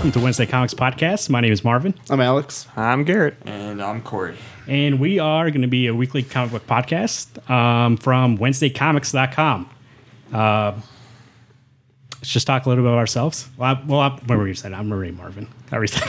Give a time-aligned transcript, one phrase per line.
[0.00, 1.28] Welcome to Wednesday Comics Podcast.
[1.28, 2.66] My name is Marvin, I'm Alex.
[2.74, 3.36] I'm Garrett.
[3.44, 4.34] And I'm Corey.
[4.66, 9.68] and we are going to be a weekly comic book podcast um, from WednesdayComics.com.
[10.32, 10.72] Uh,
[12.20, 13.48] let's just talk a little bit about ourselves.
[13.56, 14.74] Well, I, well I, what were you saying?
[14.74, 15.48] I'm Marie Marvin.
[15.72, 16.06] Everything.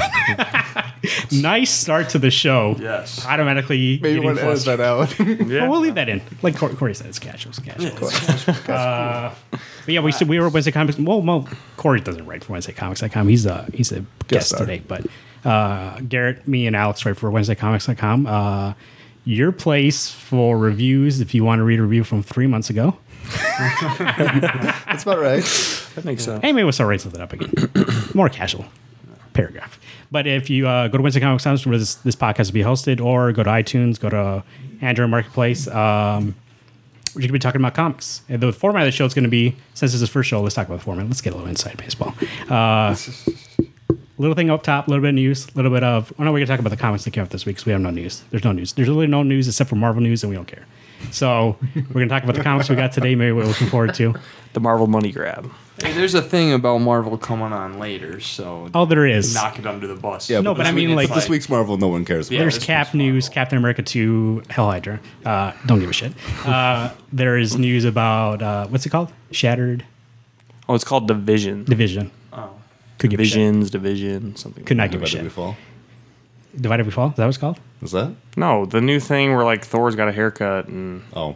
[1.42, 2.76] nice start to the show.
[2.80, 3.26] Yes.
[3.26, 4.00] Automatically.
[4.02, 5.18] Maybe getting want to edit that out.
[5.52, 5.64] Yeah.
[5.64, 6.22] Well, we'll leave that in.
[6.42, 7.52] Like Corey, Corey said, it's casual.
[7.52, 8.74] It's casual.
[8.74, 9.34] Uh,
[9.86, 10.98] but yeah, we we were Wednesday Comics.
[10.98, 11.48] Well, well,
[11.78, 13.28] Corey doesn't write for WednesdayComics.com.
[13.28, 14.60] He's a he's a guest star.
[14.60, 14.82] today.
[14.88, 15.06] But
[15.46, 18.28] uh, Garrett, me, and Alex write for WednesdayComics.com.
[18.28, 18.74] Uh,
[19.26, 22.98] your place for reviews if you want to read a review from three months ago.
[24.00, 25.44] That's about right.
[25.96, 26.42] That makes sense.
[26.42, 27.54] Hey, maybe we'll start writing something up again.
[28.14, 28.66] More casual
[29.34, 29.80] paragraph.
[30.12, 32.64] But if you uh, go to Wednesday Comics Times where this, this podcast will be
[32.64, 34.44] hosted, or go to iTunes, go to
[34.82, 36.36] Android Marketplace, um,
[37.14, 38.22] we're going to be talking about comics.
[38.30, 40.30] And the format of the show is going to be, since this is the first
[40.30, 41.08] show, let's talk about the format.
[41.08, 42.14] Let's get a little inside baseball.
[42.50, 42.96] Uh,
[44.18, 46.32] little thing up top, a little bit of news, a little bit of, oh no,
[46.32, 47.82] we're going to talk about the comics that came out this week because we have
[47.82, 48.24] no news.
[48.30, 48.74] There's no news.
[48.74, 50.66] There's really no news except for Marvel news, and we don't care.
[51.12, 53.94] So we're going to talk about the comics we got today, maybe we're looking forward
[53.96, 54.14] to.
[54.54, 55.50] The Marvel money grab.
[55.82, 59.34] Hey, there's a thing about Marvel coming on later, so Oh, there is.
[59.34, 60.30] knock it under the bus.
[60.30, 62.36] Yeah, No, but I mean, it's like- This week's Marvel, no one cares about.
[62.36, 62.42] Yeah.
[62.42, 63.34] There's this Cap was news, Marvel.
[63.34, 65.00] Captain America 2, Hell Hydra.
[65.26, 66.14] Uh, don't give a shit.
[66.46, 69.12] Uh, there is news about, uh, what's it called?
[69.32, 69.86] Shattered
[70.70, 71.64] Oh, it's called Division.
[71.66, 72.12] Division.
[72.32, 72.50] Oh.
[73.00, 73.34] Could give a shit.
[73.34, 74.64] Divisions, Division, something.
[74.64, 75.34] Could not give a Divided we shit.
[75.36, 75.58] fall.
[76.60, 77.10] Divided we fall?
[77.10, 77.60] Is that what it's called?
[77.82, 78.14] Is that?
[78.36, 81.36] No, the new thing where like Thor's got a haircut and Oh,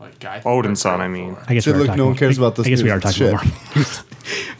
[0.00, 1.36] Like Guy Odin's son, I mean.
[1.46, 2.90] I guess See, we are look, talking no one cares about this I guess we
[2.90, 3.04] news.
[3.04, 3.44] are It's talking about
[3.76, 4.04] Marvel.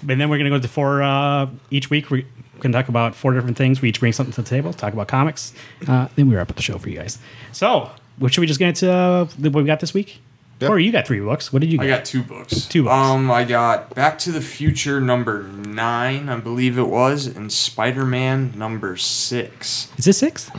[0.08, 2.24] and then we're going to go to four, uh, each week we're
[2.60, 3.80] going to talk about four different things.
[3.80, 5.52] We each bring something to the table, talk about comics.
[5.88, 7.18] Uh, then we wrap up the show for you guys.
[7.52, 10.20] So, what should we just get into uh, what we got this week?
[10.60, 10.68] Yep.
[10.68, 11.52] Corey, you got three books.
[11.52, 12.66] What did you I got two books.
[12.66, 12.94] Two books.
[12.94, 18.04] Um, I got Back to the Future number nine, I believe it was, and Spider
[18.04, 19.90] Man number six.
[19.98, 20.50] Is this six?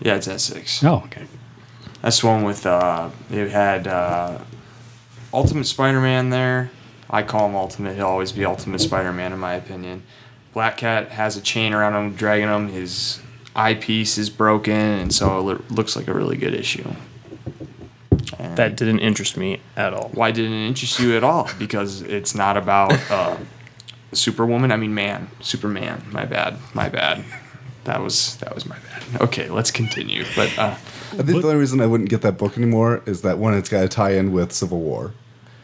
[0.00, 0.82] Yeah, it's at six.
[0.82, 1.26] Oh, okay.
[2.02, 4.38] That's the one with uh, it had uh,
[5.32, 6.70] Ultimate Spider-Man there.
[7.10, 7.96] I call him Ultimate.
[7.96, 10.04] He'll always be Ultimate Spider-Man in my opinion.
[10.54, 12.68] Black Cat has a chain around him, dragging him.
[12.68, 13.20] His
[13.54, 16.88] eyepiece is broken, and so it looks like a really good issue.
[18.38, 20.08] And That didn't interest me at all.
[20.14, 21.48] why didn't it interest you at all?
[21.58, 23.36] Because it's not about uh,
[24.12, 24.72] Superwoman.
[24.72, 26.02] I mean, man, Superman.
[26.10, 26.56] My bad.
[26.74, 27.24] My bad.
[27.84, 29.22] That was that was my bad.
[29.22, 30.24] Okay, let's continue.
[30.36, 30.74] But uh,
[31.12, 33.68] I think the only reason I wouldn't get that book anymore is that one, it's
[33.68, 35.12] got to tie in with Civil War.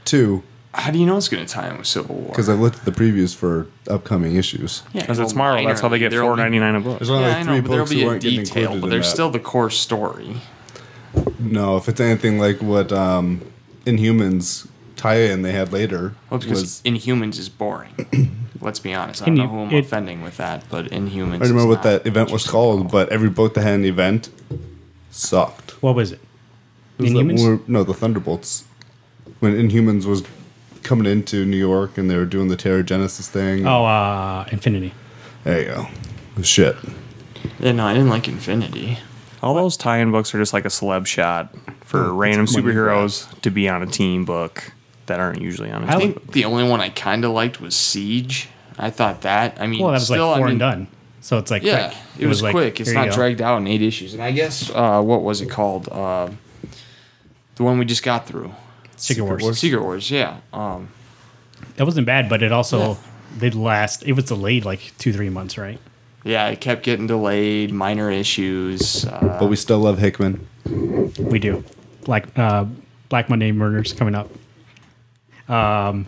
[0.04, 2.28] Two, how do you know it's going to tie in with Civil War?
[2.28, 4.83] because I've looked at the previews for upcoming issues.
[4.93, 5.66] Yeah, Because it's Marvel.
[5.66, 6.21] That's how they get minorly.
[6.21, 6.98] four There'll be- ninety nine a book.
[6.98, 8.38] There's only Yeah, like I three know, but there'll books be who a aren't getting
[8.41, 9.12] detail, included but in there's that.
[9.12, 10.37] still the core story.
[11.38, 13.41] No, if it's anything like what um,
[13.84, 16.82] Inhumans tie-in they had later Well, because was.
[16.84, 17.93] Inhumans is boring.
[18.60, 19.22] Let's be honest.
[19.22, 21.34] I don't Inhu- know who I'm it- offending with that, but Inhumans.
[21.37, 24.31] I don't remember what that event was called, but every book that had an event
[25.10, 25.81] sucked.
[25.82, 26.21] What was it?
[26.99, 27.16] It was Inhumans?
[27.27, 28.65] when we were- no, the Thunderbolts.
[29.41, 30.22] When Inhumans was
[30.83, 33.66] coming into New York and they were doing the Terrigenesis thing.
[33.66, 34.94] Oh, uh, Infinity.
[35.44, 36.43] There you go.
[36.43, 36.77] Shit.
[37.60, 38.98] Yeah, no, I didn't like Infinity.
[39.46, 43.50] All those tie-in books are just like a celeb shot for Oh, random superheroes to
[43.50, 44.72] be on a team book
[45.06, 45.96] that aren't usually on a I team.
[45.96, 48.48] I think the only one I kind of liked was Siege.
[48.78, 49.60] I thought that.
[49.60, 50.86] I mean, Well, that was still, like four I mean, and done.
[51.20, 51.98] So it's like Yeah, quick.
[52.22, 52.80] it, was, like, quick.
[52.80, 54.14] It's not dragged out in eight issues.
[54.14, 55.88] And I guess uh, what was it called?
[55.88, 56.30] Uh,
[57.54, 58.52] the one we just got through.
[58.96, 59.42] Secret Wars.
[59.42, 59.58] Wars.
[59.58, 60.10] Secret Wars.
[60.10, 60.38] Yeah.
[60.52, 60.88] Um,
[61.76, 62.96] That wasn't bad, but it also Yeah.
[63.38, 64.02] did last.
[64.04, 65.78] It was delayed like two, three months, right?
[66.26, 67.72] Yeah, it kept getting delayed.
[67.72, 69.04] Minor issues.
[69.06, 70.47] Uh, But we still love Hickman.
[71.19, 71.64] We do.
[72.04, 72.66] Black uh,
[73.09, 74.28] Black Monday Murders coming up.
[75.48, 76.06] Um,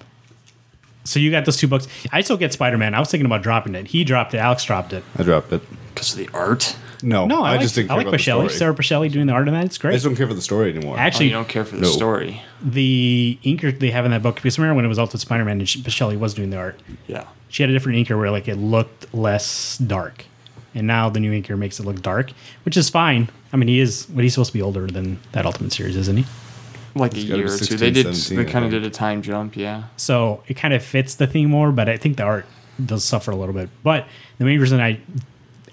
[1.05, 1.87] so you got those two books.
[2.13, 2.95] I still get Spider Man.
[2.95, 3.87] I was thinking about dropping it.
[3.89, 4.39] He dropped it.
[4.39, 5.05] Alex dropped it.
[5.17, 5.63] I dropped it.
[5.95, 6.77] because of the art.
[7.03, 8.49] No, No, I, like, just didn't I like about the story.
[8.51, 9.65] Sara Pichelli doing the art on that.
[9.65, 9.93] It's great.
[9.93, 10.97] I just don't care for the story anymore.
[10.97, 11.89] Oh, Actually, you don't care for the No.
[11.89, 12.43] story.
[12.61, 15.61] the inker they have in that book because remember when it was Ultimate Spider Man
[15.61, 16.81] and Pichelli was doing the art.
[17.07, 17.25] Yeah.
[17.49, 20.25] She had a different inker where like it looked less dark,
[20.75, 22.33] and now the new inker makes it look dark,
[22.65, 23.29] which is fine.
[23.53, 26.17] I mean, he is, but he's supposed to be older than that Ultimate series, isn't
[26.17, 26.27] he?
[26.95, 27.77] Like a year be or two.
[27.77, 28.07] They did.
[28.07, 29.57] They kind of did a time jump.
[29.57, 29.85] Yeah.
[29.97, 32.45] So it kind of fits the theme more, but I think the art
[32.85, 33.71] does suffer a little bit.
[33.85, 34.07] But
[34.39, 34.99] the main reason I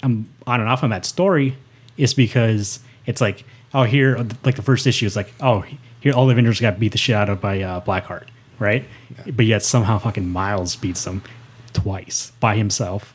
[0.04, 1.56] I'm on and off on that story
[1.97, 5.63] is because it's like, oh, here, like the first issue is like, oh,
[6.00, 8.27] here, all the Avengers got beat the shit out of by uh, Blackheart,
[8.59, 8.86] right?
[9.25, 11.24] But yet somehow fucking Miles beats them
[11.74, 13.13] twice by himself.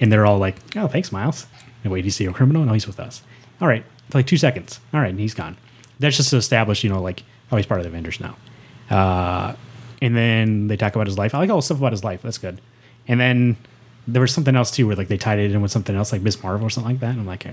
[0.00, 1.46] And they're all like, oh, thanks, Miles.
[1.82, 2.64] And wait, he's a criminal?
[2.64, 3.22] No, he's with us.
[3.60, 4.80] All right, for like two seconds.
[4.92, 5.56] All right, and he's gone.
[6.00, 7.22] That's just to establish, you know, like,
[7.52, 8.36] oh, he's part of the Avengers now.
[8.90, 9.54] Uh,
[10.02, 11.34] and then they talk about his life.
[11.34, 12.22] I like all the stuff about his life.
[12.22, 12.60] That's good.
[13.06, 13.56] And then
[14.06, 16.22] there was something else too, where like they tied it in with something else, like
[16.22, 17.10] Miss Marvel or something like that.
[17.10, 17.46] And I'm like,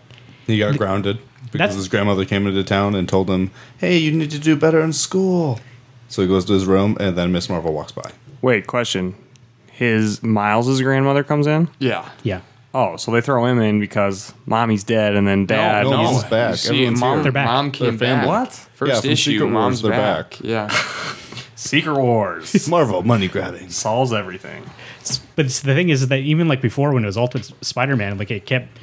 [0.48, 1.20] He got grounded
[1.52, 4.82] because his grandmother came into town and told him, "Hey, you need to do better
[4.82, 5.60] in school."
[6.10, 8.12] So he goes to his room, and then Miss Marvel walks by.
[8.42, 9.16] Wait, question.
[9.72, 11.70] His Miles's grandmother comes in.
[11.80, 12.08] Yeah.
[12.24, 12.42] yeah,
[12.74, 15.86] Oh, so they throw him in because mommy's dead, and then dad.
[15.88, 16.52] no, is- he's back.
[16.52, 17.24] You see, mom.
[17.24, 17.46] They're back.
[17.48, 18.28] Mom came They're family.
[18.28, 18.28] back.
[18.28, 18.50] What?
[18.50, 20.30] Yeah, First from issue, Secret Wars, mom's they're back.
[20.32, 20.40] back.
[20.42, 20.68] Yeah.
[21.56, 23.70] Secret Wars Marvel money grabbing.
[23.70, 24.64] solves everything.
[25.36, 28.46] But the thing is that even like before when it was Ultimate Spider-Man, like it
[28.46, 28.78] kept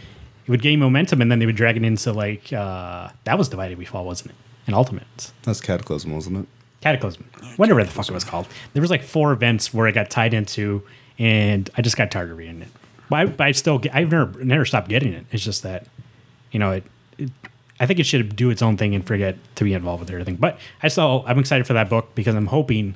[0.47, 3.49] it would gain momentum, and then they would drag it into like uh that was
[3.49, 4.37] Divided We Fall, wasn't it?
[4.67, 5.32] In Ultimates.
[5.43, 6.47] That's Cataclysm, wasn't it?
[6.81, 8.47] Cataclysm, whatever the fuck it was called.
[8.73, 10.82] There was like four events where it got tied into,
[11.19, 12.69] and I just got tired of reading it.
[13.11, 15.26] But I, but I still, get, I've never, never stopped getting it.
[15.32, 15.87] It's just that,
[16.53, 16.85] you know, it,
[17.17, 17.31] it.
[17.81, 20.37] I think it should do its own thing and forget to be involved with everything.
[20.37, 22.91] But I still, I'm excited for that book because I'm hoping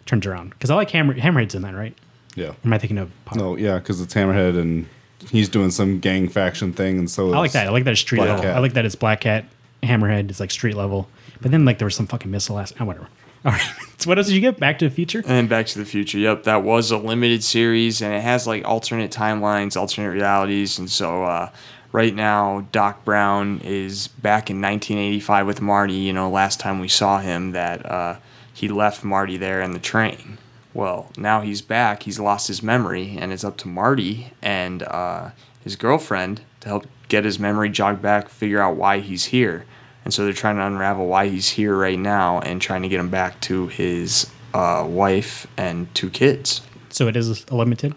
[0.00, 1.96] it turns around because I like Hammer, Hammerhead's in that, right?
[2.36, 2.50] Yeah.
[2.50, 3.10] Or am I thinking of?
[3.34, 4.86] No, yeah, because it's Hammerhead and
[5.30, 7.66] he's doing some gang faction thing, and so I like that.
[7.66, 8.44] I like that it's street Black level.
[8.44, 8.56] Cat.
[8.56, 9.46] I like that it's Black Cat,
[9.82, 10.30] Hammerhead.
[10.30, 11.08] It's like street level.
[11.40, 12.74] But then like there was some fucking missile last.
[12.78, 13.08] Oh, whatever.
[13.44, 13.60] All right.
[13.98, 14.58] so what else did you get?
[14.58, 15.22] Back to the Future.
[15.26, 16.18] And Back to the Future.
[16.18, 20.90] Yep, that was a limited series, and it has like alternate timelines, alternate realities, and
[20.90, 21.50] so uh,
[21.92, 25.94] right now Doc Brown is back in 1985 with Marty.
[25.94, 28.16] You know, last time we saw him, that uh,
[28.52, 30.38] he left Marty there in the train.
[30.76, 32.02] Well, now he's back.
[32.02, 35.30] He's lost his memory, and it's up to Marty and uh,
[35.64, 39.64] his girlfriend to help get his memory jogged back, figure out why he's here.
[40.04, 43.00] And so they're trying to unravel why he's here right now and trying to get
[43.00, 46.60] him back to his uh, wife and two kids.
[46.90, 47.94] So it is a limited.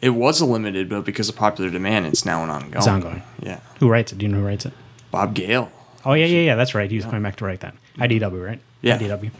[0.00, 2.74] It was a limited, but because of popular demand, it's now an ongoing.
[2.74, 3.22] It's ongoing.
[3.42, 3.60] Yeah.
[3.80, 4.18] Who writes it?
[4.18, 4.72] Do you know who writes it?
[5.10, 5.70] Bob Gale.
[6.06, 6.54] Oh yeah, yeah, yeah.
[6.54, 6.90] That's right.
[6.90, 7.74] He was coming back to write that.
[7.98, 8.60] IDW, right?
[8.80, 8.98] Yeah.
[8.98, 9.30] IDW.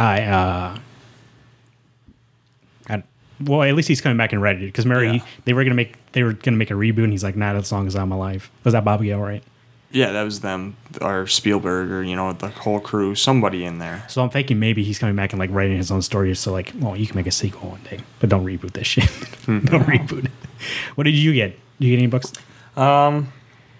[0.00, 0.78] I uh,
[3.44, 5.10] well, at least he's coming back and writing it because Mary.
[5.10, 5.24] Yeah.
[5.44, 7.04] They were gonna make they were gonna make a reboot.
[7.04, 8.50] and He's like, not as long as I'm alive.
[8.64, 9.42] Was that Bobby Gale, right?
[9.92, 14.04] Yeah, that was them, or Spielberg, or you know, the whole crew, somebody in there.
[14.08, 16.32] So I'm thinking maybe he's coming back and like writing his own story.
[16.36, 19.04] So like, well, you can make a sequel one day, but don't reboot this shit.
[19.46, 20.30] don't reboot it.
[20.94, 21.58] What did you get?
[21.80, 22.32] Did you get any books?
[22.76, 23.32] Um,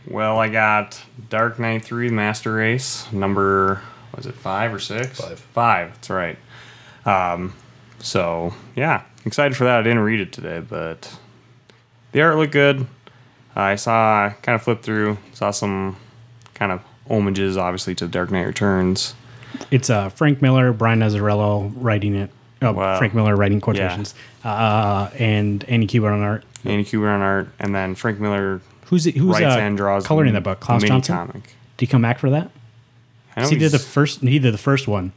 [0.09, 3.81] well, I got Dark Knight Three: Master Race number.
[4.17, 5.21] Was it five or six?
[5.21, 5.39] Five.
[5.39, 5.93] Five.
[5.95, 6.39] That's right.
[7.07, 7.55] Um,
[8.01, 9.81] so yeah, excited for that.
[9.81, 11.17] I didn't read it today, but
[12.13, 12.87] the art looked good.
[13.57, 15.97] I saw, kind of flipped through, saw some
[16.55, 19.15] kind of homages, obviously, to Dark Knight Returns.
[19.71, 22.31] It's uh, Frank Miller, Brian Azzarello writing it.
[22.63, 22.99] Oh, Wow.
[22.99, 24.15] Frank Miller writing quotations,
[24.45, 26.45] uh, and Andy Kubert on art.
[26.65, 30.07] Andy Kubert on art, and then Frank Miller Who's it, who's writes uh, and draws
[30.07, 30.61] coloring the that book?
[30.61, 31.15] Klaus Janson.
[31.17, 31.43] comic.
[31.45, 32.51] Did he come back for that?
[33.37, 34.21] I know he did the first.
[34.21, 35.13] He did the first one,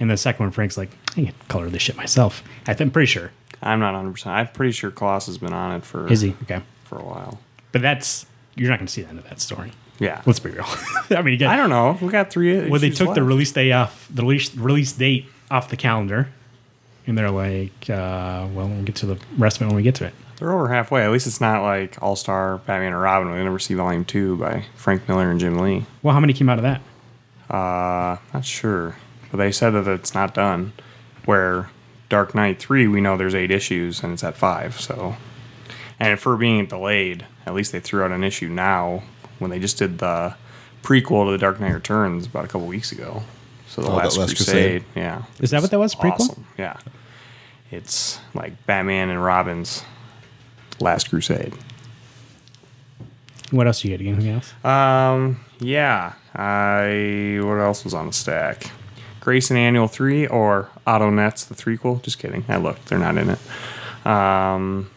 [0.00, 0.52] and the second one.
[0.52, 2.42] Frank's like, I can color this shit myself.
[2.62, 3.30] I think, I'm pretty sure.
[3.62, 4.12] I'm not 100.
[4.12, 6.62] percent I'm pretty sure Klaus has been on it for Is he okay?
[6.84, 7.40] for a while.
[7.72, 9.72] But that's you're not going to see the end of that story.
[9.98, 10.64] Yeah, Let's be real.
[11.10, 11.98] I mean, got, I don't know.
[12.02, 12.68] We got three.
[12.68, 13.28] Well, they issues took the left.
[13.28, 16.28] release day off the release release date off the calendar,
[17.06, 19.94] and they're like, uh, "Well, we'll get to the rest of it when we get
[19.96, 21.02] to it." They're over halfway.
[21.02, 23.30] At least it's not like All Star Batman and Robin.
[23.32, 25.86] We never see Volume Two by Frank Miller and Jim Lee.
[26.02, 26.82] Well, how many came out of that?
[27.48, 28.96] Uh, not sure,
[29.30, 30.72] but they said that it's not done.
[31.24, 31.70] Where
[32.08, 34.80] Dark Knight Three, we know there's eight issues and it's at five.
[34.80, 35.16] So,
[35.98, 39.02] and for being delayed, at least they threw out an issue now
[39.38, 40.34] when they just did the
[40.82, 43.22] prequel to the Dark Knight Returns about a couple weeks ago.
[43.68, 44.84] So the Oh, Last, Last Crusade, Crusade.
[44.94, 45.22] yeah.
[45.40, 46.12] Is that what that was, prequel?
[46.20, 46.46] Awesome.
[46.56, 46.76] Yeah.
[47.70, 49.82] It's like Batman and Robin's
[50.78, 51.52] Last Crusade.
[53.50, 54.04] What else you get?
[54.06, 54.52] Anything else?
[54.64, 56.12] Um, yeah.
[56.34, 58.70] I what else was on the stack?
[59.26, 62.00] Grayson Annual Three or Otto Netz the threequel?
[62.00, 62.44] Just kidding.
[62.48, 62.86] I looked.
[62.86, 64.06] They're not in it.
[64.06, 64.88] Um,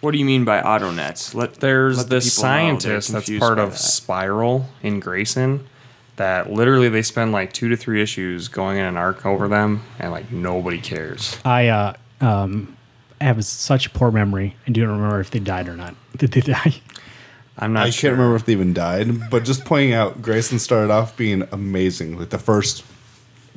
[0.00, 1.34] What do you mean by Otto Netz?
[1.34, 3.78] Let there's let the this people scientist that's part of that.
[3.78, 5.66] Spiral in Grayson.
[6.14, 9.82] That literally they spend like two to three issues going in an arc over them,
[9.98, 11.36] and like nobody cares.
[11.44, 12.76] I uh, um,
[13.20, 15.96] have such poor memory and don't remember if they died or not.
[16.16, 16.74] Did they die?
[17.58, 18.10] I'm not I sure.
[18.10, 22.18] can't remember if they even died, but just pointing out, Grayson started off being amazing.
[22.18, 22.84] Like the first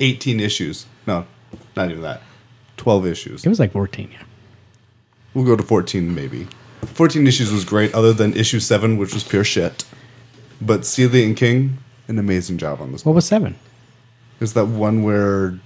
[0.00, 0.86] 18 issues.
[1.06, 1.26] No,
[1.76, 2.20] not even that.
[2.78, 3.46] 12 issues.
[3.46, 4.10] It was like 14.
[4.12, 4.22] Yeah.
[5.34, 6.48] We'll go to 14 maybe.
[6.86, 9.84] 14 issues was great, other than issue 7, which was pure shit.
[10.60, 11.78] But Seeley and King,
[12.08, 13.04] an amazing job on this.
[13.04, 13.56] What was seven?
[14.40, 15.58] Is that one where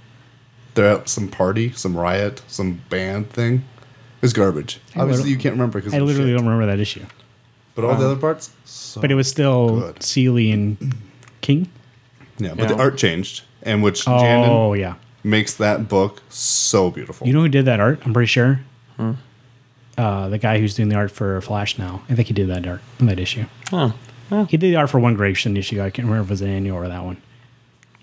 [0.75, 3.63] they're at some party, some riot, some band thing?
[4.21, 4.79] It's garbage.
[4.95, 7.05] I Obviously, you can't remember because I literally don't remember that issue.
[7.77, 10.01] But all the other parts, so But it was still good.
[10.03, 10.95] Seeley and
[11.41, 11.69] King.
[12.39, 12.49] yeah.
[12.55, 12.75] But Yeah.
[12.75, 14.95] the art changed, and which Oh Jandon yeah.
[15.23, 17.27] makes that book so beautiful.
[17.27, 18.01] You know who did that art?
[18.03, 18.61] I'm pretty sure
[19.97, 22.01] Uh, the guy who's doing the art for Flash now.
[22.09, 23.45] I think he did that art that issue.
[23.71, 23.93] Oh,
[24.29, 25.79] well, He did the art for one Grayson issue.
[25.81, 27.17] I can't remember if it was an annual or that one.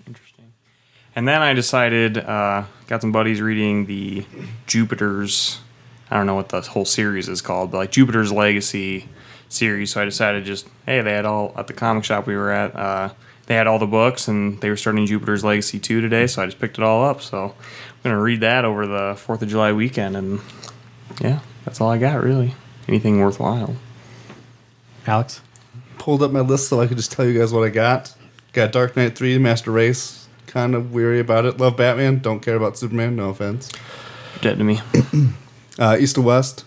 [0.07, 0.45] interesting.
[1.17, 4.25] And then I decided, uh, got some buddies reading the
[4.67, 5.59] Jupiter's.
[6.11, 9.07] I don't know what the whole series is called, but like Jupiter's Legacy
[9.55, 9.91] series.
[9.91, 12.75] So I decided just, hey, they had all at the comic shop we were at.
[12.75, 13.13] Uh,
[13.47, 16.45] they had all the books, and they were starting Jupiter's Legacy 2 today, so I
[16.45, 17.21] just picked it all up.
[17.21, 20.41] So I'm going to read that over the 4th of July weekend, and
[21.21, 22.55] yeah, that's all I got, really.
[22.87, 23.75] Anything worthwhile.
[25.05, 25.41] Alex?
[25.99, 28.15] Pulled up my list so I could just tell you guys what I got.
[28.53, 30.27] Got Dark Knight 3, Master Race.
[30.47, 31.59] Kind of weary about it.
[31.59, 32.19] Love Batman.
[32.19, 33.15] Don't care about Superman.
[33.15, 33.71] No offense.
[34.41, 34.81] Dead to me.
[35.77, 36.63] Uh, East to West.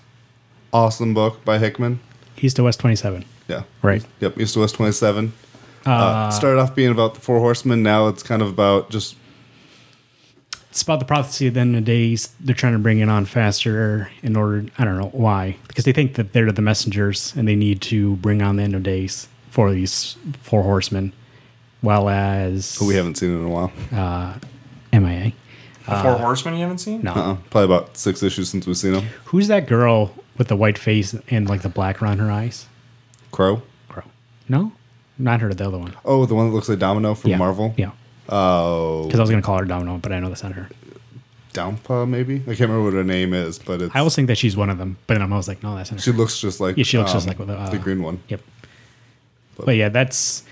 [0.71, 2.01] Awesome book by Hickman.
[2.43, 3.25] East to West 27.
[3.49, 3.63] Yeah.
[3.83, 4.05] Right.
[4.21, 4.39] Yep.
[4.39, 5.33] East to West 27.
[5.87, 7.83] Uh, started off being about the Four Horsemen.
[7.83, 9.17] Now it's kind of about just
[10.71, 12.35] It's about the prophecy at the end of days.
[12.41, 15.93] They're trying to bring it on faster in order, I don't know why, because they
[15.93, 19.29] think that they're the messengers and they need to bring on the end of days
[19.51, 21.13] for these four horsemen,
[21.83, 23.73] Well, as who we haven't seen in a while.
[23.93, 24.35] Uh,
[24.93, 25.33] MIA.
[25.87, 27.01] The Four Horsemen you haven't seen?
[27.03, 27.13] No.
[27.13, 27.37] Uh-uh.
[27.49, 29.07] Probably about six issues since we've seen them.
[29.27, 32.67] Who's that girl with the white face and like the black around her eyes?
[33.33, 33.63] Crow.
[33.89, 34.05] Crow.
[34.49, 34.73] No?
[35.19, 35.95] Not her, the other one.
[36.05, 37.37] Oh, the one that looks like Domino from yeah.
[37.37, 37.75] Marvel.
[37.77, 37.91] Yeah.
[38.29, 40.69] Oh, Because I was going to call her Domino, but I know that's not her.
[41.53, 42.37] Downpaw maybe.
[42.37, 43.95] I can't remember what her name is, but it's.
[43.97, 45.91] I always think that she's one of them, but then I was like, no, that's
[45.91, 46.17] not she her.
[46.17, 46.77] looks just like.
[46.77, 48.23] Yeah, she looks just um, like the, uh, the green one.
[48.29, 48.43] Yep.
[49.57, 50.45] But yeah, that's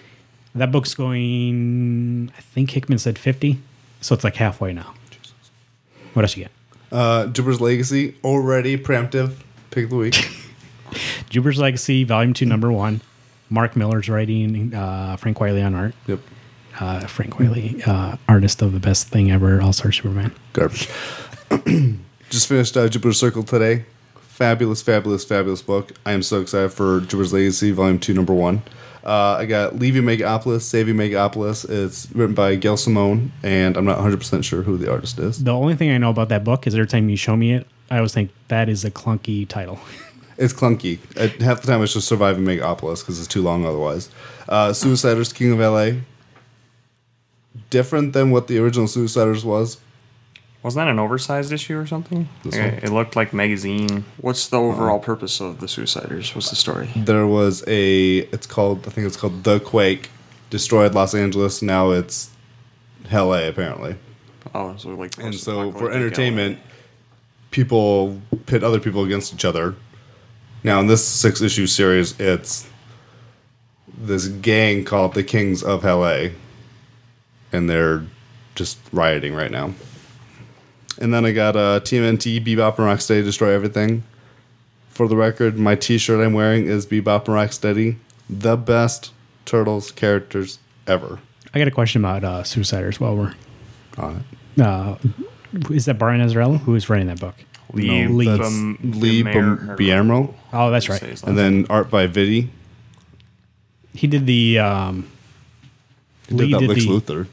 [0.54, 2.32] that book's going.
[2.36, 3.58] I think Hickman said fifty,
[4.00, 4.94] so it's like halfway now.
[6.14, 6.52] What else you get?
[6.90, 9.34] Uh, Jupiter's Legacy already preemptive
[9.76, 10.14] pick of the week.
[11.30, 13.02] Jupiter's Legacy, Volume Two, Number One.
[13.50, 14.74] Mark Millar's writing.
[14.74, 15.94] Uh, Frank Quitely on art.
[16.06, 16.18] yep.
[16.80, 20.32] Uh, Frank Quitely, uh, artist of the best thing ever, All Star Superman.
[20.52, 20.88] Garbage.
[22.30, 23.84] Just finished uh, Jupiter Circle today.
[24.16, 25.92] Fabulous, fabulous, fabulous book.
[26.04, 28.62] I am so excited for Jupiter's Legacy, Volume 2, Number 1.
[29.04, 31.68] Uh, I got Leaving Megapolis, Saving Megapolis.
[31.70, 35.44] It's written by Gail Simone, and I'm not 100% sure who the artist is.
[35.44, 37.66] The only thing I know about that book is every time you show me it,
[37.90, 39.78] I always think that is a clunky title.
[40.38, 40.98] It's clunky.
[41.16, 44.10] At half the time, it's just Surviving Megapolis because it's too long otherwise.
[44.46, 46.02] Uh, Suiciders, King of LA.
[47.70, 49.78] Different than what the original Suiciders was.
[50.62, 52.28] Wasn't that an oversized issue or something?
[52.44, 52.78] This Okay, one?
[52.82, 54.04] It looked like magazine.
[54.18, 56.34] What's the overall purpose of the Suiciders?
[56.34, 56.90] What's the story?
[56.94, 58.18] There was a.
[58.30, 58.86] It's called.
[58.86, 60.10] I think it's called The Quake.
[60.50, 61.62] Destroyed Los Angeles.
[61.62, 62.28] Now it's
[63.10, 63.96] LA apparently.
[64.54, 66.58] Oh, so like And so for post-apocalyptic entertainment,
[67.50, 69.74] people pit other people against each other.
[70.64, 72.68] Now in this six issue series, it's
[73.96, 76.28] this gang called the Kings of LA,
[77.52, 78.04] and they're
[78.54, 79.72] just rioting right now.
[80.98, 84.02] And then I got uh, TMNT, Bebop and Rocksteady Destroy Everything.
[84.88, 87.96] For the record, my T-shirt I'm wearing is Bebop and Rocksteady,
[88.30, 89.12] the best
[89.44, 91.20] Turtles characters ever.
[91.52, 93.34] I got a question about uh, Suiciders while we're.
[93.98, 94.24] On
[94.56, 94.60] it.
[94.60, 94.96] Uh,
[95.70, 96.58] is that Brian Azzarello?
[96.60, 97.34] Who is writing that book?
[97.72, 98.26] Lee, No, Lee.
[98.26, 101.02] that's Bum- Lee Bimer- Bum- Biamro, Oh, that's right.
[101.24, 102.50] and then art by Vidi.
[103.94, 104.58] He did the.
[104.58, 105.06] Um,
[106.28, 106.90] He Lee did that did Lex the.
[106.90, 107.26] Luthor.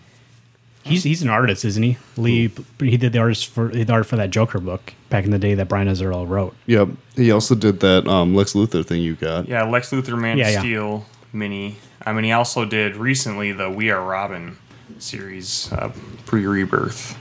[0.85, 1.97] He's he's an artist, isn't he?
[2.17, 2.51] Lee.
[2.79, 5.53] He did the artist for the art for that Joker book back in the day
[5.53, 6.55] that Brian Azzarello wrote.
[6.65, 6.89] Yep.
[7.15, 9.47] He also did that um, Lex Luthor thing you got.
[9.47, 10.59] Yeah, Lex Luthor, Man Yeah, of yeah.
[10.59, 11.77] Steel mini.
[12.05, 14.57] I mean, he also did recently the We Are Robin
[14.99, 15.93] series, uh,
[16.25, 17.17] pre Rebirth,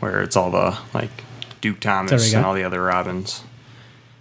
[0.00, 1.10] where it's all the like
[1.60, 3.42] Duke Thomas and all the other Robins.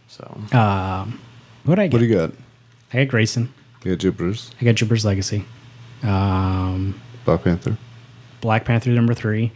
[0.08, 0.24] So
[0.58, 1.20] Um,
[1.64, 1.94] what did I get?
[1.94, 2.32] What do you got?
[2.94, 3.54] I got Grayson.
[3.84, 5.46] You got Jupiter's, I got Jupiter's Legacy.
[6.04, 7.78] Um, Black Panther.
[8.42, 9.52] Black Panther number three.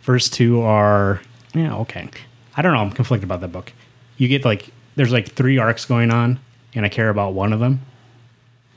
[0.00, 1.20] First two are
[1.54, 2.08] yeah okay.
[2.56, 2.80] I don't know.
[2.80, 3.72] I'm conflicted about that book.
[4.16, 6.38] You get like there's like three arcs going on,
[6.74, 7.80] and I care about one of them.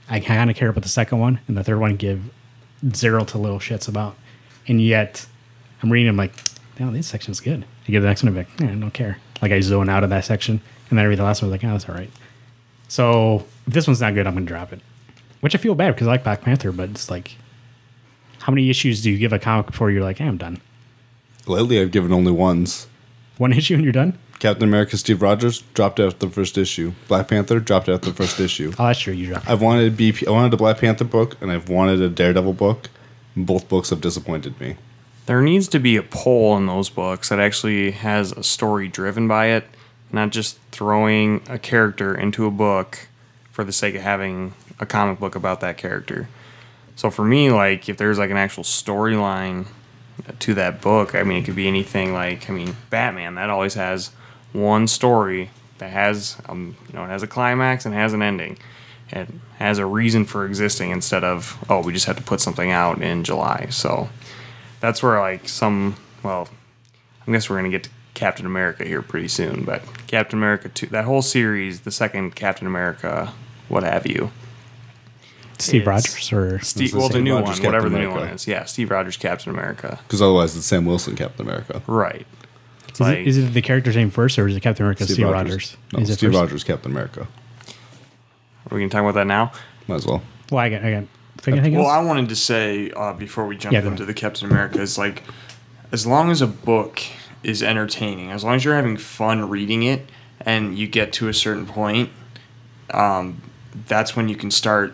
[0.10, 2.22] I kind of care about the second one, and the third one give
[2.94, 4.16] zero to little shits about.
[4.68, 5.26] And yet,
[5.82, 6.10] I'm reading.
[6.10, 6.34] I'm like,
[6.76, 7.66] damn, this section's good.
[7.88, 9.18] I get the next one, I'm like, eh, I don't care.
[9.42, 11.50] Like I zone out of that section, and then I read the last one.
[11.50, 12.12] I was like, oh, that's all right.
[12.88, 14.82] So if this one's not good, I'm gonna drop it.
[15.42, 17.36] Which I feel bad because I like Black Panther, but it's like,
[18.40, 20.62] how many issues do you give a comic before you're like, hey, I'm done?
[21.48, 22.88] Lately, I've given only ones.
[23.38, 24.18] One issue and you're done?
[24.40, 26.94] Captain America Steve Rogers dropped out the first issue.
[27.08, 28.72] Black Panther dropped out the first issue.
[28.78, 29.14] Oh, that's true.
[29.14, 29.50] You dropped.
[29.50, 32.90] I've wanted BP, I wanted a Black Panther book, and I've wanted a Daredevil book.
[33.36, 34.78] Both books have disappointed me.
[35.26, 39.28] There needs to be a poll in those books that actually has a story driven
[39.28, 39.66] by it,
[40.12, 43.08] not just throwing a character into a book
[43.52, 46.28] for the sake of having a comic book about that character.
[46.96, 49.68] So for me, like if there's like an actual storyline
[50.40, 53.74] to that book, I mean it could be anything like I mean Batman that always
[53.74, 54.12] has
[54.54, 58.58] one story that has um, you know it has a climax and has an ending.
[59.12, 59.28] It
[59.58, 63.02] has a reason for existing instead of oh we just had to put something out
[63.02, 63.68] in July.
[63.72, 64.10] So
[64.86, 66.48] that's where like some well
[67.28, 70.88] I guess we're gonna get to Captain America here pretty soon, but Captain America two
[70.88, 73.34] that whole series, the second Captain America,
[73.68, 74.32] what have you.
[75.58, 78.10] Steve It's- Rogers or Steve, the well, the new Rogers one, Captain whatever the new
[78.12, 78.48] one is.
[78.48, 80.00] Yeah, Steve Rogers Captain America.
[80.04, 81.82] Because otherwise, it's Sam Wilson, Captain America.
[81.88, 82.28] Right.
[82.88, 85.06] It's is, like, it, is it the character's name first or is it Captain America
[85.06, 85.78] Steve, Rogers?
[85.94, 86.40] No, is it Steve first?
[86.40, 87.22] Rogers, Captain America.
[87.22, 89.52] are we going to talk about that now?
[89.88, 90.22] Might as well.
[90.52, 91.04] Well, I got, I got.
[91.46, 91.86] Think anything Well.
[91.86, 95.22] I wanted to say uh, before we jump Yeah, into the Captain America is like,
[95.92, 97.04] as long as a book
[97.44, 100.10] is entertaining, as long as you're having fun reading it,
[100.42, 102.10] and you get to a certain point,
[102.92, 103.44] um,
[103.88, 104.94] that's when you can start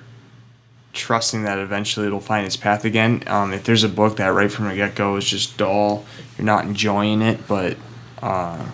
[0.91, 3.24] trusting that eventually it'll find its path again.
[3.27, 6.05] Um, if there's a book that right from the get go is just dull,
[6.38, 7.77] you're not enjoying it, but
[8.22, 8.65] uh,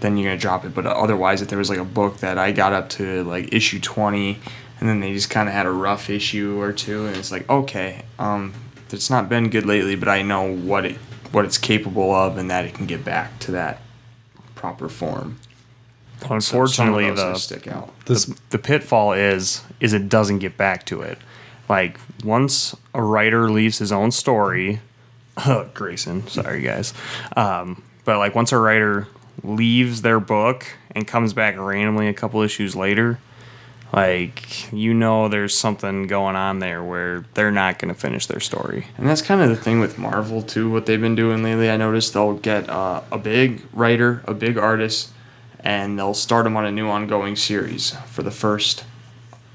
[0.00, 0.74] then you're gonna drop it.
[0.74, 3.78] But otherwise, if there was like a book that I got up to like issue
[3.78, 4.40] twenty,
[4.84, 7.48] and then they just kind of had a rough issue or two, and it's like
[7.48, 8.52] okay, um,
[8.90, 10.96] it's not been good lately, but I know what it
[11.32, 13.80] what it's capable of, and that it can get back to that
[14.54, 15.38] proper form.
[16.20, 17.98] So some of Unfortunately, those the, stick out.
[18.04, 21.16] This the the pitfall is is it doesn't get back to it.
[21.66, 24.82] Like once a writer leaves his own story,
[25.72, 26.92] Grayson, sorry guys,
[27.38, 29.08] um, but like once a writer
[29.42, 33.18] leaves their book and comes back randomly a couple issues later,
[33.92, 38.40] like you know there's something going on there where they're not going to finish their
[38.40, 38.86] story.
[38.98, 40.70] And that's kind of the thing with Marvel too.
[40.70, 44.58] What they've been doing lately, I noticed they'll get uh, a big writer, a big
[44.58, 45.10] artist,
[45.60, 48.84] and they'll start them on a new ongoing series for the first,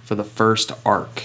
[0.04, 1.24] for the first arc,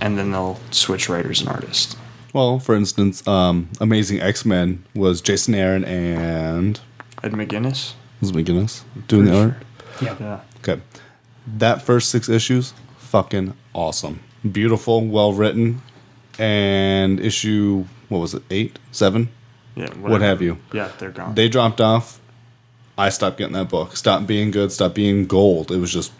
[0.00, 1.96] and then they'll switch writers and artists.
[2.32, 6.80] well, for instance, um, Amazing X Men was Jason Aaron and
[7.22, 7.94] Ed McGuinness.
[8.20, 9.54] was it McGuinness doing the art.
[10.00, 10.16] yeah.
[10.20, 10.40] Yeah.
[11.46, 15.82] Okay, that first six issues, fucking awesome, beautiful, well written,
[16.38, 19.28] and issue what was it, eight, seven,
[19.74, 19.88] Yeah.
[19.94, 20.58] what have you?
[20.72, 21.34] Yeah, they're gone.
[21.34, 22.20] They dropped off.
[22.98, 23.96] I stopped getting that book.
[23.96, 24.72] Stopped being good.
[24.72, 25.70] Stopped being gold.
[25.70, 26.12] It was just,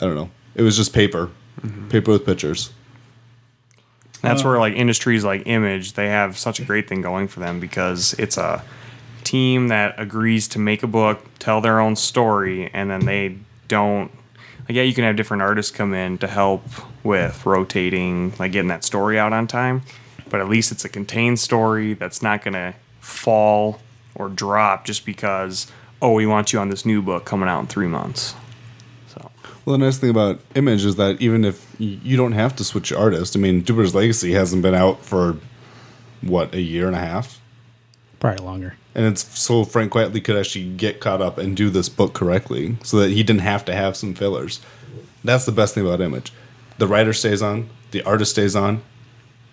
[0.00, 0.30] I don't know.
[0.54, 1.30] It was just paper,
[1.62, 1.88] mm-hmm.
[1.88, 2.70] paper with pictures.
[4.22, 7.60] That's where like industries like Image, they have such a great thing going for them
[7.60, 8.64] because it's a
[9.22, 13.36] team that agrees to make a book, tell their own story, and then they
[13.68, 14.10] don't
[14.68, 16.64] like yeah, you can have different artists come in to help
[17.02, 19.82] with rotating, like getting that story out on time.
[20.30, 23.80] But at least it's a contained story that's not gonna fall
[24.14, 27.66] or drop just because, oh, we want you on this new book coming out in
[27.66, 28.34] three months.
[29.08, 29.30] So
[29.64, 32.92] Well, the nice thing about Image is that even if you don't have to switch
[32.92, 35.36] artists I mean, Jupiter's Legacy hasn't been out for
[36.22, 37.40] what a year and a half,
[38.18, 38.76] Probably longer.
[38.94, 42.76] And it's so Frank Quitely could actually get caught up and do this book correctly,
[42.82, 44.60] so that he didn't have to have some fillers.
[45.24, 46.32] That's the best thing about Image.
[46.78, 48.82] The writer stays on, the artist stays on.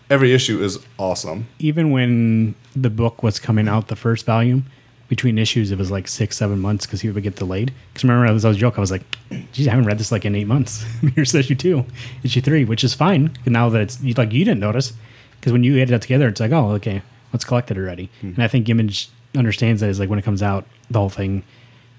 [0.09, 1.47] Every issue is awesome.
[1.59, 4.65] Even when the book was coming out, the first volume,
[5.11, 7.73] between issues, it was like six, seven months because he would get delayed.
[7.89, 8.77] Because remember, I was, I was joking.
[8.77, 9.03] I was like,
[9.51, 10.83] geez, I haven't read this like in eight months.
[11.15, 11.85] Here's issue two,
[12.23, 13.35] issue three, which is fine.
[13.45, 14.93] Now that it's like you didn't notice,
[15.39, 17.01] because when you edit that together, it's like, oh, okay,
[17.33, 18.09] let's collect it already.
[18.21, 18.27] Hmm.
[18.27, 21.43] And I think Image understands that is like when it comes out, the whole thing.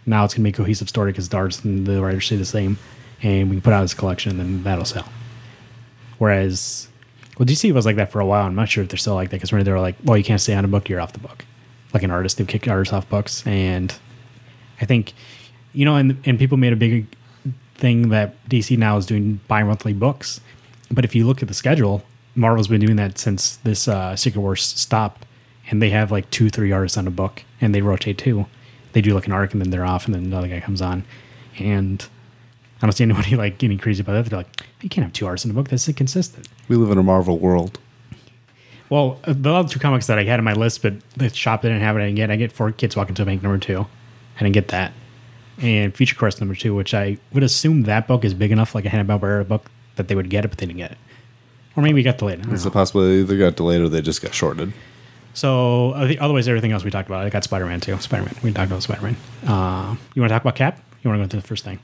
[0.05, 2.79] Now it's gonna be a cohesive story because Darts and the writers stay the same,
[3.23, 5.09] and we can put out this collection, and then that'll sell.
[6.19, 6.89] Whereas,
[7.39, 8.47] well, DC was like that for a while.
[8.47, 10.25] I'm not sure if they're still like that because when they were like, well, you
[10.25, 11.45] can't stay on a book, you're off the book.
[11.95, 13.95] Like an artist, they've kicked artists off books, and
[14.81, 15.13] I think,
[15.73, 17.07] you know, and and people made a big
[17.75, 20.41] thing that DC now is doing bi-monthly books.
[20.91, 24.41] But if you look at the schedule, Marvel's been doing that since this uh, Secret
[24.41, 25.27] Wars stopped,
[25.71, 28.47] and they have like two, three artists on a book, and they rotate too.
[28.93, 31.05] They do like an arc, and then they're off, and then another guy comes on,
[31.59, 32.07] and
[32.81, 34.31] I don't see anybody like getting crazy about that.
[34.31, 35.69] They're like, you can't have two artists in a book.
[35.69, 36.49] That's inconsistent.
[36.69, 37.79] We live in a Marvel world.
[38.91, 41.63] Well, uh, the other two comics that I had on my list, but the shop
[41.63, 42.01] didn't have it.
[42.01, 42.31] I didn't get.
[42.31, 43.87] I get Four Kids Walking to a Bank number two.
[44.37, 44.93] I didn't get that,
[45.59, 48.85] and Future Quest number two, which I would assume that book is big enough, like
[48.85, 50.99] a Hanna Barbera book, that they would get it, but they didn't get it.
[51.77, 52.41] Or maybe we got delayed.
[52.41, 52.71] I don't There's know.
[52.71, 54.73] a possibility they got delayed or they just got shorted.
[55.35, 57.25] So uh, the, otherwise, everything else we talked about.
[57.25, 57.99] I got Spider Man too.
[57.99, 58.35] Spider Man.
[58.43, 59.17] We talked about Spider Man.
[59.47, 60.79] Uh, you want to talk about Cap?
[61.03, 61.79] You want to go into the first thing?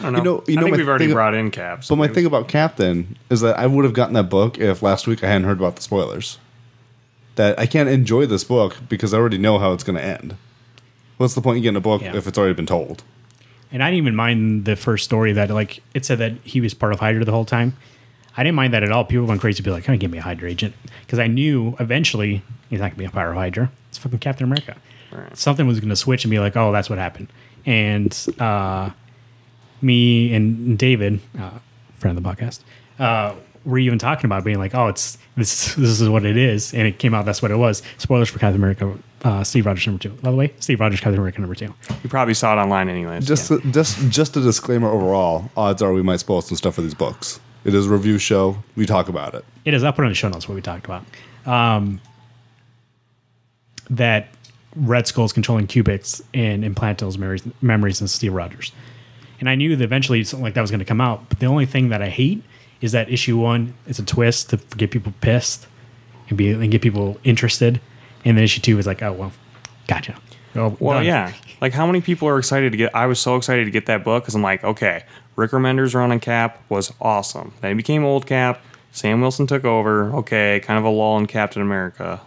[0.00, 0.18] I don't know.
[0.18, 1.88] You know- you I know think we've already thing- brought in caps.
[1.88, 5.06] But my thing about Captain is that I would have gotten that book if last
[5.06, 6.38] week I hadn't heard about the spoilers.
[7.34, 10.36] That I can't enjoy this book because I already know how it's going to end.
[11.18, 12.16] What's the point in getting a book Yeah.
[12.16, 13.02] if it's already been told?
[13.72, 16.74] And I didn't even mind the first story that like it said that he was
[16.74, 17.76] part of Hydra the whole time.
[18.38, 19.04] I didn't mind that at all.
[19.04, 20.74] People went crazy to be like, "Come on, give me a Hydra agent,"
[21.04, 23.70] because I knew eventually he's not gonna be a part of Hydra.
[23.88, 24.76] It's fucking Captain America.
[25.34, 27.28] something was going to switch and be like, oh, that's what happened.
[27.66, 28.90] And uh,
[29.80, 31.50] me and David, uh,
[31.94, 32.60] friend of the podcast,
[32.98, 36.72] uh, were even talking about being like, oh, it's this this is what it is,
[36.72, 37.82] and it came out that's what it was.
[37.98, 40.10] Spoilers for Captain America, uh, Steve Rogers number two.
[40.10, 41.74] By the way, Steve Rogers Captain America number two.
[42.02, 43.26] You probably saw it online anyways.
[43.26, 44.88] Just, just, just a disclaimer.
[44.88, 47.40] Overall, odds are we might spoil some stuff for these books.
[47.64, 48.56] It is a review show.
[48.76, 49.44] We talk about it.
[49.64, 49.84] It is.
[49.84, 51.04] I'll put it in the show notes what we talked about.
[51.46, 52.00] Um,
[53.90, 54.28] that
[54.76, 58.72] Red Skull's controlling cubics and implant those memories, memories in Steve Rogers.
[59.40, 61.28] And I knew that eventually something like that was going to come out.
[61.28, 62.42] But the only thing that I hate
[62.80, 65.66] is that issue one is a twist to get people pissed
[66.28, 67.80] and be and get people interested.
[68.24, 69.32] And then issue two is like, oh well,
[69.86, 70.16] gotcha.
[70.54, 71.06] Oh, Well, done.
[71.06, 71.32] yeah.
[71.60, 72.94] Like, how many people are excited to get?
[72.94, 75.04] I was so excited to get that book because I'm like, okay,
[75.38, 77.54] Rick Remender's run on Cap was awesome.
[77.60, 78.60] Then he became old Cap.
[78.90, 80.12] Sam Wilson took over.
[80.16, 82.20] Okay, kind of a lull in Captain America.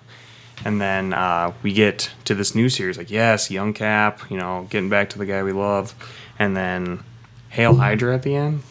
[0.63, 4.65] And then uh, we get to this new series, like, yes, young Cap, you know,
[4.69, 5.93] getting back to the guy we love.
[6.39, 7.03] And then
[7.49, 8.63] Hail Hydra at the end.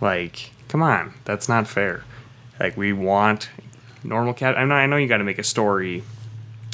[0.00, 2.04] Like, come on, that's not fair.
[2.60, 3.50] Like, we want
[4.04, 4.54] normal Cap.
[4.56, 6.04] I know, I know you got to make a story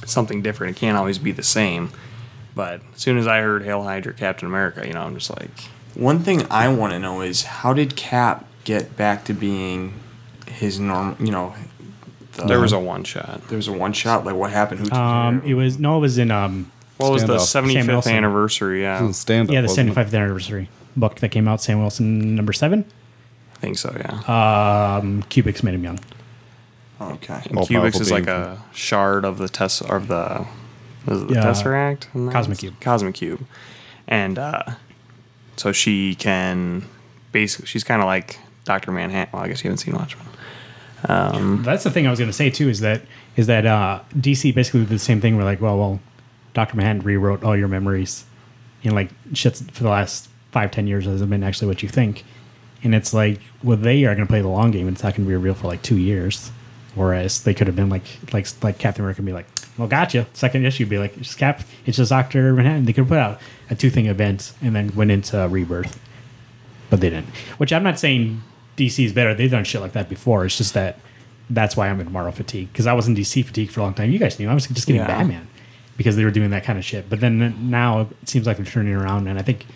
[0.04, 0.76] something different.
[0.76, 1.88] It can't always be the same.
[2.54, 5.70] But as soon as I heard Hail Hydra, Captain America, you know, I'm just like,
[6.00, 9.92] One thing I want to know is how did Cap get back to being
[10.48, 11.14] his normal?
[11.24, 11.54] You know,
[12.32, 13.46] the, there was a one shot.
[13.48, 14.24] there was a one shot.
[14.24, 14.80] Like what happened?
[14.80, 18.10] Who took Um, care it was no, it was in um, What was the 75th
[18.10, 18.82] anniversary?
[18.82, 21.60] Yeah, Stand yeah, the 75th anniversary book that came out.
[21.60, 22.84] Sam Wilson number seven.
[23.56, 23.94] I think so.
[23.94, 24.96] Yeah.
[24.96, 25.98] Um, Cubics made him young.
[26.98, 27.42] Okay.
[27.50, 30.46] And all Cubics is like a shard of the tess of the,
[31.06, 31.42] is it the Yeah.
[31.44, 32.80] Tesseract, Cosmic Cube.
[32.80, 33.44] Cosmic Cube,
[34.08, 34.62] and uh,
[35.60, 36.82] so she can
[37.32, 39.28] basically she's kind of like Doctor Manhattan.
[39.34, 40.26] Well, I guess you haven't seen Watchmen.
[41.62, 42.70] That's the thing I was going to say too.
[42.70, 43.02] Is that
[43.36, 45.36] is that uh, DC basically did the same thing?
[45.36, 46.00] We're like, well, well,
[46.54, 48.24] Doctor Manhattan rewrote all your memories,
[48.84, 52.24] and like shit for the last five ten years hasn't been actually what you think.
[52.82, 54.88] And it's like, well, they are going to play the long game.
[54.88, 56.50] and It's not going to be real for like two years.
[56.94, 59.46] Whereas they could have been like, like, like Captain America, and be like,
[59.80, 60.26] well, gotcha.
[60.32, 62.84] Second issue, would be like, it's just Cap, it's just Doctor Manhattan.
[62.84, 65.98] They could put out a two thing event and then went into Rebirth,
[66.90, 67.28] but they didn't.
[67.58, 68.42] Which I'm not saying
[68.76, 69.34] DC is better.
[69.34, 70.44] They've done shit like that before.
[70.44, 70.98] It's just that
[71.48, 73.94] that's why I'm in Marvel fatigue because I was in DC fatigue for a long
[73.94, 74.10] time.
[74.10, 75.08] You guys knew I was just getting Yeah.
[75.08, 75.48] Batman
[75.96, 77.10] because they were doing that kind of shit.
[77.10, 79.66] But then now it seems like they're turning around, and I think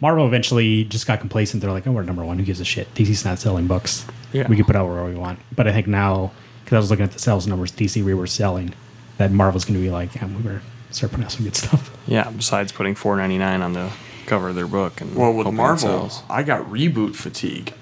[0.00, 1.62] Marvel eventually just got complacent.
[1.62, 2.38] They're like, oh, we're number one.
[2.38, 2.92] Who gives a shit?
[2.94, 4.04] DC's not selling books.
[4.32, 4.48] Yeah.
[4.48, 5.38] We can put out whatever we want.
[5.54, 6.32] But I think now,
[6.64, 8.74] because I was looking at the sales numbers DC we were selling,
[9.18, 11.96] that Marvel's going to be like, yeah, we better start putting out some good stuff.
[12.06, 12.30] Yeah.
[12.30, 13.90] Besides putting four ninety nine on the
[14.26, 16.10] cover of their book, and Well, with hoping Marvel.
[16.30, 17.72] I got reboot fatigue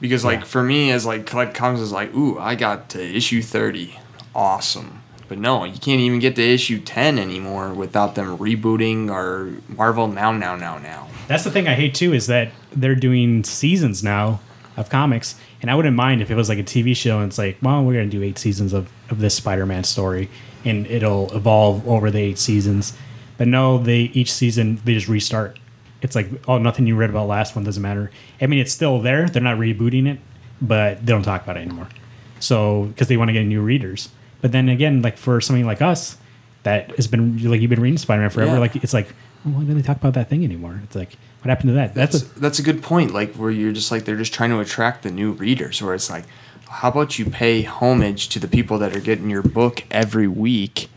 [0.00, 0.44] because, like, Yeah.
[0.46, 3.98] for me, as like collect comics, is like, ooh, I got to issue thirty,
[4.34, 5.00] awesome.
[5.28, 10.06] But no, you can't even get to issue ten anymore without them rebooting or Marvel
[10.08, 11.08] now, now, now, now.
[11.28, 14.40] That's the thing I hate too is that they're doing seasons now
[14.76, 17.38] of comics, and I wouldn't mind if it was like a TV show and it's
[17.38, 20.28] like, well, we're gonna do eight seasons of, of this Spider-Man story,
[20.64, 22.92] and it'll evolve over the eight seasons.
[23.38, 25.58] But no, they each season they just restart.
[26.00, 28.10] It's like, oh, nothing you read about last one doesn't matter.
[28.40, 29.28] I mean, it's still there.
[29.28, 30.18] They're not rebooting it,
[30.60, 31.88] but they don't talk about it anymore.
[32.40, 34.08] So because they want to get new readers.
[34.40, 36.16] But then again, like for something like us
[36.64, 38.58] that has been like you've been reading Spider-Man forever, Yeah.
[38.58, 39.08] like it's like,
[39.44, 40.80] well, why do they talk about that thing anymore?
[40.84, 41.94] It's like, what happened to that?
[41.94, 43.12] That's That's a, that's a good point.
[43.12, 45.80] Like where you're just like they're just trying to attract the new readers.
[45.82, 46.24] Where it's like,
[46.72, 50.88] how about you pay homage to the people that are getting your book every week,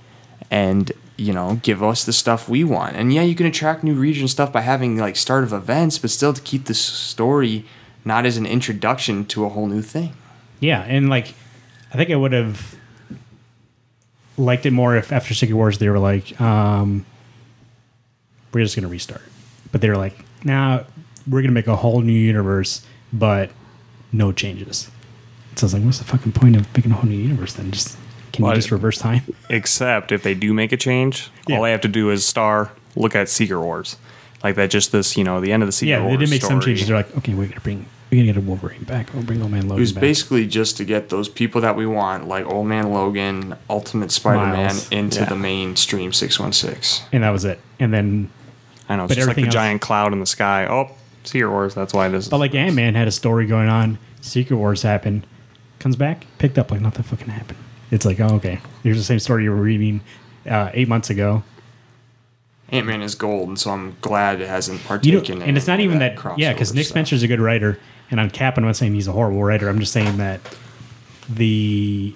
[0.50, 2.96] and you know give us the stuff we want.
[2.96, 5.98] And yeah, you can attract new readers and stuff by having like start of events,
[5.98, 7.66] but still to keep the story
[8.06, 10.14] not as an introduction to a whole new thing.
[10.60, 11.34] yeah, and like
[11.94, 12.76] I think I would have
[14.38, 17.06] liked it more if after Secret Wars they were like, um,
[18.54, 19.24] we're just gonna restart,
[19.72, 20.84] but they were like, nah,
[21.28, 23.52] we're gonna make a whole new universe, but
[24.14, 24.90] no changes.
[25.56, 27.72] So I was like, what's the fucking point of making a whole new universe then?
[27.72, 27.98] Just
[28.34, 29.22] can Well, you just reverse time?
[29.50, 31.58] Except if they do make a change, Yeah.
[31.58, 33.96] all they have to do is star look at Secret Wars,
[34.44, 34.70] like that.
[34.70, 36.14] Just this, you know, the end of the Secret Yeah, Wars.
[36.20, 36.88] they did make some changes.
[36.88, 39.14] They're like, okay, we're gonna bring we're gonna get a Wolverine back.
[39.14, 40.02] We'll bring Old Man Logan It was back.
[40.02, 44.76] basically just to get those people that we want, like Old Man Logan, Ultimate Spider-Man,
[44.92, 45.26] into Yeah.
[45.26, 47.02] the mainstream six one six.
[47.14, 47.60] and that was it.
[47.80, 48.30] And then
[48.90, 50.66] I know, it's just like the else- giant cloud in the sky.
[50.68, 50.92] Oh,
[51.24, 51.74] Secret Wars.
[51.74, 52.28] That's why this.
[52.28, 53.98] But like Ant Man had a story going on.
[54.22, 55.26] Secret Wars happened.
[55.86, 57.60] Comes back, picked up like nothing fucking happened.
[57.92, 58.60] It's like, oh, okay.
[58.82, 60.02] Here's the same story you were reading
[60.50, 61.44] uh, eight months ago.
[62.70, 65.38] Ant Man is gold, and so I'm glad it hasn't You partaken.
[65.38, 66.18] know, in and it's not even that.
[66.40, 66.94] yeah, because crossover Nick stuff.
[66.94, 67.78] Spencer's a good writer,
[68.10, 69.70] and on Cap, I'm not saying he's a horrible writer.
[69.70, 70.42] I'm just saying that
[71.30, 72.16] the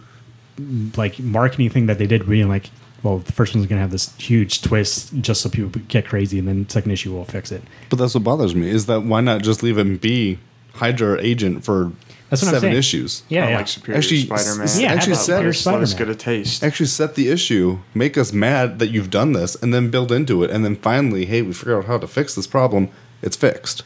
[0.98, 2.72] like marketing thing that they did, being like,
[3.04, 6.40] well, the first one's going to have this huge twist just so people get crazy,
[6.40, 7.62] and then second issue will fix it.
[7.92, 10.40] But that's what bothers me is that why not just leave him be
[10.74, 11.92] Hydra agent for
[12.30, 12.78] That's what I'm seven saying.
[12.78, 13.24] issues?
[13.28, 13.58] Yeah, Kinda yeah.
[13.58, 14.62] like Superior Actually, Spider-Man.
[14.64, 16.16] s- Yeah, actually have a said- Superior Let us- let us Spider-Man.
[16.16, 16.64] get a taste.
[16.64, 20.44] Actually, set the issue, make us mad that you've done this, and then build into
[20.44, 22.90] it, and then finally, hey, we figured out how to fix this problem.
[23.24, 23.84] It's fixed.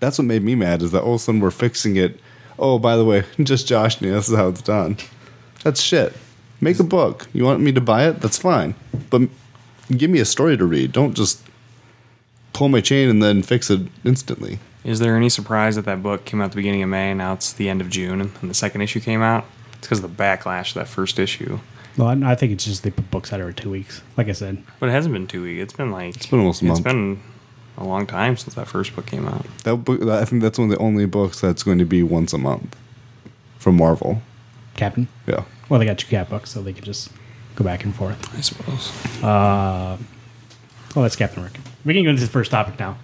[0.00, 2.20] That's what made me mad is that all of a sudden we're fixing it.
[2.58, 4.96] Oh, by the way, just Josh knew this is how it's done.
[5.64, 6.14] That's shit.
[6.60, 7.26] Make a book.
[7.32, 8.20] You want me to buy it?
[8.20, 8.74] That's fine.
[9.08, 9.22] But
[9.96, 10.92] give me a story to read.
[10.92, 11.40] Don't just
[12.52, 14.58] pull my chain and then fix it instantly.
[14.84, 17.18] Is there any surprise that that book came out at the beginning of May and
[17.18, 19.44] now it's the end of June and the second issue came out?
[19.74, 21.58] It's because of the backlash of that first issue.
[21.96, 24.02] Well, I I think it's just they put books out every two weeks.
[24.16, 25.62] Like I said, But it hasn't been two weeks.
[25.62, 26.16] It's been like.
[26.16, 26.78] It's been almost a month.
[26.78, 27.20] It's been
[27.76, 29.44] a long time since that first book came out.
[29.64, 32.32] That book, I think that's one of the only books that's going to be once
[32.32, 32.76] a month
[33.58, 34.22] from Marvel.
[34.76, 35.08] Captain.
[35.26, 35.44] Yeah.
[35.68, 37.10] Well, they got two cat books, so they could just
[37.56, 38.34] go back and forth.
[38.36, 38.90] I suppose.
[39.22, 39.98] Uh,
[40.94, 41.60] well, that's Captain America.
[41.84, 42.96] We can go into the first topic now.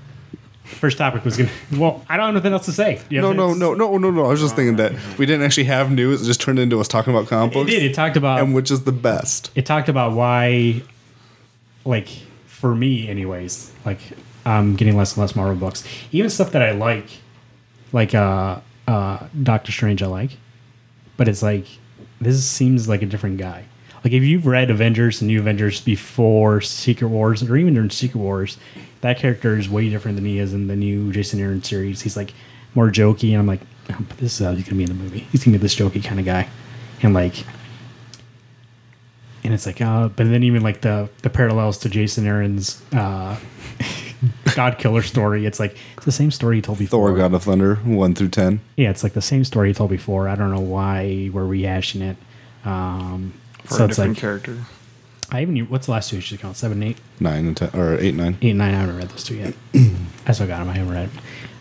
[0.66, 1.48] First topic was gonna.
[1.72, 3.00] Well, I don't have anything else to say.
[3.09, 4.24] You No, have no, no, no, no, no.
[4.24, 6.22] I was just thinking that we didn't actually have news.
[6.22, 7.70] It just turned into us talking about comic It books.
[7.70, 7.83] did.
[7.83, 8.40] It talked about.
[8.40, 9.50] and which is the best.
[9.55, 10.83] it talked about why,
[11.85, 12.09] like,
[12.46, 13.98] for me, anyways, like,
[14.44, 15.85] I'm getting less and less Marvel books.
[16.12, 17.07] Even stuff that I like,
[17.92, 20.33] like uh, uh, Doctor Strange, I like,
[21.16, 21.66] but it's like
[22.20, 23.64] this seems like a different guy.
[24.05, 28.20] Like, if you've read Avengers and New Avengers before Secret Wars, or even during Secret
[28.20, 28.57] Wars,
[29.07, 32.03] that character is way different than he is in the new Jason Aaron series.
[32.03, 32.35] He's like
[32.75, 35.03] more jokey, and I'm like, oh, but this is how he's gonna be in the
[35.03, 35.21] movie.
[35.33, 36.49] He's gonna be this jokey kind of guy,
[37.03, 37.45] and like
[39.45, 43.38] and it's like uh but then even like the the parallels to jason aaron's uh
[44.57, 47.45] god killer story it's like it's the same story he told before Thor: God of
[47.45, 48.61] Thunder, one through ten.
[48.77, 52.01] yeah it's like the same story he told before i don't know why we're rehashing
[52.01, 52.16] it
[52.66, 54.57] um For so a it's different like character.
[55.31, 58.15] I even what's the last two issues count seven eight Nine and ten, or eight,
[58.15, 58.37] nine.
[58.43, 59.55] eight nine i haven't read those two yet
[60.27, 61.11] i still got them i haven't read 'em.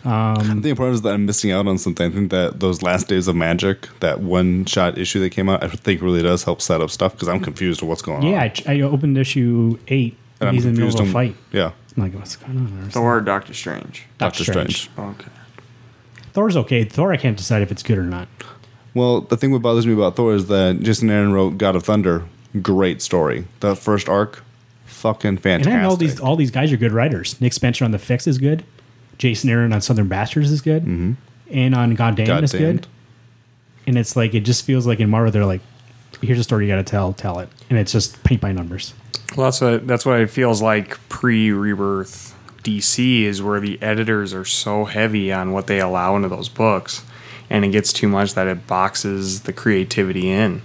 [0.07, 2.11] I think the problem is that I'm missing out on something.
[2.11, 5.63] I think that those last days of magic, that one shot issue that came out,
[5.63, 8.31] I think really does help set up stuff because I'm confused with what's going on.
[8.31, 11.07] yeah I, I opened issue eight and and I'm he's in the middle of a
[11.07, 12.91] on- fight Yeah, i'm like what's going on there?
[12.91, 14.05] Thor or Doctor Strange.
[14.19, 14.91] Doctor Strange.
[14.95, 15.27] Okay.
[16.33, 18.27] thor's okay thor i can't decide if it's good or not
[18.93, 21.83] Well, the thing that bothers me about Thor is that Jason Aaron wrote God of
[21.83, 22.23] Thunder.
[22.61, 23.45] Great story.
[23.59, 24.43] The first arc,
[24.85, 25.73] fucking And fantastic.
[25.73, 27.39] I know these all these guys are good writers.
[27.41, 28.63] Nick Spencer on the Fix is good.
[29.17, 30.83] Jason Aaron on Southern Bastards is good.
[30.83, 31.13] Mm-hmm.
[31.51, 32.81] And on Goddamn is Goddamned.
[32.81, 32.87] good.
[33.87, 35.61] And it's like it just feels like in Marvel they're like,
[36.21, 38.93] here's a story you got to tell, tell it, and it's just paint by numbers.
[39.35, 44.33] Well, that's what that's what it feels like pre Rebirth DC is where the editors
[44.33, 47.03] are so heavy on what they allow into those books,
[47.49, 50.61] and it gets too much that it boxes the creativity in.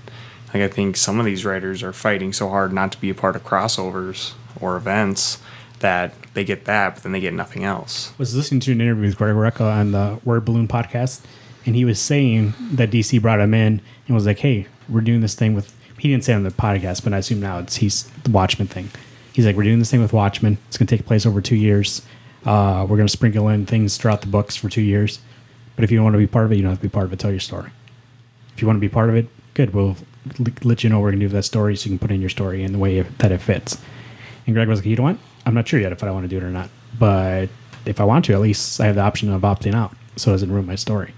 [0.53, 3.15] Like I think some of these writers are fighting so hard not to be a
[3.15, 5.39] part of crossovers or events
[5.79, 8.13] that they get that, but then they get nothing else.
[8.19, 11.23] was listening to an interview with Greg Rucka on the Word Balloon podcast,
[11.65, 15.21] and he was saying that DC brought him in and was like, "Hey, we're doing
[15.21, 18.05] this thing with." He didn't say on the podcast, but I assume now it's he's
[18.25, 18.91] the Watchmen thing.
[19.33, 20.59] He's like, "We're doing this thing with Watchmen.
[20.69, 22.03] It's going to take place over two years.
[22.45, 25.21] Uh, we're going to sprinkle in things throughout the books for two years.
[25.77, 27.07] But if you want to be part of it, you don't have to be part
[27.07, 27.19] of it.
[27.19, 27.71] Tell your story.
[28.55, 29.75] If you want to be part of it, good.
[29.75, 29.97] We'll
[30.63, 32.31] let you know we're going to do that story, so you can put in your
[32.31, 33.79] story in the way that it fits."
[34.47, 35.19] And Greg was like, "You know what?
[35.47, 36.69] I'm not sure yet if I want to do it or not.
[36.99, 37.49] But
[37.87, 40.35] if I want to, at least I have the option of opting out, so it
[40.35, 41.13] doesn't ruin my story."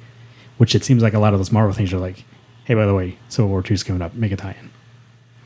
[0.59, 2.25] Which it seems like a lot of those Marvel things are like,
[2.65, 4.15] "Hey, by the way, Civil War Two is coming up.
[4.15, 4.71] Make a tie-in."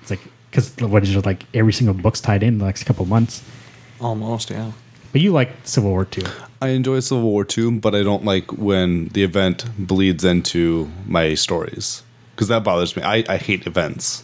[0.03, 1.45] It's like because what is it like?
[1.55, 3.43] Every single book's tied in the next couple of months.
[4.01, 4.73] Almost, yeah.
[5.13, 6.27] But you like Civil War Two.
[6.61, 11.35] I enjoy Civil War 2, but I don't like when the event bleeds into my
[11.35, 12.03] stories
[12.37, 13.03] because that bothers me.
[13.03, 14.23] I, I hate events.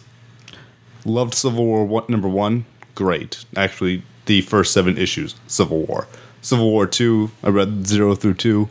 [1.03, 3.43] Loved Civil War number one, great.
[3.57, 6.07] Actually, the first seven issues, Civil War.
[6.41, 8.69] Civil War 2, I read 0 through 2.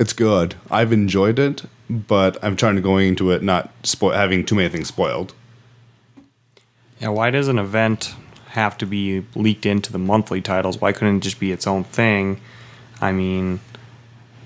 [0.00, 0.56] It's good.
[0.70, 4.68] I've enjoyed it, but I'm trying to go into it not spoil, having too many
[4.68, 5.34] things spoiled.
[6.98, 8.14] Yeah, why does an event
[8.48, 10.80] have to be leaked into the monthly titles?
[10.80, 12.40] Why couldn't it just be its own thing?
[13.00, 13.60] I mean,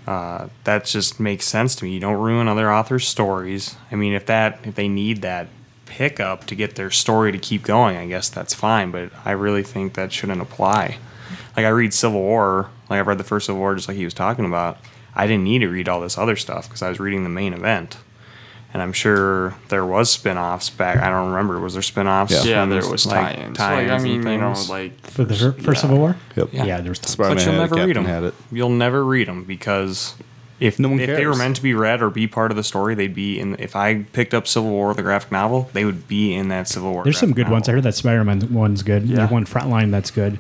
[0.09, 1.93] uh, that just makes sense to me.
[1.93, 3.77] You don't ruin other authors' stories.
[3.93, 5.49] I mean, if that if they need that
[5.85, 8.91] pickup to get their story to keep going, I guess that's fine.
[8.91, 10.97] But I really think that shouldn't apply.
[11.55, 14.05] Like I read Civil War, like I've read the first Civil War, just like he
[14.07, 14.79] was talking about.
[15.15, 17.53] I didn't need to read all this other stuff because I was reading the main
[17.53, 17.99] event.
[18.79, 20.99] And I'm sure there was spin-offs back.
[20.99, 21.59] I don't remember.
[21.59, 22.31] Was there spin-offs?
[22.31, 22.45] Yeah.
[22.45, 23.59] Yeah, there was like, tie-ins.
[23.59, 24.71] tie-ins like, I mean, you know, things.
[24.71, 25.81] like For the fir- first yeah.
[25.81, 26.17] Civil War?
[26.37, 26.49] Yep.
[26.53, 26.65] Yeah.
[26.65, 27.01] Yeah, there was.
[27.01, 28.13] Spider-Man but you'll had it, never read Captain them.
[28.15, 28.35] had it.
[28.53, 30.15] You'll never read them because
[30.61, 32.63] If No one if they were meant to be read or be part of the
[32.63, 33.57] story, they'd be in.
[33.59, 36.93] If I picked up Civil War, the graphic novel, they would be in that Civil
[36.93, 37.03] War.
[37.03, 37.69] There's some graphic good ones.
[37.69, 39.07] I heard that Spider-Man one's good.
[39.07, 39.17] Yeah.
[39.17, 40.39] There's one Frontline that's good,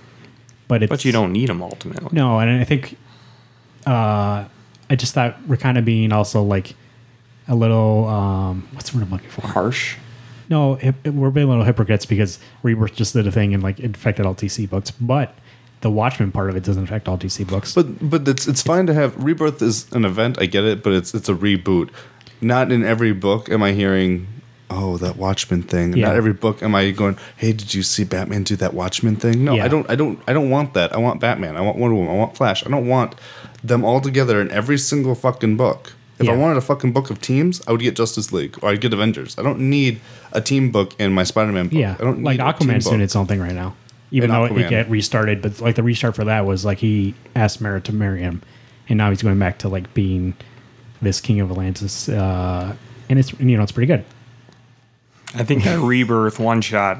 [0.68, 2.08] but it's But you don't need them ultimately.
[2.12, 2.96] No, and I think
[3.84, 4.44] uh,
[4.90, 6.74] I just thought we're kind of being also like
[7.48, 9.46] a little um, what's the word I'm looking for?
[9.46, 9.96] Harsh.
[10.50, 13.78] No, hip, we're being a little hypocrites because Rebirth just did a thing and like
[13.80, 15.34] it affected all DC books, but
[15.80, 17.74] the Watchmen part of it doesn't affect all DC books.
[17.74, 20.40] But but it's it's fine to have rebirth is an event.
[20.40, 21.90] I get it, but it's it's a reboot.
[22.40, 24.26] Not in every book am I hearing,
[24.70, 25.96] oh that Watchmen thing.
[25.96, 26.06] Yeah.
[26.06, 29.44] Not every book am I going, hey, did you see Batman do that Watchmen thing?
[29.44, 29.64] No, Yeah.
[29.64, 29.88] I don't.
[29.90, 30.18] I don't.
[30.26, 30.94] I don't want that.
[30.94, 31.56] I want Batman.
[31.56, 32.12] I want Wonder Woman.
[32.14, 32.64] I want Flash.
[32.66, 33.14] I don't want
[33.62, 35.92] them all together in every single fucking book.
[36.18, 38.80] If I wanted a fucking book of teams, I would get Justice League or I'd
[38.80, 39.38] get Avengers.
[39.38, 40.00] I don't need
[40.32, 41.78] a team book in my Spider-Man book.
[41.78, 43.04] yeah, I don't like need Aquaman's doing book.
[43.04, 43.76] its own thing right now,
[44.10, 44.66] even And though Aquaman.
[44.66, 45.40] it get restarted.
[45.42, 48.42] But like the restart for that was like he asked Mera to marry him,
[48.88, 50.34] and now he's going back to like being
[51.00, 52.74] this king of Atlantis, uh,
[53.08, 54.04] and it's you know it's pretty good.
[55.34, 56.98] I think that Rebirth one shot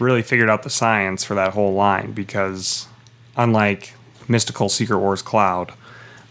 [0.00, 2.88] really figured out the science for that whole line because,
[3.36, 3.92] unlike
[4.28, 5.72] Mystical Secret Wars Cloud,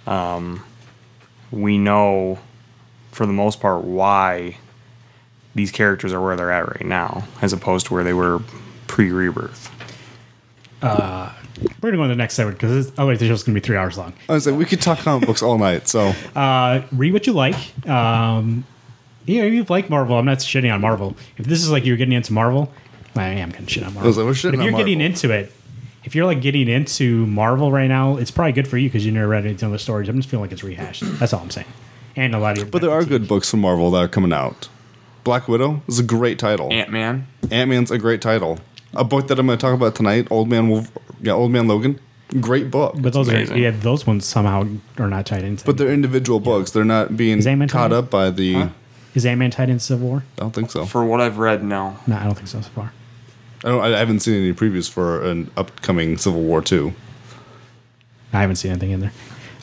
[0.07, 0.63] um,
[1.51, 2.39] we know
[3.11, 4.57] for the most part why
[5.55, 8.41] these characters are where they're at right now, as opposed to where they were
[8.87, 9.71] pre Rebirth.
[11.81, 13.97] We're gonna go to the next segment because otherwise the show's gonna be three hours
[13.97, 14.13] long.
[14.29, 15.87] I was like, we could talk comic books all night.
[15.87, 17.55] So Uh, read what you like.
[17.87, 18.63] Um,
[19.25, 21.15] yeah, if you like Marvel, I'm not shitting on Marvel.
[21.37, 22.71] If this is like you're getting into Marvel,
[23.15, 24.11] I am kind of shit on Marvel.
[24.11, 25.51] like, we're but if you're getting into it,
[26.09, 29.11] if you're like getting into Marvel right now, it's probably good for you because you
[29.11, 30.09] never read any of the stories.
[30.09, 31.03] I'm just feeling like it's rehashed.
[31.19, 31.67] That's all I'm saying.
[32.15, 34.69] And a lot of But there are good books from Marvel that are coming out.
[35.23, 36.73] Black Widow is a great title.
[36.73, 37.27] Ant Man.
[37.51, 38.57] Ant Man's a great title.
[38.95, 40.89] A book that I'm going to talk about tonight, Old Man Wolf,
[41.21, 41.99] yeah, Old Man Logan,
[42.39, 42.95] great book.
[42.97, 44.67] But those are yeah, those ones somehow
[44.97, 45.63] are not tied into.
[45.63, 46.71] But they're individual books.
[46.71, 48.71] They're not being Is caught up by the.
[49.13, 50.23] is Ant Man tied into Civil War?
[50.39, 50.87] I don't think so.
[50.87, 51.97] For what I've read, no.
[52.07, 52.93] No, I don't think so so far.
[53.63, 56.93] I, don't, I haven't seen any previews for an upcoming Civil War two.
[58.31, 59.11] I haven't seen anything in there.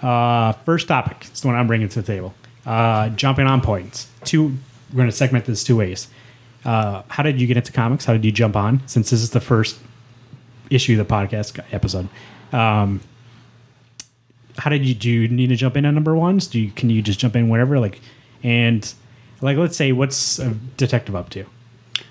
[0.02, 1.24] Uh, first topic.
[1.32, 2.34] is the one I'm bringing to the table.
[2.64, 4.08] Uh, jumping on points.
[4.24, 4.56] Two.
[4.90, 6.08] We're going to segment this two ways.
[6.64, 8.04] Uh, how did you get into comics?
[8.04, 8.82] How did you jump on?
[8.86, 9.78] Since this is the first
[10.68, 12.08] issue of the podcast episode,
[12.52, 13.00] um,
[14.58, 15.08] how did you do?
[15.08, 16.46] You need to jump in on number ones?
[16.48, 17.78] Do you can you just jump in wherever?
[17.78, 18.00] Like,
[18.42, 18.92] and
[19.40, 21.44] like let's say what's a detective up to?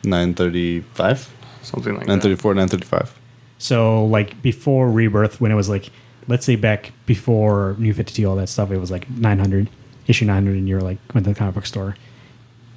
[0.04, 1.30] Nine thirty five,
[1.66, 2.24] Something like nine that.
[2.24, 3.14] thirty four, nine thirty five.
[3.58, 5.90] So like before Rebirth, when it was like,
[6.28, 9.70] let's say back before New Fifty Two, all that stuff, it was like nine hundred
[10.08, 11.96] issue nine hundred, and you're like went to the comic book store,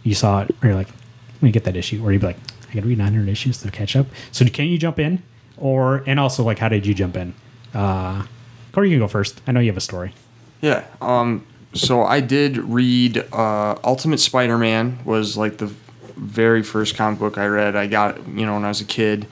[0.02, 2.38] you saw it, or you're like, let me get that issue, or you'd be like,
[2.70, 4.06] I got to read nine hundred issues to catch up.
[4.32, 5.22] So can you jump in,
[5.56, 7.34] or and also like how did you jump in?
[7.74, 8.24] Uh,
[8.72, 9.42] Corey, you can go first.
[9.46, 10.14] I know you have a story.
[10.60, 10.86] Yeah.
[11.00, 11.46] Um.
[11.74, 15.70] So I did read uh, Ultimate Spider-Man was like the
[16.18, 17.76] very first comic book I read.
[17.76, 19.26] I got you know when I was a kid.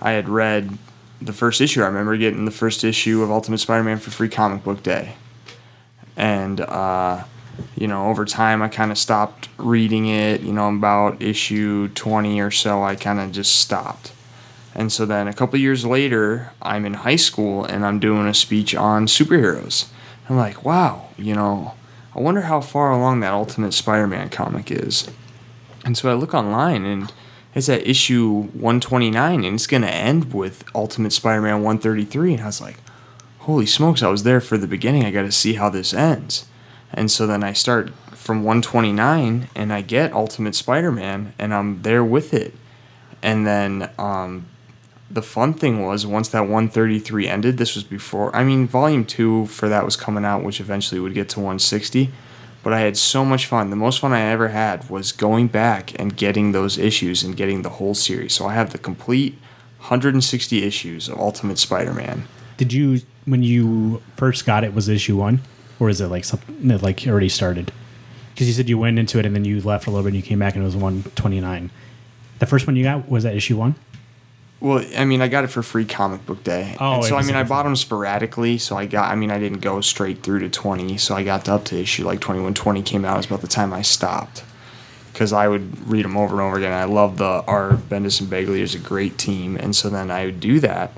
[0.00, 0.76] I had read
[1.20, 1.82] the first issue.
[1.82, 5.14] I remember getting the first issue of Ultimate Spider-Man for free comic book day,
[6.16, 7.24] and uh,
[7.76, 10.40] you know over time I kind of stopped reading it.
[10.40, 14.12] You know about issue twenty or so, I kind of just stopped.
[14.74, 18.34] And so then a couple years later, I'm in high school and I'm doing a
[18.34, 19.88] speech on superheroes.
[20.28, 21.74] I'm like, wow, you know,
[22.16, 25.10] I wonder how far along that Ultimate Spider Man comic is.
[25.84, 27.12] And so I look online and
[27.54, 32.34] it's at issue 129 and it's going to end with Ultimate Spider Man 133.
[32.34, 32.76] And I was like,
[33.40, 35.04] holy smokes, I was there for the beginning.
[35.04, 36.46] I got to see how this ends.
[36.92, 41.82] And so then I start from 129 and I get Ultimate Spider Man and I'm
[41.82, 42.54] there with it.
[43.22, 44.46] And then um,
[45.10, 49.46] the fun thing was once that 133 ended, this was before, I mean, volume two
[49.46, 52.10] for that was coming out, which eventually would get to 160.
[52.62, 53.70] But I had so much fun.
[53.70, 57.62] The most fun I ever had was going back and getting those issues and getting
[57.62, 58.34] the whole series.
[58.34, 59.34] So I have the complete
[59.78, 62.24] 160 issues of Ultimate Spider Man.
[62.56, 65.40] Did you when you first got it was issue one,
[65.80, 67.72] or is it like something that like already started?
[68.32, 70.16] Because you said you went into it and then you left a little bit and
[70.16, 71.70] you came back and it was one twenty nine.
[72.38, 73.74] The first one you got was that issue one.
[74.62, 76.76] Well, I mean, I got it for free comic book day.
[76.78, 78.58] Oh, and so I mean, I bought them sporadically.
[78.58, 80.98] So I got, I mean, I didn't go straight through to 20.
[80.98, 83.14] So I got up to issue like 20 when 20 came out.
[83.14, 84.44] It was about the time I stopped.
[85.12, 86.72] Because I would read them over and over again.
[86.72, 87.88] I love the art.
[87.88, 89.56] Bendis and Bagley is a great team.
[89.56, 90.92] And so then I would do that.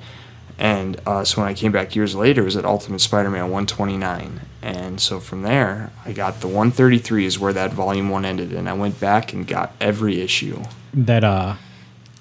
[0.58, 3.44] And uh, so when I came back years later, it was at Ultimate Spider Man
[3.44, 4.42] 129.
[4.60, 8.52] And so from there, I got the 133 is where that volume one ended.
[8.52, 10.62] And I went back and got every issue.
[10.92, 11.56] That uh,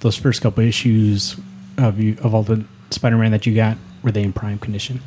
[0.04, 1.36] those first couple issues
[1.78, 5.02] of you of all the Spider Man that you got were they in prime condition?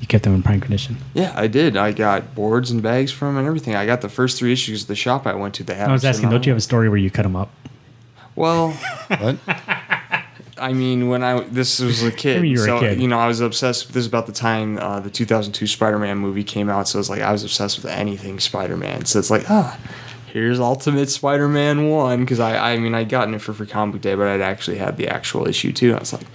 [0.00, 0.96] You kept them in prime condition.
[1.12, 1.76] Yeah, I did.
[1.76, 3.74] I got boards and bags from 'em and everything.
[3.74, 5.64] I got the first three issues of the shop I went to.
[5.64, 5.88] They have.
[5.90, 7.50] I was asking, don't you have a story where you cut them up?
[8.36, 8.70] Well,
[9.18, 9.36] What?
[10.56, 13.00] I mean, when I this was a kid, I mean, you were a kid.
[13.00, 13.88] you know, I was obsessed.
[13.88, 17.20] This is about the time uh, the 2002 Spider-Man movie came out, so it's like
[17.20, 19.04] I was obsessed with anything Spider-Man.
[19.04, 19.78] So it's like, ah,
[20.32, 24.02] here's Ultimate Spider-Man one because I, I mean, I gotten it for free comic book
[24.02, 25.94] day, but I'd actually had the actual issue too.
[25.94, 26.26] I was like,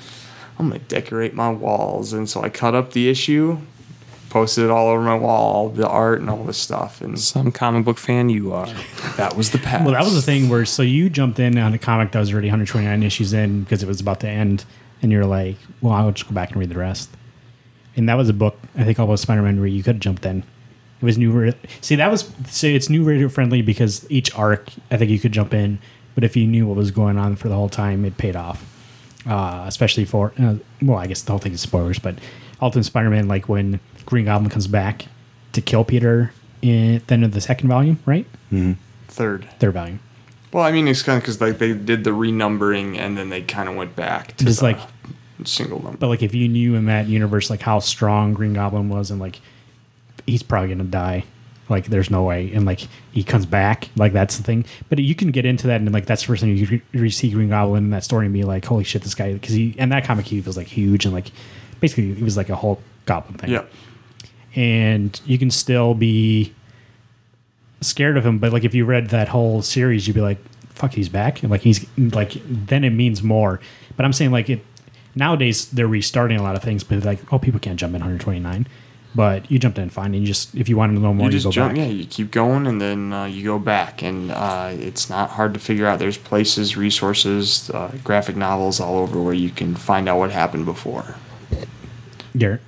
[0.60, 3.60] I'm gonna decorate my walls, and so I cut up the issue,
[4.30, 7.86] posted it all over my wall, the art and all this stuff, and Some comic
[7.86, 8.68] book fan you are.
[9.18, 9.84] that was the past.
[9.86, 12.32] Well, that was the thing where so you jumped in on a comic that was
[12.32, 14.66] already 129 issues in because it was about to end,
[15.02, 17.10] and you're like, well, I'll just go back and read the rest.
[17.96, 20.44] And that was a book I think about Spider-Man where you could have jumped in.
[21.04, 21.32] It was new.
[21.34, 25.20] Re- See, that was see, it's new reader friendly because each arc I think you
[25.20, 25.80] could jump in,
[26.16, 28.66] but if you knew what was going on for the whole time, it paid off.
[29.28, 32.16] Uh, especially for uh, well, I guess the whole thing is spoilers, but
[32.62, 35.08] Ultimate Spider-Man, like when Green Goblin comes back
[35.52, 36.32] to kill Peter
[36.62, 38.26] in the end of the second volume, right?
[39.10, 39.50] third.
[39.60, 40.00] Third volume.
[40.54, 43.42] Well, I mean, it's kind of because like they did the renumbering and then they
[43.42, 44.80] kind of went back to Just the like
[45.44, 45.98] single number.
[45.98, 49.20] But like, if you knew in that universe like how strong Green Goblin was, and
[49.20, 49.42] like
[50.26, 51.26] he's probably gonna die,
[51.70, 54.66] like there's no way, and like he comes back, like that's the thing.
[54.90, 56.56] But you can get into that, and like that's the first time
[56.94, 59.54] you, see Green Goblin in that story and be like, holy shit, this guy, because
[59.54, 61.32] he and that comic he was like huge and like
[61.80, 63.52] basically he was like a whole Goblin thing.
[63.52, 63.64] yeah,
[64.56, 66.54] and you can still be
[67.82, 68.40] scared of him.
[68.40, 70.38] But like if you read that whole series, you'd be like,
[70.70, 73.60] "Fuck, he's back!" And like he's like then it means more.
[73.96, 74.66] But I'm saying like it
[75.16, 78.68] nowadays they're restarting a lot of things, but like oh people can't jump in 129.
[79.16, 81.34] But you jumped in fine, and you just if you wanted to know more, you
[81.34, 81.76] you, just go jump.
[81.76, 81.86] back.
[81.86, 85.54] Yeah, you keep going and then uh, you go back, and uh, it's not hard
[85.54, 86.00] to figure out.
[86.00, 90.66] There's places, resources, uh, graphic novels all over where you can find out what happened
[90.66, 91.16] before.
[92.36, 92.62] Garrett,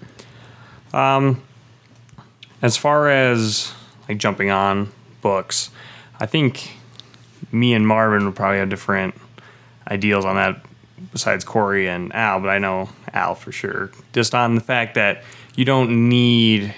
[0.94, 3.74] As far as
[4.08, 4.92] like jumping on
[5.22, 5.72] books,
[6.20, 6.78] I think
[7.52, 9.16] me and Marvin would probably have different
[9.88, 10.64] ideals on that
[11.12, 13.92] besides Corey and Al, but I know Al for sure.
[14.14, 15.24] Just on the fact that
[15.56, 16.74] you don't need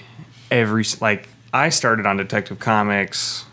[0.50, 3.44] every like I started on Detective Comics.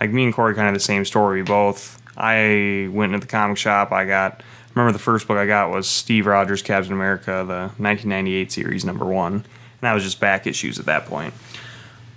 [0.00, 1.42] Like me and Corey kind of the same story.
[1.42, 3.92] Both I went into the comic shop.
[3.92, 4.42] I got
[4.74, 9.04] remember the first book I got was Steve Rogers Captain America, the 1998 series number
[9.04, 9.44] one, and
[9.82, 11.34] that was just back issues at that point.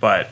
[0.00, 0.30] But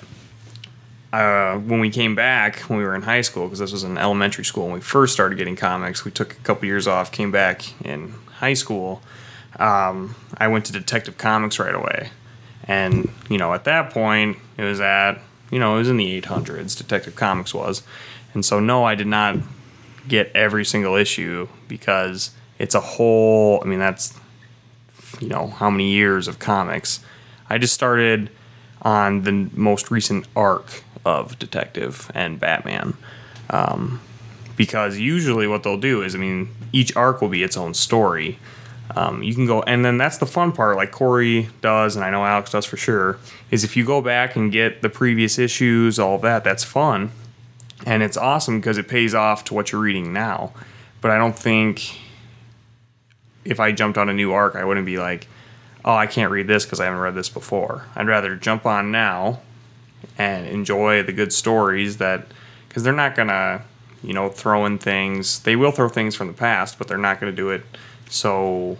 [1.13, 3.99] uh, when we came back when we were in high school, because this was in
[3.99, 7.31] elementary school when we first started getting comics, we took a couple years off, came
[7.31, 9.03] back in high school.
[9.59, 12.11] Um, I went to Detective Comics right away,
[12.65, 15.15] and you know at that point it was at
[15.51, 16.77] you know it was in the 800s.
[16.77, 17.83] Detective Comics was,
[18.33, 19.37] and so no, I did not
[20.09, 23.61] get every single issue because it's a whole.
[23.63, 24.19] I mean that's
[25.21, 27.01] you know how many years of comics.
[27.49, 28.31] I just started
[28.83, 32.95] on the most recent arc of Detective and Batman.
[33.51, 34.01] Um,
[34.57, 38.39] because usually what they'll do is, I mean, each arc will be its own story.
[38.97, 42.11] Um, you can go, and then that's the fun part, like Corey does, and I
[42.11, 43.19] know Alex does for sure,
[43.51, 47.11] is if you go back and get the previous issues, all that, that's fun.
[47.85, 50.53] And it's awesome because it pays off to what you're reading now.
[51.01, 51.99] But I don't think
[53.45, 55.27] if I jumped on a new arc, I wouldn't be like,
[55.85, 57.87] oh, I can't read this because I haven't read this before.
[57.97, 59.41] I'd rather jump on now
[60.17, 62.27] and enjoy the good stories that,
[62.69, 63.63] because they're not going to,
[64.03, 65.41] you know, throw in things.
[65.41, 67.65] They will throw things from the past, but they're not going to do it
[68.15, 68.79] so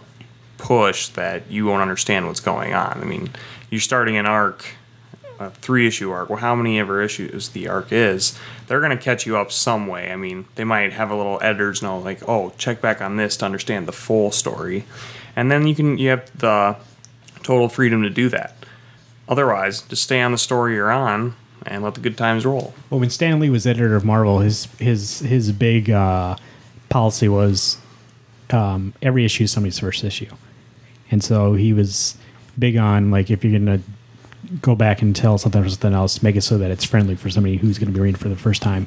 [0.59, 3.01] push that you won't understand what's going on.
[3.01, 3.31] I mean,
[3.71, 4.65] you're starting an arc,
[5.39, 9.03] a three issue arc, well, how many ever issues the arc is, they're going to
[9.03, 10.11] catch you up some way.
[10.11, 13.37] I mean, they might have a little editor's note like, oh, check back on this
[13.39, 14.85] to understand the full story.
[15.37, 16.77] And then you can, you have the
[17.43, 18.57] total freedom to do that.
[19.29, 21.35] Otherwise, just stay on the story you're on
[21.67, 22.75] and let the good times roll.
[22.91, 26.37] Well, when Stan Lee was editor of Marvel, his his his big uh,
[26.91, 27.79] policy was
[28.55, 30.31] um, every issue is somebody's first issue,
[31.11, 32.17] and so he was
[32.59, 33.81] big on like if you're gonna
[34.63, 37.31] go back and tell something or something else, make it so that it's friendly for
[37.31, 38.87] somebody who's gonna be reading for the first time.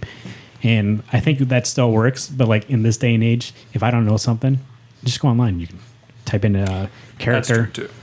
[0.64, 3.92] And I think that still works, but like in this day and age, if I
[3.92, 4.60] don't know something,
[5.04, 5.60] just go online.
[5.60, 5.80] You can
[6.26, 6.90] type in a That's
[7.20, 7.66] character.
[7.68, 7.94] true too.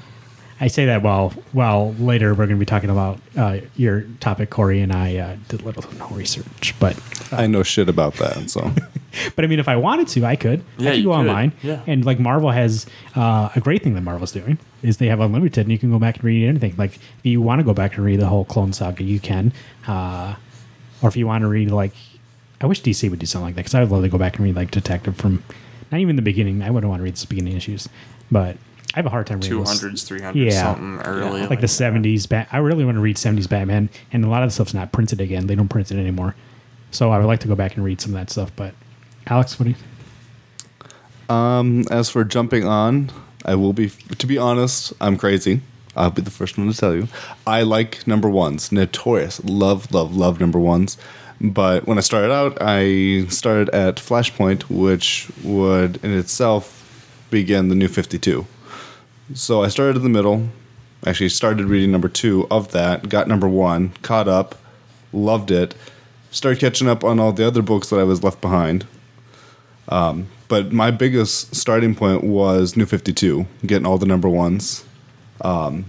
[0.61, 4.51] I say that while while later we're going to be talking about uh, your topic,
[4.51, 6.99] Corey, and I uh, did a little to no research, but
[7.33, 8.49] I know shit about that.
[8.51, 8.71] So
[9.37, 10.63] but I mean, if I wanted to, I could.
[10.79, 11.19] Yeah, I could you go could.
[11.29, 11.81] online, Yeah.
[11.87, 12.87] and like Marvel has
[13.17, 15.99] uh, a great thing that Marvel's doing is they have unlimited, and you can go
[15.99, 16.75] back and read anything.
[16.77, 19.53] Like if you want to go back and read the whole Clone Saga, you can,
[19.89, 20.35] uh,
[21.03, 21.95] or if you want to read like,
[22.61, 24.37] I wish DC would do something like that because I would love to go back
[24.37, 25.43] and read like Detective from
[25.93, 26.63] not even the beginning.
[26.63, 27.89] I wouldn't want to read the beginning issues,
[28.31, 28.57] but
[28.95, 30.63] I have a hard time reading two hundreds, three hundreds, Yeah.
[30.75, 31.47] something early.
[31.49, 32.27] like the seventies.
[32.27, 32.49] Bat.
[32.53, 35.21] I really want to read seventies Batman, and a lot of the stuff's not printed
[35.21, 35.47] again.
[35.49, 36.35] They don't print it anymore.
[36.93, 38.53] So I would like to go back and read some of that stuff.
[38.55, 38.73] But
[39.27, 41.35] Alex, what do you?
[41.35, 43.11] Um, as for jumping on,
[43.45, 43.89] I will be.
[43.91, 45.61] To be honest, I'm crazy.
[45.97, 47.09] I'll be the first one to tell you.
[47.47, 48.73] I like number ones.
[48.73, 49.43] Notorious.
[49.45, 50.99] Love, love, love number ones.
[51.41, 56.81] But when I started out, I started at Flashpoint, which would in itself
[57.31, 58.47] begin the new 52.
[59.35, 60.49] So I started in the middle.
[61.07, 63.09] Actually, started reading number two of that.
[63.09, 63.93] Got number one.
[64.03, 64.55] Caught up.
[65.13, 65.75] Loved it.
[66.31, 68.87] Started catching up on all the other books that I was left behind
[69.89, 74.85] but my biggest starting point was New 52, getting all the number ones.
[75.41, 75.87] Um,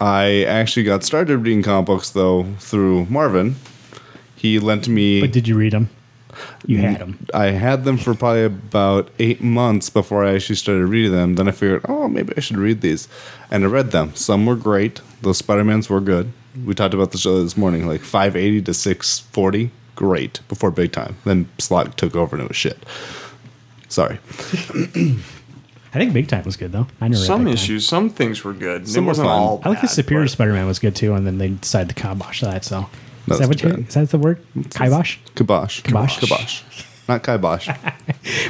[0.00, 3.56] I actually got started reading comic books, though, through Marvin.
[4.34, 5.20] He lent me.
[5.20, 5.88] But did you read them?
[6.66, 7.26] You had them.
[7.34, 11.34] I had them for probably about eight months before I actually started reading them.
[11.34, 13.06] Then I figured, oh, maybe I should read these.
[13.50, 14.14] And I read them.
[14.14, 15.00] Some were great.
[15.20, 16.32] Those Spider-Mans were good.
[16.64, 19.70] We talked about the show this morning, like 580 to 640.
[19.96, 20.40] Great.
[20.48, 21.16] Before big time.
[21.24, 22.78] Then Slott took over and it was shit.
[23.88, 24.18] Sorry.
[25.94, 26.86] I think Big Time was good though.
[27.00, 27.54] I never some Big Time.
[27.54, 28.88] issues, some things were good.
[28.88, 29.38] Some it wasn't fun.
[29.38, 29.60] all.
[29.64, 32.40] I like the Superior but- Spider-Man was good too, and then they decided to kibosh
[32.40, 32.64] that.
[32.64, 32.88] So
[33.26, 34.42] No, is that what you, is that the word?
[34.70, 35.18] Kibosh?
[35.34, 35.82] Kibosh.
[35.82, 36.18] Kibosh.
[36.18, 36.62] Kibosh.
[37.08, 37.68] Not kibosh.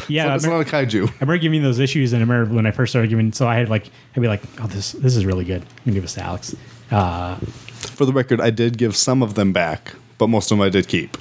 [0.09, 1.09] Yeah, it's I not remember, a kaiju.
[1.09, 3.33] I remember giving those issues, and I remember when I first started giving.
[3.33, 5.95] So I had like, I'd be like, "Oh, this this is really good." I'm gonna
[5.95, 6.55] give this to Alex.
[6.91, 10.67] Uh, For the record, I did give some of them back, but most of them
[10.67, 11.17] I did keep.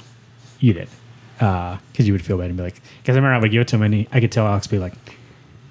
[0.62, 0.72] You
[1.40, 3.50] uh, did, because you would feel bad and be like, because I remember I would
[3.50, 4.94] give it to him, and he, I could tell Alex be like,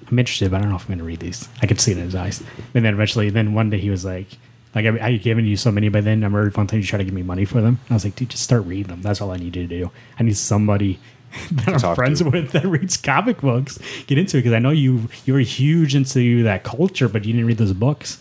[0.08, 1.98] "I'm interested, but I don't know if I'm gonna read these." I could see it
[1.98, 2.42] in his eyes,
[2.74, 4.28] and then eventually, then one day he was like.
[4.74, 6.24] Like I, I had given you so many by then.
[6.24, 7.78] I remember one time you tried to give me money for them.
[7.90, 9.02] I was like, dude, just start reading them.
[9.02, 9.90] That's all I need you to do.
[10.18, 10.98] I need somebody
[11.52, 12.30] that I'm friends to.
[12.30, 13.78] with that reads comic books.
[14.06, 17.34] Get into it because I know you you were huge into that culture, but you
[17.34, 18.18] didn't read those books.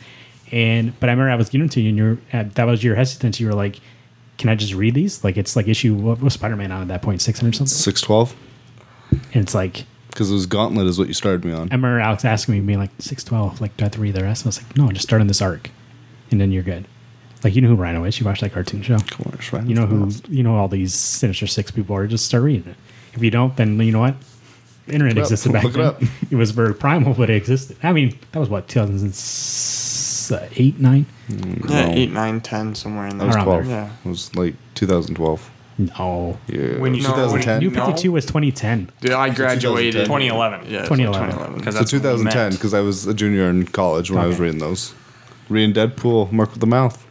[0.52, 2.84] And but I remember I was getting to you, and you're at, uh, that was
[2.84, 3.40] your hesitance.
[3.40, 3.80] You were like,
[4.42, 6.88] "Can I just read these?" Like it's like issue what was Spider Man on at
[6.90, 7.68] that point, six hundred something.
[7.74, 8.36] 612?
[9.34, 11.70] And it's like Because it was Gauntlet is what you started me on.
[11.72, 14.16] I remember Alex asking me, being like, six twelve, like do I have to read
[14.16, 14.46] the rest?
[14.46, 15.70] I was like, no, just start on this arc,
[16.32, 16.86] and then you're good.
[17.44, 18.20] Like you know who Rhino is.
[18.20, 18.96] You watch that cartoon show.
[18.96, 19.02] On,
[19.34, 22.06] it's You know who you know all these Sinister Six people are.
[22.08, 22.78] Just start reading it.
[23.14, 24.16] If you don't, then you know what?
[24.88, 25.32] The internet Look it up.
[25.32, 25.88] existed back Look it then.
[25.88, 26.02] up.
[26.32, 27.78] It was very primal, but it existed.
[27.84, 28.68] I mean, that was what
[30.40, 31.06] 2008, nine.
[31.30, 31.92] Yeah, No.
[31.94, 33.28] eight, nine, ten, somewhere in That there.
[33.28, 33.68] was Around 12.
[33.68, 33.76] there.
[33.84, 33.90] Yeah.
[34.06, 35.50] It was like 2012.
[35.78, 36.78] No, Yeah.
[36.80, 37.60] When you- no, 2010?
[37.60, 37.86] New No.
[37.88, 38.90] Fifty Two was 2010.
[39.02, 40.62] Dude, I graduated 2011.
[40.70, 41.30] Yeah, 2011.
[41.32, 41.58] 2011.
[41.58, 42.52] Because so that's when we 2010, met.
[42.54, 44.44] because I was a junior in college when I was Okay.
[44.46, 44.94] reading those.
[45.50, 47.04] Reading Deadpool, Merc with the Mouth,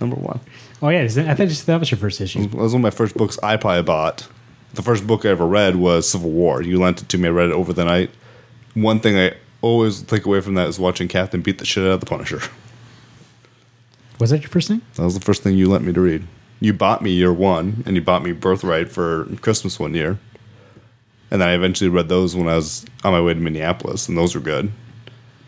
[0.00, 0.40] number one.
[0.82, 2.40] Oh yeah, is that- I thought just- that was your first issue.
[2.42, 4.26] That was one of my first books I probably bought.
[4.74, 6.62] The first book I ever read was Civil War.
[6.62, 7.28] You lent it to me.
[7.28, 8.10] I read it over the night.
[8.74, 9.32] One thing I
[9.62, 12.40] always take away from that is watching Captain beat the shit out of the Punisher.
[14.18, 14.80] Was that your first thing?
[14.94, 16.26] That was the first thing you lent me to read.
[16.60, 20.18] You bought me year one, and you bought me Birthright for Christmas one year.
[21.30, 24.16] And then I eventually read those when I was on my way to Minneapolis, and
[24.16, 24.72] those were good.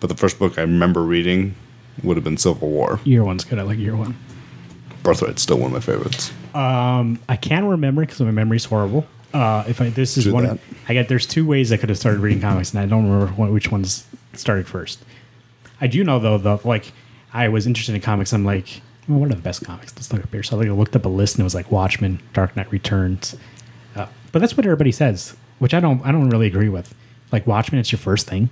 [0.01, 1.55] But the first book I remember reading
[2.03, 3.01] would have been Civil War.
[3.05, 3.59] Year one's good.
[3.59, 4.17] I like year one.
[5.03, 6.31] Birthright's still one of my favorites.
[6.55, 9.07] Um, I can't remember because my memory's horrible.
[9.33, 10.59] Uh, if I this is Do one, that.
[10.89, 13.33] I got there's two ways I could have started reading comics, and I don't remember
[13.35, 15.01] what, which ones started first.
[15.81, 16.93] I do know though, though, like
[17.33, 18.33] I was interested in comics.
[18.33, 19.95] I'm like, well, what are the best comics?
[19.97, 20.43] Let's look up here.
[20.43, 23.37] So I like, looked up a list, and it was like Watchmen, Dark Knight Returns.
[23.95, 26.95] Uh, but that's what everybody says, which I don't, I don't really agree with.
[27.31, 28.51] Like Watchmen, it's your first thing.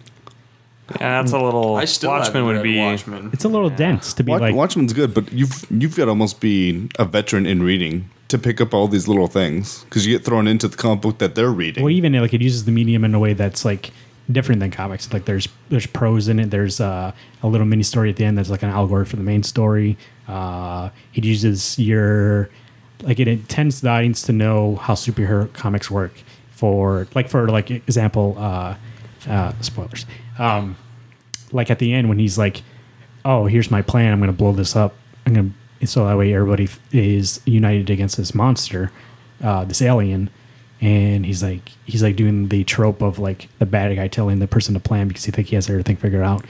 [1.00, 1.76] Yeah, that's a little.
[1.76, 2.78] I still Watchmen would be.
[2.78, 3.30] Watchmen.
[3.32, 4.54] It's a little dense to be Watch, like.
[4.54, 8.60] Watchmen's good, but you've you've got to almost be a veteran in reading to pick
[8.60, 11.50] up all these little things because you get thrown into the comic book that they're
[11.50, 11.84] reading.
[11.84, 13.92] Well, even like it uses the medium in a way that's like
[14.30, 15.12] different than comics.
[15.12, 16.50] Like there's there's prose in it.
[16.50, 17.12] There's uh,
[17.42, 19.96] a little mini story at the end that's like an allegory for the main story.
[20.26, 22.50] Uh, it uses your
[23.02, 26.12] like it intends the audience to know how superhero comics work.
[26.50, 28.76] For like for like example, uh,
[29.28, 30.06] uh, spoilers.
[30.38, 30.76] Um,
[31.52, 32.62] like at the end when he's like,
[33.24, 34.12] "Oh, here's my plan.
[34.12, 34.94] I'm going to blow this up.
[35.26, 38.90] I'm going to so that way everybody is united against this monster,
[39.42, 40.30] uh, this alien."
[40.80, 44.46] And he's like, he's like doing the trope of like the bad guy telling the
[44.46, 46.44] person to plan because he think he has everything figured out.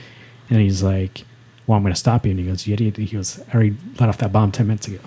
[0.49, 1.23] And he's like,
[1.65, 3.77] "Well, I'm going to stop you." And he goes, "You idiot!" He goes, "I already
[3.99, 4.99] let off that bomb ten minutes ago."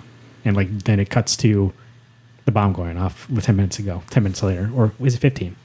[0.45, 1.73] And like then it cuts to
[2.47, 5.57] the bomb going off with ten minutes ago, ten minutes later, or was it fifteen?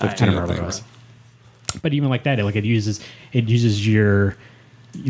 [0.00, 0.82] I don't remember what it was
[1.82, 3.00] but even like that, it, like it uses
[3.32, 4.36] it uses your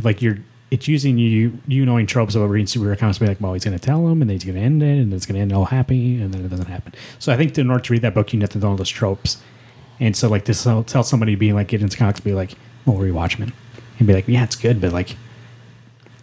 [0.03, 0.39] like your
[0.71, 3.19] it's using you you knowing tropes of reading superhero comics.
[3.19, 4.99] Be like, well, he's going to tell them, and then he's going to end it,
[4.99, 6.95] and it's going to end all happy, and then it doesn't happen.
[7.19, 8.89] So I think in order to read that book, you need to know all those
[8.89, 9.39] tropes.
[10.01, 12.53] And so like this, tell tell somebody being like get into comics, be like,
[12.85, 13.53] well, read Watchmen,
[13.99, 15.17] and be like, yeah, it's good, but like,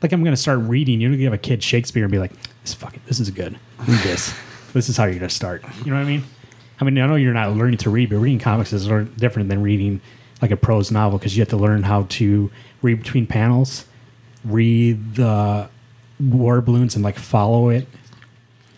[0.02, 1.02] like I'm gonna start reading.
[1.02, 2.32] You're gonna give a kid Shakespeare and be like,
[2.62, 3.58] this fucking, this is good.
[3.80, 4.34] Read this.
[4.74, 5.64] this is how you're gonna start.
[5.84, 6.24] You know what I mean?
[6.80, 8.88] I mean, I know you're not learning to read, but reading comics is
[9.18, 10.02] different than reading
[10.42, 13.86] like a prose novel because you have to learn how to read between panels,
[14.46, 15.70] read the
[16.20, 17.88] word balloons, and like follow it.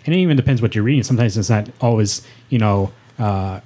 [0.05, 1.03] And it even depends what you're reading.
[1.03, 3.59] Sometimes it's not always, you know, uh,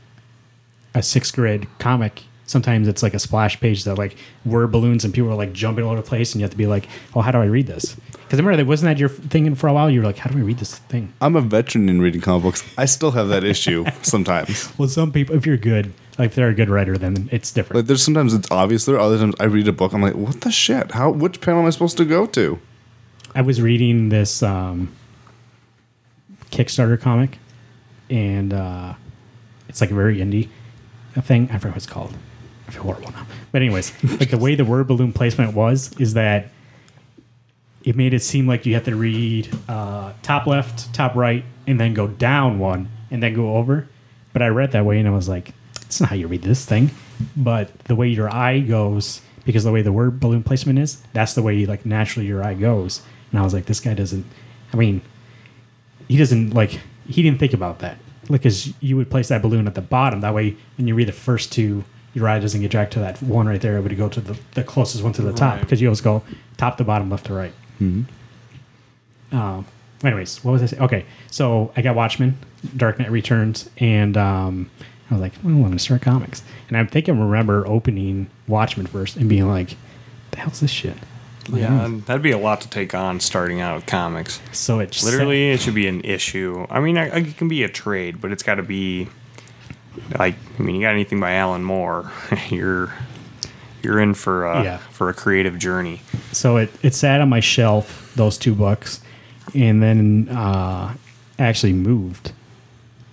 [0.93, 2.23] a sixth grade comic.
[2.47, 5.85] Sometimes it's like a splash page that like word balloons and people are like jumping
[5.85, 7.67] all over the place, and you have to be like, "Oh, how do I read
[7.67, 9.89] this?" Because remember, that wasn't that your thing for a while.
[9.89, 12.43] You were like, "How do I read this thing?" I'm a veteran in reading comic
[12.43, 12.63] books.
[12.77, 14.77] I still have that issue sometimes.
[14.77, 17.77] Well, some people, if you're good, like if they're a good writer, then it's different.
[17.77, 18.85] Like there's sometimes it's obvious.
[18.85, 19.91] There are other times I read a book.
[19.91, 20.91] I'm like, what the shit?
[20.91, 21.09] How?
[21.09, 22.59] Which panel am I supposed to go to?
[23.33, 24.93] I was reading this um,
[26.51, 27.39] Kickstarter comic,
[28.11, 28.93] and uh,
[29.67, 30.49] it's like a very indie
[31.23, 31.49] thing.
[31.51, 32.15] I forget what it's called.
[32.67, 33.25] I feel horrible now.
[33.51, 36.49] But anyways, like the way the word balloon placement was is that
[37.81, 41.79] it made it seem like you have to read uh, top left, top right, and
[41.79, 43.87] then go down one, and then go over.
[44.33, 45.55] But I read that way, and I was like,
[45.91, 46.91] "That's not how you read this thing."
[47.35, 51.33] But the way your eye goes, because the way the word balloon placement is, that's
[51.33, 53.01] the way like naturally your eye goes.
[53.31, 54.25] And I was like, "This guy doesn't."
[54.73, 55.01] I mean,
[56.07, 56.79] he doesn't like.
[57.07, 57.97] He didn't think about that.
[58.29, 60.21] Like, because you would place that balloon at the bottom.
[60.21, 61.83] That way, when you read the first two,
[62.13, 63.75] your eye doesn't get dragged to that one right there.
[63.77, 65.61] It would go to the, the closest one to the top Right.
[65.61, 66.23] because you always go
[66.55, 67.51] top to bottom, left to right.
[67.79, 68.03] Hmm.
[69.31, 69.65] Um,
[70.03, 70.83] anyways, what was I saying?
[70.83, 72.37] Okay, so I got Watchmen,
[72.77, 74.69] Dark Knight Returns, and um,
[75.11, 76.41] I was like, well, I'm going to start comics.
[76.69, 79.75] And I think I remember opening Watchmen first and being like,
[80.31, 80.95] the hell's this shit?
[81.51, 84.39] Yeah, and that'd be a lot to take on starting out with comics.
[84.53, 86.65] So it just Literally, it should be an issue.
[86.69, 89.09] I mean, I, I- it can be a trade, but it's got to be
[90.17, 90.35] like.
[90.57, 92.09] I mean, you got anything by Alan Moore,
[92.49, 92.93] you're
[93.83, 94.77] you're in for a, Yeah.
[94.77, 96.01] for a creative journey.
[96.31, 99.01] so it, it sat on my shelf those two books
[99.55, 100.93] and then uh,
[101.39, 102.31] actually moved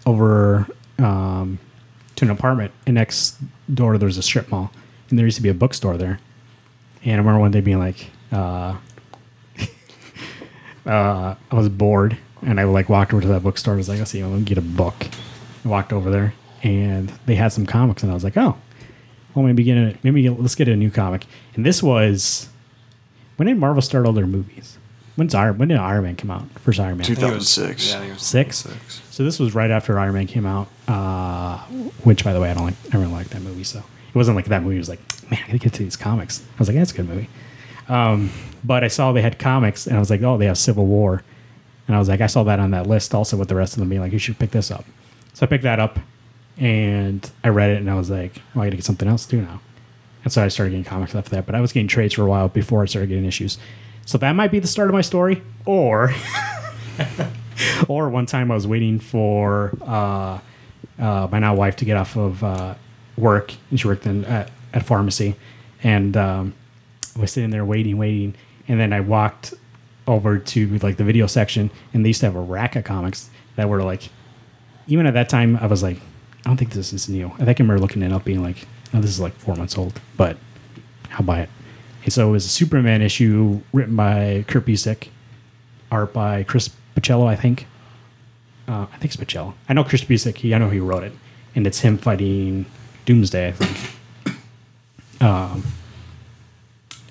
[0.07, 0.67] over
[0.99, 1.59] um,
[2.19, 3.37] to an apartment and next
[3.73, 4.71] door there's a strip mall
[5.09, 6.19] and there used to be a bookstore there.
[7.05, 8.77] And i remember one day being like uh,
[10.87, 13.75] uh, i was bored and i like walked over to that bookstore.
[13.75, 15.07] I was like i'll see i'm gonna get a book.
[15.65, 18.57] I walked over there and they had some comics and i was like oh
[19.35, 21.25] well maybe get a, maybe get- let's get a new comic.
[21.55, 22.49] And this was
[23.37, 24.77] when did Marvel start all their movies?
[25.19, 25.59] When's Iron?
[25.59, 26.49] When did Iron Man come out?
[26.61, 27.05] First Iron Man.
[27.05, 27.89] 2006.
[27.89, 28.59] Yeah, I think it was Six.
[28.59, 29.03] six.
[29.11, 30.69] So this was right after Iron Man came out.
[30.87, 31.59] Uh,
[32.05, 32.75] which, by the way, I don't like.
[32.95, 33.65] I really like that movie.
[33.65, 36.45] So it wasn't like that movie was like, man, I gotta get to these comics.
[36.55, 37.29] I was like, that's a good movie.
[37.89, 38.31] Um,
[38.63, 41.25] but I saw they had comics, and I was like, oh, they have Civil War,
[41.89, 43.81] and I was like, I saw that on that list also with the rest of
[43.81, 44.85] them being like, you should pick this up.
[45.35, 45.99] So I picked that up,
[46.59, 49.37] and I read it, and I was like, well, I gotta get something else to
[49.37, 49.61] do now.
[50.23, 51.45] And so I started getting comics after that.
[51.45, 53.59] But I was getting trades for a while before I started getting issues.
[54.09, 55.43] So that might be the start of my story.
[55.67, 56.15] Or
[57.89, 60.39] or one time I was waiting for uh,
[60.99, 62.75] uh, my now wife to get off of uh,
[63.19, 65.37] work, and she worked in at, at pharmacy,
[65.83, 66.55] and um,
[67.17, 68.35] I was sitting there waiting, waiting,
[68.67, 69.53] and then I walked
[70.07, 73.29] over to like the video section, and they used to have a rack of comics
[73.57, 74.09] that were like,
[74.87, 77.27] even at that time, I was like, I don't think this is new.
[77.35, 79.77] I think I remember looking it up, being like, oh, this is like four months
[79.77, 80.39] old, but
[81.13, 81.51] I'll buy it.
[82.05, 85.09] And so it was a Superman issue written by Kurt Busiek,
[85.91, 87.67] art by Chris Pacello, I think.
[88.67, 89.55] Uh, I think it's Pacello.
[89.69, 90.37] I know Chris Busiek.
[90.37, 91.13] He, I know he wrote it,
[91.55, 92.67] and it's him fighting
[93.07, 93.95] Doomsday, I think.
[95.21, 95.65] Um,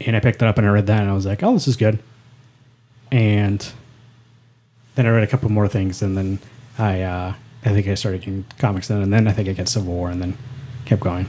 [0.01, 1.67] and I picked it up and I read that, and I was like, "Oh, this
[1.67, 1.99] is good."
[3.11, 3.67] And
[4.95, 6.39] then I read a couple more things, and then
[6.77, 7.33] I, uh,
[7.65, 10.09] I think I started getting comics then, and then I think I got Civil War,
[10.09, 10.37] and then
[10.85, 11.27] kept going.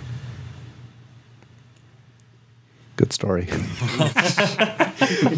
[2.98, 3.48] Good story.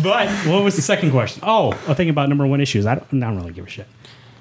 [0.03, 1.43] But what was the second question?
[1.47, 2.87] Oh, a thing about number one issues.
[2.87, 3.87] I don't, I don't really give a shit.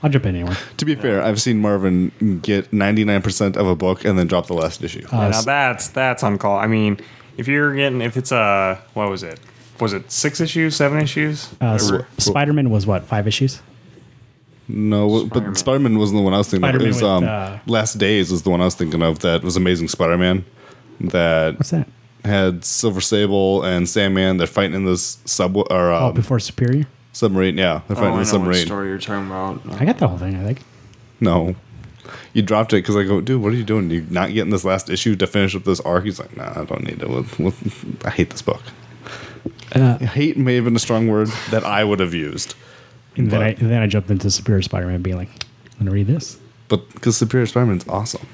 [0.02, 0.58] I'll jump in anywhere.
[0.78, 4.54] to be fair, I've seen Marvin get 99% of a book and then drop the
[4.54, 5.06] last issue.
[5.12, 6.58] Uh, Yeah, now s- that's on call.
[6.58, 7.00] I mean,
[7.38, 9.40] if you're getting if it's a what was it?
[9.80, 11.50] Was it six issues, seven issues?
[11.62, 13.62] Uh, Or- Spider Man was what five issues?
[14.68, 16.76] no, but Spider Man wasn't the one I was thinking of.
[16.76, 19.20] It Spider-Man was, with, um, uh, Last Days was the one I was thinking of
[19.20, 20.46] that was Amazing Spider Man.
[21.02, 21.88] That What's that?
[22.26, 24.38] Had Silver Sable and Sandman.
[24.38, 26.86] They're fighting in this sub or Oh, um, before Superior.
[27.14, 27.58] submarine.
[27.58, 28.66] Yeah, they're Oh, fighting I in know the what submarine.
[28.66, 29.62] story you're talking about.
[29.82, 30.36] I got the whole thing.
[30.36, 30.62] I think.
[31.20, 31.56] No.
[32.34, 33.90] You dropped it because I go, dude, what are you doing?
[33.92, 36.06] You not getting this last issue to finish up this arc?
[36.06, 37.10] He's like, nah, I don't need it.
[37.10, 37.54] We'll- we'll-
[38.04, 38.62] I hate this book.
[39.74, 42.56] Uh, Hate may have been a strong word that I would have used.
[43.16, 45.30] and then I But- and then I jumped into Superior Spider Man, being like,
[45.80, 46.38] I'm gonna read this.
[46.68, 48.26] But because Superior Spider Man's awesome.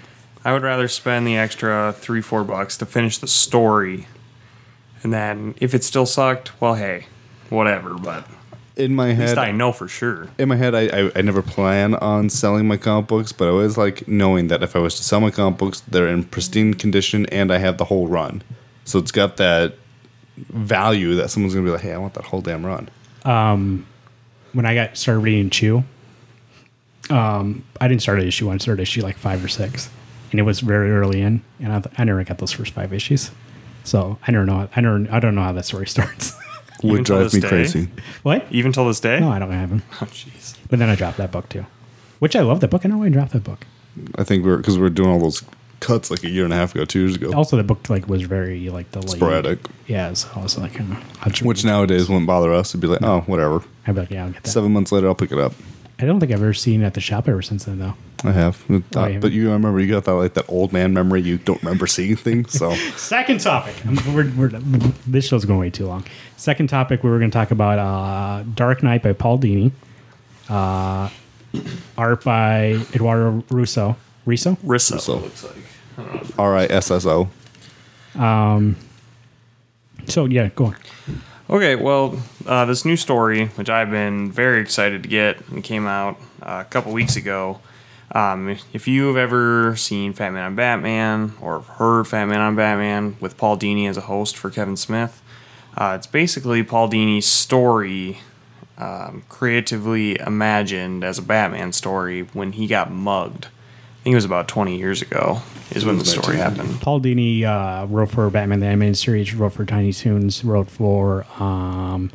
[0.45, 4.05] I would rather spend the extra three, four bucks to finish the story
[5.03, 7.07] And then if it still sucked, well, hey,
[7.49, 7.95] whatever.
[7.95, 8.27] But
[8.75, 10.29] In my at least head, I know for sure.
[10.37, 13.51] in my head, I, I, I never plan on selling my comic books, but I
[13.51, 16.73] always like knowing that if I was to sell my comic books, they're in pristine
[16.75, 18.41] condition and I have the whole run.
[18.85, 19.75] So it's got that
[20.37, 22.89] value that someone's gonna be like, "Hey, I want that whole damn run."
[23.23, 23.85] Um,
[24.53, 25.83] when I got started reading Chew,
[27.09, 28.55] um, I didn't start at issue one.
[28.55, 29.89] I started issue like five or six,
[30.35, 33.31] and it was very early in, and I, I never got those first five issues.
[33.85, 34.67] So I don't know.
[34.75, 35.07] I don't.
[35.07, 36.33] I don't know how that story starts.
[36.83, 37.47] Even Would till drive this me day?
[37.47, 37.87] crazy.
[38.23, 38.45] what?
[38.51, 39.17] Even till this day?
[39.21, 39.83] No, I don't have them.
[40.01, 40.57] Oh, jeez.
[40.69, 41.65] But then I dropped that book too,
[42.19, 42.85] which I love that book.
[42.85, 43.65] I know why I dropped that book.
[44.17, 45.41] I think we're because we're doing all those
[45.79, 47.31] cuts like a year and a half ago, two years ago.
[47.33, 49.11] Also, the book like was very like delayed.
[49.11, 49.59] Sporadic.
[49.87, 52.71] Yeah, so I was like, hmm, I'll tr- Which nowadays wouldn't bother us.
[52.71, 53.63] It'd be like, oh, whatever.
[53.87, 54.49] I'd be like, yeah, I'll get that.
[54.49, 55.53] Seven months later, I'll pick it up.
[55.97, 57.93] I don't think I've ever seen it at the shop ever since then though.
[58.23, 61.21] I have, Uh, you but you remember you got that like that old man memory.
[61.21, 63.75] You don't remember seeing things, so Second topic,
[64.07, 64.49] we're, we're,
[65.05, 66.03] this show's going way too long.
[66.35, 69.71] Second topic, we were going to talk about uh, Dark Night by Paul Dini,
[70.49, 71.09] uh,
[71.97, 73.95] art by Eduardo Russo.
[74.25, 74.55] Riso?
[74.65, 74.99] Rissa.
[74.99, 76.37] So- looks like.
[76.39, 77.29] R I S S O.
[78.15, 78.75] Um.
[80.07, 80.75] So yeah, go on.
[81.47, 82.17] Okay, well,
[82.47, 86.63] uh, this new story, which I've been very excited to get, and came out uh,
[86.65, 87.61] a couple weeks ago.
[88.13, 93.15] Um, if you've ever seen Fat Man on Batman or heard Fat Man on Batman
[93.19, 95.21] with Paul Dini as a host for Kevin Smith,
[95.77, 98.21] uh, it's basically Paul Dini's story
[98.79, 103.49] um, creatively imagined as a Batman story when he got mugged.
[104.05, 105.41] I think it was about 20 years ago,
[105.71, 106.79] is when the story happened.
[106.79, 111.25] Paul Dini uh, wrote for Batman the Animated Series, wrote for Tiny Toons, wrote for
[111.41, 112.11] um,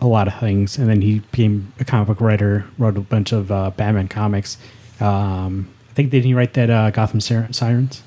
[0.00, 3.32] a lot of things, and then he became a comic book writer, wrote a bunch
[3.32, 4.58] of uh, Batman comics.
[5.00, 8.04] Um, I think did he write that uh, Gotham Sir- Sirens?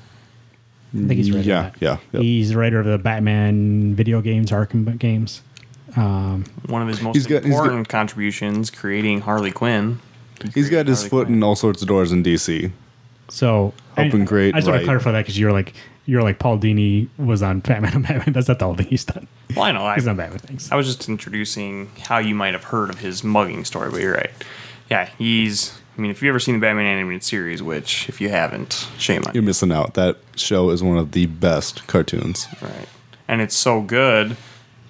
[0.94, 1.76] I think he's written Yeah, that.
[1.82, 2.22] yeah, yep.
[2.22, 5.42] He's the writer of the Batman video games, Arkham games.
[5.96, 6.46] One
[6.80, 10.00] of his most He's got- he's got- important contributions, creating Harley Quinn.
[10.54, 11.38] He's got his foot Quinn.
[11.38, 12.70] in all sorts of doors in DC.
[13.28, 14.80] So Helping I, create, I just want right.
[14.80, 15.74] to clarify that because you're like
[16.06, 18.32] you're like Paul Dini was on Batman and Batman.
[18.32, 19.28] That's not the whole thing he's done.
[19.54, 19.84] Well, I know.
[19.84, 20.70] I, He's done Batman things.
[20.72, 24.14] I was just introducing how you might have heard of his mugging story, but you're
[24.14, 24.30] right.
[24.90, 25.78] Yeah, he's.
[25.96, 29.22] I mean, if you've ever seen the Batman animated series, which if you haven't, shame
[29.24, 29.34] on you.
[29.34, 29.46] You're you.
[29.46, 29.94] missing out.
[29.94, 32.48] That show is one of the best cartoons.
[32.62, 32.88] Right.
[33.28, 34.36] And it's so good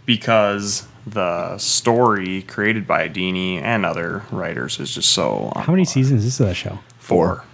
[0.07, 5.53] because the story created by Dini and other writers is just so.
[5.57, 6.81] How many seasons is that show?
[6.99, 7.45] Four.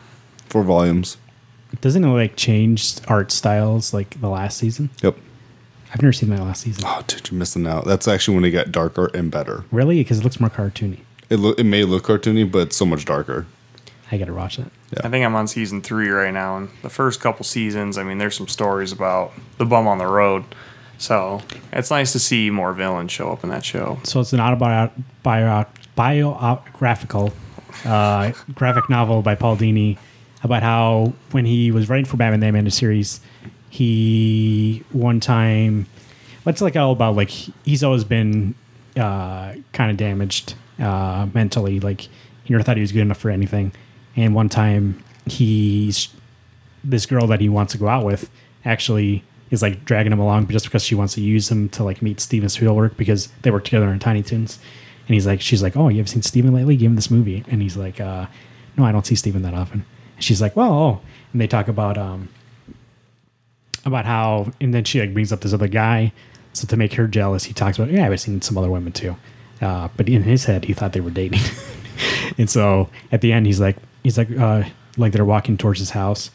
[0.49, 1.17] Four volumes.
[1.81, 4.91] Doesn't it like change art styles like the last season?
[5.03, 5.17] Yep.
[5.93, 6.85] I've never seen that last season.
[6.87, 7.85] Oh, dude, you're missing out.
[7.85, 9.65] That's actually when it got darker and better.
[9.71, 9.99] Really?
[9.99, 11.01] Because it looks more cartoony.
[11.31, 13.47] It lo- it may look cartoony, but it's so much darker.
[14.13, 14.71] I gotta watch that.
[15.03, 18.19] I think I'm on season three right now, and the first couple seasons, I mean,
[18.19, 20.45] there's some stories about the bum on the road.
[20.99, 21.43] So
[21.73, 23.99] it's nice to see more villains show up in that show.
[24.05, 27.33] So it's an autobiographical bio- biographical
[27.85, 29.99] uh, graphic novel by Paul Dini
[30.43, 33.21] about how when he was writing for Batman the Animated Series,
[33.69, 35.87] he one time,
[36.47, 38.55] it's like all about like he's always been
[38.97, 41.81] uh, kind of damaged uh, mentally.
[41.81, 42.03] Like
[42.45, 43.73] he never thought he was good enough for anything.
[44.15, 46.09] And one time he's
[46.85, 48.31] this girl that he wants to go out with
[48.65, 52.03] actually is like dragging him along just because she wants to use him to like
[52.03, 54.59] meet Steven Spielberg because they work together in Tiny Toons.
[55.07, 56.77] And he's like, she's like, oh, you ever seen Steven lately?
[56.77, 57.45] Give him this movie.
[57.49, 58.27] And he's like, uh,
[58.77, 59.85] no, I don't see Steven that often.
[60.17, 61.01] And she's like, well, oh.
[61.33, 62.29] And they talk about um
[63.85, 66.13] about how, and then she like brings up this other guy.
[66.53, 69.17] So to make her jealous, he talks about, yeah, I've seen some other women too.
[69.61, 71.41] Uh, but in his head, he thought they were dating.
[72.39, 74.65] and so at the end, he's like, he's like, uh,
[74.97, 76.31] like they're walking towards his house,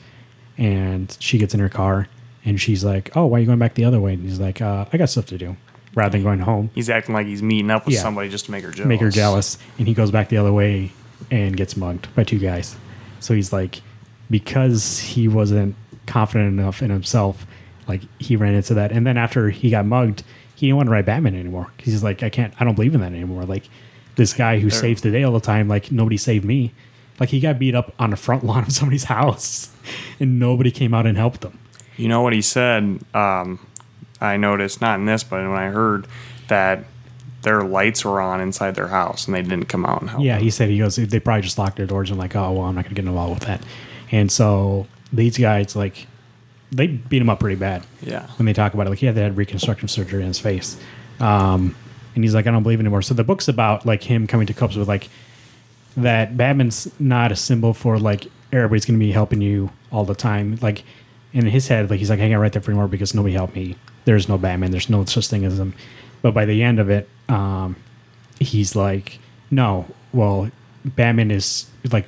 [0.58, 2.08] and she gets in her car,
[2.46, 4.62] and she's like, "Oh, why are you going back the other way?" And he's like,
[4.62, 5.56] uh, "I got stuff to do,"
[5.96, 8.02] rather than going home, He's acting like he's meeting up with Yeah.
[8.02, 8.88] somebody just to make her jealous.
[8.88, 10.92] make her jealous, and he goes back the other way
[11.30, 12.76] and gets mugged by two guys.
[13.20, 13.82] So he's like,
[14.30, 15.76] because he wasn't
[16.08, 17.46] confident enough in himself,
[17.88, 20.24] like he ran into that, and then after he got mugged,
[20.56, 22.94] he didn't want to write Batman anymore because he's like, I can't, I don't believe
[22.96, 23.44] in that anymore.
[23.46, 23.70] Like
[24.16, 26.74] this guy who saves the day all the time, like nobody saved me.
[27.20, 29.70] Like he got beat up on the front lawn of somebody's house,
[30.20, 31.58] and nobody came out and helped him.
[32.02, 33.00] You know what he said?
[33.14, 33.60] Um,
[34.20, 36.08] I noticed, not in this, but when I heard
[36.48, 36.86] that
[37.44, 40.24] their lights were on inside their house and they didn't come out and help.
[40.24, 40.96] Yeah, he said he goes.
[40.96, 43.40] They probably just locked their doors and like, oh well, I'm not gonna get involved
[43.40, 43.62] with that.
[44.12, 46.08] And so these guys like,
[46.72, 47.84] they beat him up pretty bad.
[48.02, 48.28] Yeah.
[48.38, 50.78] When they talk about it, like yeah, they had reconstructive surgery in his face,
[51.20, 51.76] um,
[52.16, 53.02] and he's like, I don't believe anymore.
[53.02, 55.10] So the book's about like him coming to cope with like
[55.98, 56.36] that.
[56.36, 60.58] Batman's not a symbol for like everybody's gonna be helping you all the time.
[60.62, 60.84] Like
[61.34, 63.56] in his head, like he's like, I can't write that for anymore because nobody helped
[63.56, 63.76] me.
[64.06, 64.72] There's no Batman.
[64.72, 65.74] There's no such thing as him.
[66.22, 67.76] But by the end of it, um,
[68.40, 69.20] he's like,
[69.50, 70.50] no, well,
[70.84, 72.08] Batman is like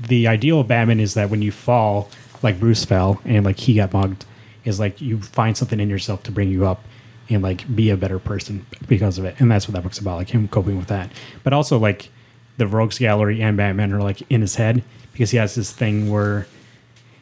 [0.00, 2.10] the ideal of Batman is that when you fall,
[2.42, 4.24] like Bruce fell and like he got mugged,
[4.64, 6.84] is like you find something in yourself to bring you up
[7.30, 9.36] and like be a better person because of it.
[9.38, 11.10] And that's what that book's about, like him coping with that.
[11.42, 12.10] But also like
[12.56, 14.82] the Rogues Gallery and Batman are like in his head
[15.12, 16.46] because he has this thing where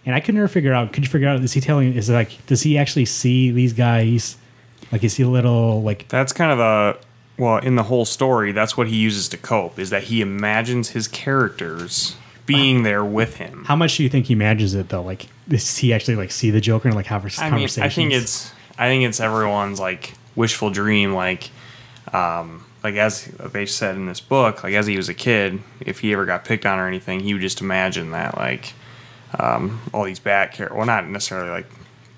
[0.04, 2.14] and I could never figure out could you figure out is he telling is it
[2.14, 4.36] like does he actually see these guys?
[4.90, 6.98] Like is he a little like That's kind of a
[7.38, 8.52] well in the whole story.
[8.52, 13.36] That's what he uses to cope is that he imagines his characters being there with
[13.36, 13.64] him.
[13.66, 15.02] how much do you think he manages it though?
[15.02, 17.68] Like does he actually like see the Joker and like have his I mean.
[17.80, 21.14] I think it's I think it's everyone's like wishful dream.
[21.14, 21.50] Like,
[22.12, 26.00] um, like as they said in this book, like as he was a kid, if
[26.00, 28.74] he ever got picked on or anything, he would just imagine that like
[29.38, 30.76] um, all these bat characters.
[30.76, 31.66] Well, not necessarily like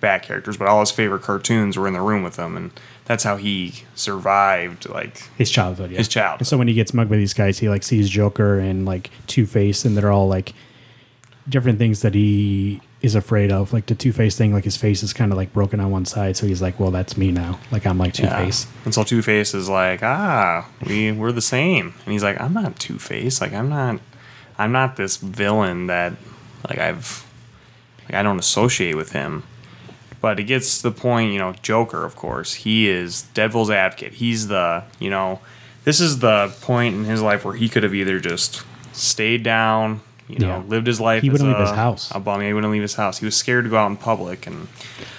[0.01, 2.71] bat characters, but all his favorite cartoons were in the room with him, and
[3.07, 4.89] that's how he survived.
[4.89, 5.99] Like, his childhood, yeah.
[5.99, 6.41] His childhood.
[6.41, 9.11] And so when he gets mugged by these guys, he like sees Joker and like
[9.27, 10.55] Two Face, and they're all like
[11.49, 13.73] different things that he is afraid of.
[13.73, 16.05] Like the Two Face thing, like his face is kind of like broken on one
[16.05, 17.59] side, so he's like, "Well, that's me now.
[17.71, 18.45] Like I'm like Two yeah.
[18.45, 22.41] Face." And so Two Face is like, ah, we we're the same, and he's like,
[22.41, 23.41] I'm not Two Face.
[23.41, 24.01] Like, I'm not,
[24.59, 26.15] I'm not this villain that
[26.69, 27.25] like I've,
[28.07, 29.43] like I don't associate with him.
[30.21, 34.15] But it gets to the point, you know, Joker, of course, he is Deadpool's advocate.
[34.15, 35.41] He's the, you know,
[35.85, 38.63] this is the point in his life where he could have either just
[38.95, 40.63] stayed down, you know, Yeah.
[40.67, 41.21] lived his life.
[41.21, 42.11] He as wouldn't leave a- his house.
[42.15, 42.41] A bum.
[42.41, 43.19] He wouldn't leave his house.
[43.19, 44.67] He was scared to go out in public, and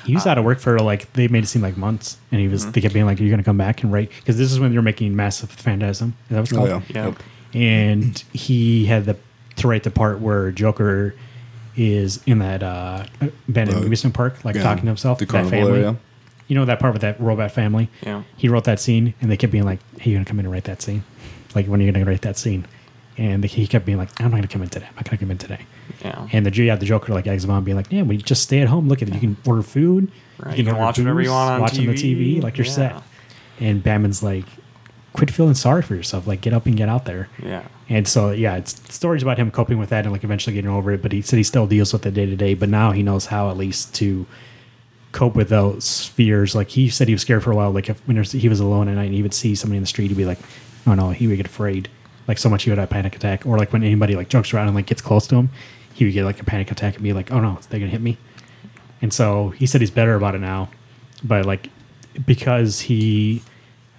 [0.08, 2.48] He was out of work for like they made it seem like months, and he
[2.48, 2.72] was Mm-hmm.
[2.72, 4.82] they kept being like, "You're gonna come back and write," because this is when they're
[4.82, 6.16] making Mask of the Phantasm.
[6.30, 6.70] Is that what's Oh, called?
[6.70, 6.82] yeah.
[6.90, 7.24] yeah, Yep.
[7.54, 9.18] and he had the
[9.58, 11.14] to write the part where Joker
[11.78, 13.06] is in that uh,
[13.50, 15.20] abandoned Uh, amusement park, like yeah, talking to himself.
[15.20, 15.72] the that carnival family.
[15.80, 15.96] area.
[16.48, 17.90] You know that part with that robot family.
[18.06, 18.24] Yeah.
[18.38, 20.54] He wrote that scene, and they kept being like, "Hey, you gonna come in and
[20.54, 21.04] write that scene?
[21.56, 22.66] Like, when are you gonna write that scene?"
[23.18, 24.86] And he kept being like, "I'm not gonna come in today.
[24.90, 25.60] I'm not gonna come in today."
[26.04, 26.28] yeah.
[26.32, 28.62] And the yeah, the Joker like eggs him on, being like, "Yeah, we just stay
[28.62, 28.88] at home.
[28.88, 29.14] Look at it.
[29.16, 30.12] You can order food.
[30.38, 32.38] Right, you can order watch whatever you want on watch on the TV.
[32.38, 32.44] TV.
[32.44, 32.72] Like you're Yeah.
[32.74, 33.04] set."
[33.60, 34.46] And Batman's like,
[35.14, 36.28] "Quit feeling sorry for yourself.
[36.28, 37.64] Like, get up and get out there." yeah.
[37.88, 40.92] And so, yeah, it's stories about him coping with that and like eventually getting over
[40.92, 41.02] it.
[41.02, 42.54] But he said he still deals with it day to day.
[42.54, 44.26] But now he knows how at least to
[45.12, 46.56] cope with those fears.
[46.56, 47.72] Like he said, he was scared for a while.
[47.72, 49.88] Like if when he was alone at night and he would see somebody in the
[49.88, 50.40] street, he'd be like,
[50.88, 51.90] "Oh no," he would get afraid.
[52.28, 53.46] Like so much he would have a panic attack.
[53.46, 55.50] Or like when anybody like jokes around and like gets close to him,
[55.94, 58.02] he would get like a panic attack and be like, "Oh no, they're gonna hit
[58.02, 58.18] me."
[59.02, 60.70] And so he said he's better about it now,
[61.24, 61.70] but like
[62.26, 63.44] because he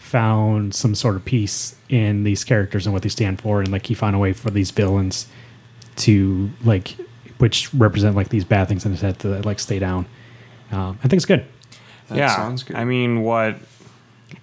[0.06, 3.86] found some sort of peace in these characters and what they stand for, and like
[3.86, 5.26] he found a way for these villains
[5.96, 6.94] to like,
[7.38, 10.06] which represent like these bad things in his head to like stay down.
[10.70, 11.44] Um, I think it's good.
[12.08, 12.76] That yeah, sounds good.
[12.76, 13.56] I mean, what?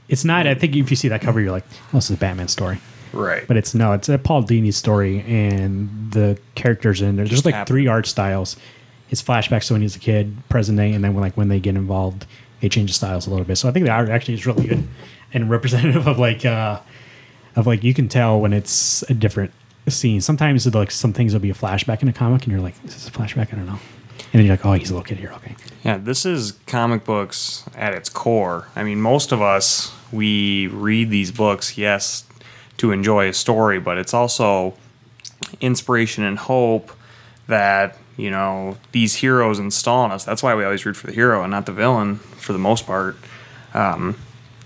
[0.10, 0.48] It's not.
[0.48, 2.80] I think if you see that cover, you're like, "Oh, this is a Batman story,"
[3.14, 3.48] Right.
[3.48, 3.94] but it's no.
[3.94, 7.26] It's a Paul dini story, and the characters in there.
[7.26, 7.74] There's Just like happen.
[7.74, 8.58] three art styles.
[9.10, 11.60] It's flashbacks to when he's a kid, present day, and then when like when they
[11.60, 12.26] get involved,
[12.62, 13.58] they change the styles a little bit.
[13.58, 14.88] So I think the art actually is really good
[15.34, 16.80] and representative of like uh
[17.56, 19.52] of like you can tell when it's a different
[19.88, 20.22] scene.
[20.22, 22.94] Sometimes like some things will be a flashback in a comic, and you're like, "Is
[22.94, 23.80] this a flashback?" I don't know.
[24.32, 25.56] And then you're like, "Oh, he's a little kid here." Okay.
[25.84, 28.68] Yeah, this is comic books at its core.
[28.76, 32.26] I mean, most of us we read these books, yes,
[32.78, 34.76] to enjoy a story, but it's also
[35.60, 36.92] inspiration and hope
[37.48, 40.24] that you know these heroes install in us.
[40.24, 42.86] That's why we always root for the hero and not the villain for the most
[42.86, 43.18] part.
[43.74, 44.16] Um,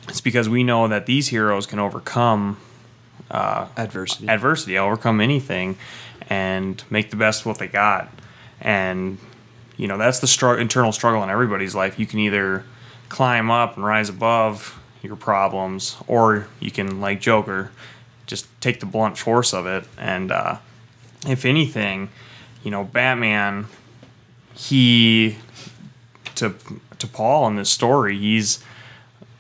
[0.08, 2.58] it's because we know that these heroes can overcome
[3.30, 4.28] Adversity.
[4.28, 5.78] adversity, overcome anything,
[6.30, 8.10] and make the best of what they got.
[8.62, 9.18] And
[9.76, 12.00] you know that's the internal struggle in everybody's life.
[12.00, 12.64] You can either
[13.10, 17.72] climb up and rise above your problems, or you can, like Joker,
[18.26, 19.86] just take the blunt force of it.
[19.98, 20.58] And uh,
[21.28, 22.10] if anything,
[22.64, 23.68] you know, Batman,
[24.54, 25.38] he
[26.36, 26.56] to
[27.00, 28.64] to Paul in this story, he's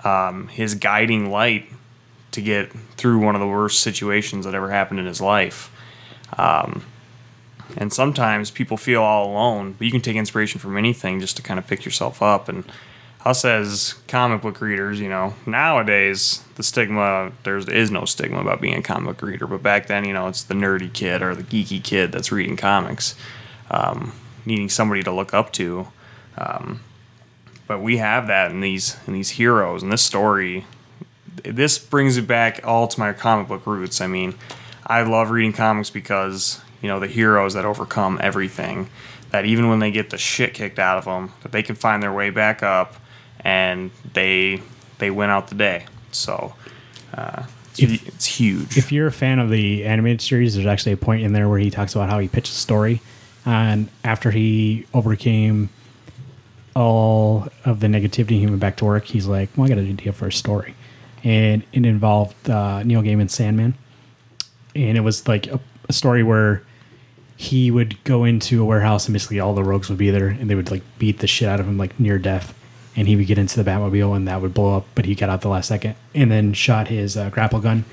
[0.07, 1.69] um, his guiding light
[2.31, 5.71] to get through one of the worst situations that ever happened in his life.
[6.37, 6.85] Um,
[7.75, 11.43] and sometimes people feel all alone, but you can take inspiration from anything just to
[11.43, 12.47] kind of pick yourself up.
[12.47, 12.63] And
[13.25, 18.61] us as comic book readers, you know, nowadays the stigma there is no stigma about
[18.61, 21.35] being a comic book reader, but back then, you know, it's the nerdy kid or
[21.35, 23.15] the geeky kid that's reading comics,
[23.69, 24.13] um,
[24.45, 25.87] needing somebody to look up to.
[26.37, 26.79] Um,
[27.67, 30.65] but we have that in these in these heroes and this story
[31.43, 34.01] this brings it back all to my comic book roots.
[34.01, 34.33] I mean,
[34.85, 38.89] I love reading comics because you know the heroes that overcome everything.
[39.29, 42.01] that even when they get the shit kicked out of them, that they can find
[42.01, 42.95] their way back up,
[43.41, 44.61] and they
[44.97, 45.85] they win out the day.
[46.11, 46.55] So
[47.13, 48.75] uh, it's, If- it's huge.
[48.77, 51.59] If you're a fan of the animated series, there's actually a point in there where
[51.59, 52.99] he talks about how he pitched a story,
[53.45, 55.69] and after he overcame
[56.77, 59.05] all of the negativity, he went back to work.
[59.05, 60.75] He's like, "Well, I got an idea for a story,"
[61.23, 63.73] and it involved uh, Neil Gaiman's Sandman,
[64.75, 65.59] and it was like a,
[65.89, 66.61] a story where
[67.35, 70.49] he would go into a warehouse and basically all the rogues would be there, and
[70.49, 72.53] they would like beat the shit out of him like near death,
[72.95, 75.29] and he would get into the Batmobile and that would blow up, but he got
[75.29, 77.85] out the last second, and then shot his uh, grapple gun,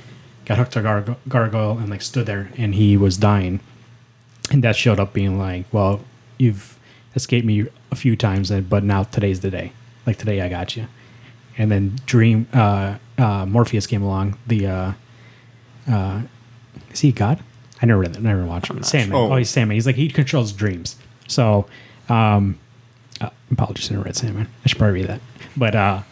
[0.45, 3.61] got hooked to a garg- gargoyle, and like stood there, and he was dying,
[4.51, 6.01] and that showed up being like, well,
[6.39, 6.78] you've
[7.14, 9.72] escaped me a few times, but now today's the day.
[10.06, 10.86] Like today, I got you.
[11.56, 14.38] And then Dream uh, uh, Morpheus came along.
[14.46, 14.92] The uh,
[15.90, 16.22] uh,
[16.90, 17.40] is he God?
[17.80, 18.22] I never read that.
[18.22, 18.82] Never watched him.
[18.82, 19.16] Sandman.
[19.16, 19.32] sure.
[19.32, 19.36] Oh.
[19.36, 19.76] he's Sandman.
[19.76, 20.96] He's like he controls dreams.
[21.26, 21.66] So,
[22.08, 22.58] um,
[23.20, 24.48] uh, apologies, I never read Sandman.
[24.64, 25.20] I should probably read that.
[25.56, 26.02] But uh,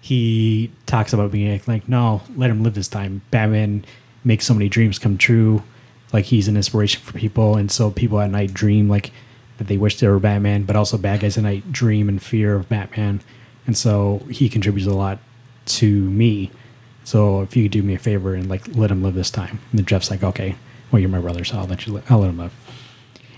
[0.00, 3.22] he talks about being like, like, no, let him live this time.
[3.30, 3.84] Batman
[4.24, 5.62] makes so many dreams come true.
[6.12, 9.12] Like he's an inspiration for people, and so people at night dream like
[9.60, 12.54] that they wish they were Batman, but also bad guys at night dream and fear
[12.54, 13.20] of Batman,
[13.66, 15.18] and so he contributes a lot
[15.66, 16.50] to me.
[17.04, 19.60] So if you could do me a favor and like let him live this time,
[19.70, 20.56] and then Jeff's like, okay,
[20.90, 22.54] well you're my brother, so I'll let you, li- I'll let him live.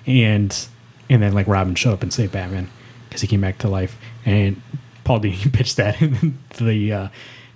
[0.06, 0.68] And
[1.10, 2.70] and then like Robin showed up and saved Batman
[3.08, 4.62] because he came back to life, and
[5.02, 7.08] Paul Dini pitched that, and the uh,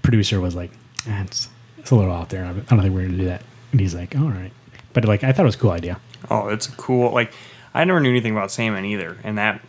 [0.03, 0.73] producer was like,
[1.09, 1.49] ah, it's
[1.79, 2.45] it's a little out there.
[2.45, 3.45] I don't think we're gonna do that.
[3.71, 4.51] And he's like, all right,
[4.93, 6.01] but like I thought it was a cool idea.
[6.29, 7.13] Oh, it's cool.
[7.13, 7.33] Like
[7.77, 9.61] I never knew anything about Sandman either, and that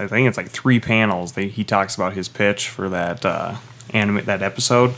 [0.00, 1.32] I think it's like three panels.
[1.32, 3.56] They, he talks about his pitch for that uh,
[3.90, 4.94] anime that episode.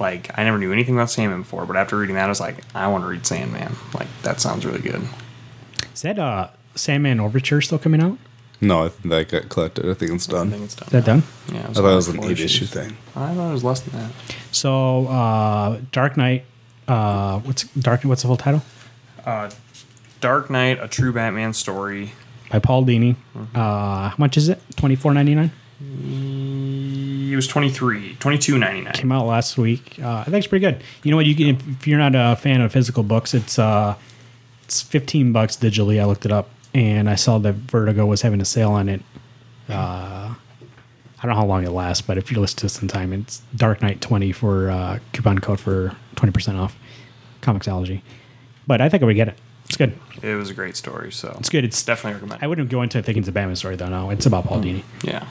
[0.00, 2.56] Like I never knew anything about Sandman before, but after reading that, I was like,
[2.74, 3.76] I want to read Sandman.
[3.92, 5.02] Like that sounds really good.
[5.92, 8.16] Is that uh Sandman Overture still coming out?
[8.60, 9.88] No, I think that got collected.
[9.88, 10.48] I think it's done.
[10.48, 10.86] I think it's done.
[10.86, 11.22] Is that done?
[11.52, 12.96] Yeah, I thought it was an four eight issue thing.
[13.14, 14.12] I thought it was less than that.
[14.50, 16.46] So uh Dark Night,
[16.86, 18.62] uh what's Dark What's the full title?
[19.26, 19.50] Uh,
[20.20, 22.12] Dark Night, a true Batman story.
[22.50, 23.16] By Paul Dini.
[23.54, 24.60] Uh, how much is it?
[24.76, 25.52] Twenty four ninety nine.
[25.80, 28.94] It was 23 22.99.
[28.94, 29.96] Came out last week.
[30.02, 30.82] Uh, I think it's pretty good.
[31.04, 31.26] You know what?
[31.26, 33.94] You can if, if you're not a fan of physical books, it's uh
[34.64, 36.00] it's fifteen bucks digitally.
[36.00, 39.02] I looked it up and I saw that Vertigo was having a sale on it.
[39.68, 42.88] Uh, I don't know how long it lasts, but if you listen to this in
[42.88, 46.76] time, it's Dark Night twenty for uh, coupon code for twenty percent off.
[47.40, 48.02] Comixology.
[48.66, 49.38] But I think I would get it.
[49.68, 49.98] It's good.
[50.22, 51.64] It was a great story, so It's good.
[51.64, 52.42] It's definitely recommend.
[52.42, 53.88] I wouldn't go into thinking it's a Batman story though.
[53.88, 54.82] No, it's about Paul Dini.
[55.02, 55.26] yeah.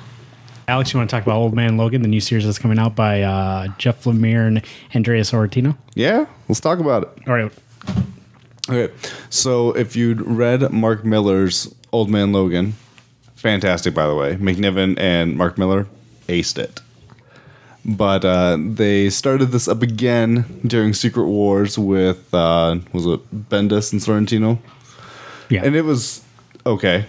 [0.69, 2.93] Alex, you want to talk about Old Man Logan, the new series that's coming out
[2.93, 4.61] by uh, Jeff Lemire and
[4.93, 5.77] Andrea Sorrentino?
[5.95, 7.27] Yeah, let's talk about it.
[7.27, 7.51] All right.
[8.69, 8.93] Okay,
[9.29, 12.73] so if you'd read Mark Millar's Old Man Logan,
[13.35, 14.35] fantastic by the way.
[14.35, 15.87] McNiven and Mark Miller
[16.27, 16.81] aced it.
[17.89, 23.93] But uh, they started this up again during Secret Wars with uh, was it Bendis
[23.93, 24.59] and Sorrentino,
[25.49, 25.63] Yeah.
[25.63, 26.21] and it was
[26.65, 27.05] okay.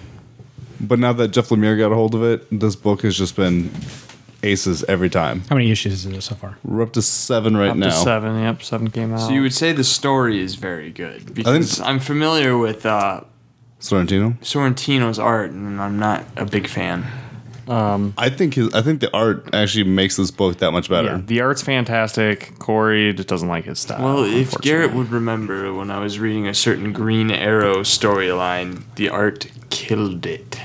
[0.80, 3.72] But now that Jeff Lemire got a hold of it, this book has just been
[4.44, 5.40] aces every time.
[5.48, 6.56] How many issues is it so far?
[6.62, 7.86] We're up to seven right Up now.
[7.86, 8.40] to seven.
[8.40, 9.18] Yep, seven came out.
[9.22, 13.22] So you would say the story is very good because I'm familiar with uh,
[13.80, 14.38] Sorrentino.
[14.42, 17.04] Sorrentino's art, and I'm not a big fan.
[17.68, 21.08] Um, I think his, I think the art actually makes this book that much better.
[21.08, 22.58] yeah, the art's fantastic.
[22.58, 24.02] Corey just doesn't like his style.
[24.02, 24.52] Well, if.
[24.60, 30.24] Garrett would remember when I was reading a certain Green Arrow storyline, the art killed
[30.26, 30.58] it.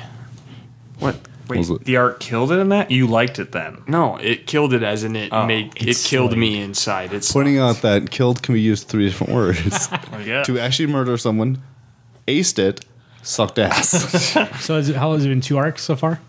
[1.00, 1.18] what?
[1.50, 2.90] Wait, Was it- the art killed it in that?
[2.90, 3.80] You liked it then?
[3.86, 7.12] No, it killed it as in it Oh, made it killed like- me inside.
[7.12, 9.90] It's Pointing out that killed can be used three different words.
[9.92, 11.62] I to actually murder someone,
[12.30, 12.86] aced it,
[13.24, 13.92] sucked ass.
[14.62, 16.22] So is it, how has it been two arcs so far?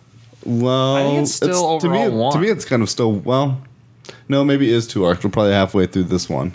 [0.44, 2.04] Well, I think it's still to me.
[2.04, 2.42] overall To one.
[2.46, 3.60] me, it's kind of still well.
[4.28, 5.22] No, maybe it is two arcs.
[5.24, 6.54] We're probably halfway through this one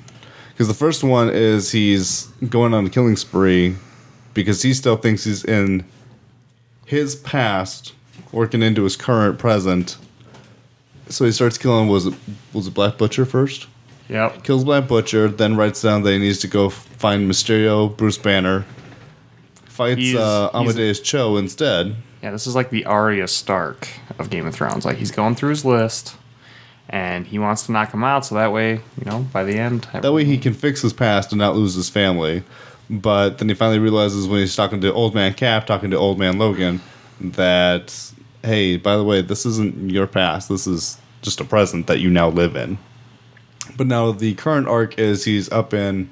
[0.51, 3.75] because the first one is he's going on a killing spree
[4.33, 5.83] because he still thinks he's in
[6.85, 7.93] his past,
[8.31, 9.97] working into his current present.
[11.09, 11.87] So he starts killing.
[11.87, 12.13] Was it
[12.53, 13.67] was it Black Butcher first?
[14.09, 14.43] Yep.
[14.43, 18.17] kills Black Butcher, then writes down that he needs to go f- find Mysterio, Bruce
[18.17, 18.65] Banner,
[19.65, 21.95] fights He's- uh, he's- Amadeus Cho instead.
[22.21, 24.85] Yeah, this is like the Arya Stark of Game of Thrones.
[24.85, 26.15] Like he's going through his list,
[26.89, 29.87] and he wants to knock him out, so that way, you know, by the end,
[29.93, 32.43] That way he can fix his past and not lose his family.
[32.89, 36.17] But then he finally realizes when he's talking to Old Man Cap, talking to Old
[36.17, 36.81] Man Logan,
[37.21, 38.11] that,
[38.43, 40.49] hey, by the way, this isn't your past.
[40.49, 42.79] This is just a present that you now live in.
[43.77, 46.09] But now the current arc is he's up in.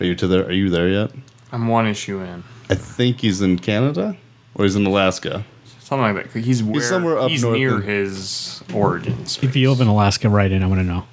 [0.00, 0.46] Are you to there?
[0.46, 1.10] Are you there yet?
[1.52, 2.42] I'm one issue in.
[2.70, 4.16] I think he's in Canada.
[4.54, 5.44] Or he's in Alaska.
[5.80, 6.40] Something like that.
[6.40, 9.38] He's where somewhere up he's north near in- his origins.
[9.42, 10.62] If you live in Alaska, write in.
[10.62, 11.04] I want to know.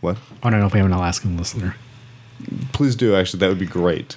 [0.00, 0.16] What?
[0.16, 1.76] I want to know if we have an Alaskan listener.
[2.72, 3.14] Please do.
[3.14, 4.16] Actually, that would be great.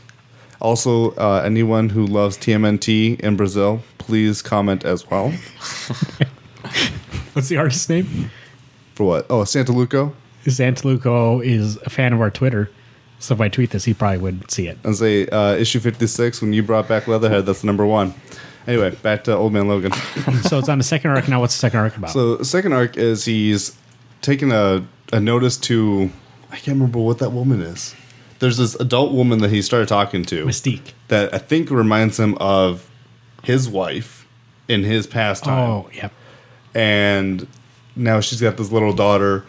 [0.59, 5.29] Also, uh, anyone who loves TMNT in Brazil, please comment as well.
[7.33, 8.31] What's the artist's name?
[8.95, 9.25] For what?
[9.29, 10.13] Oh, Santa Luco.
[10.45, 12.69] Santolouco is a fan of our Twitter.
[13.19, 14.77] So if I tweet this, he probably would see it.
[14.83, 17.45] And say uh, issue fifty six when you brought back Leatherhead.
[17.45, 18.13] That's number one.
[18.67, 19.91] Anyway, back to Old Man Logan.
[20.41, 21.39] so it's on the second arc now.
[21.39, 22.11] What's the second arc about?
[22.11, 23.77] So the second arc is he's
[24.21, 26.09] taking a, a notice to
[26.51, 27.95] I can't remember what that woman is.
[28.39, 30.93] There's this adult woman that he started talking to Mystique.
[31.07, 32.89] that I think reminds him of
[33.43, 34.27] his wife
[34.67, 35.69] in his pastime.
[35.69, 36.11] Oh, yep.
[36.73, 37.47] And
[37.95, 39.45] now she's got this little daughter.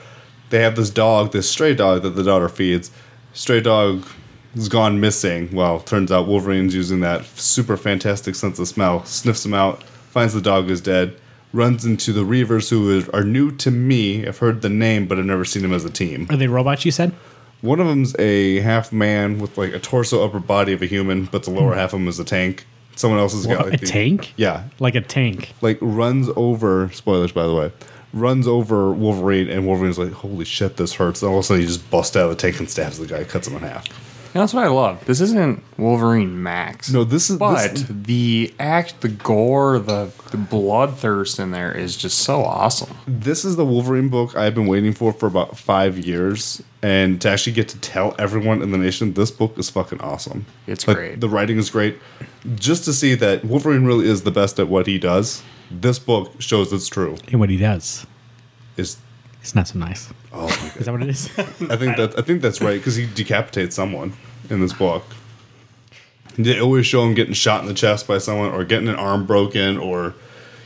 [0.50, 2.90] They have this dog, this stray dog that the daughter feeds.
[3.36, 4.06] Stray dog
[4.54, 5.54] has gone missing.
[5.54, 10.32] Well, turns out Wolverine's using that super fantastic sense of smell, sniffs him out, finds
[10.32, 11.14] the dog is dead,
[11.52, 14.26] runs into the Reavers who is, are new to me.
[14.26, 16.26] I've heard the name, but I've never seen them as a team.
[16.30, 16.86] Are they robots?
[16.86, 17.12] You said.
[17.60, 21.26] One of them's a half man with like a torso, upper body of a human,
[21.26, 21.78] but the lower hmm.
[21.78, 22.66] half of him is a tank.
[22.94, 24.32] Someone else has got What, like a the- tank?
[24.38, 25.52] Yeah, Like a tank.
[25.60, 27.70] like runs over spoilers by the way
[28.16, 31.60] runs over wolverine and wolverine's like holy shit this hurts and all of a sudden
[31.60, 33.84] he just busts out of the tank and stabs the guy cuts him in half
[34.34, 35.02] And that's what I love.
[35.06, 36.90] This isn't Wolverine Max.
[36.92, 41.96] no this is But this, the act, the gore, the, the bloodthirst in there is
[41.96, 42.94] just so awesome.
[43.06, 47.30] this is the wolverine book i've been waiting for for about five years and to
[47.30, 50.96] actually get to tell everyone in the nation this book is fucking awesome It's Like,
[50.98, 51.20] great.
[51.20, 51.98] the writing is great
[52.56, 56.32] just to see that wolverine really is the best at what he does this book
[56.40, 58.06] shows it's true And what he does,
[58.76, 58.96] is
[59.42, 60.08] it's not so nice.
[60.32, 61.30] oh my god Is that what it is?
[61.38, 64.12] I think that I think that's right because he decapitates someone
[64.50, 65.04] in this book.
[66.36, 69.24] They always show him getting shot in the chest by someone, or getting an arm
[69.26, 70.14] broken, or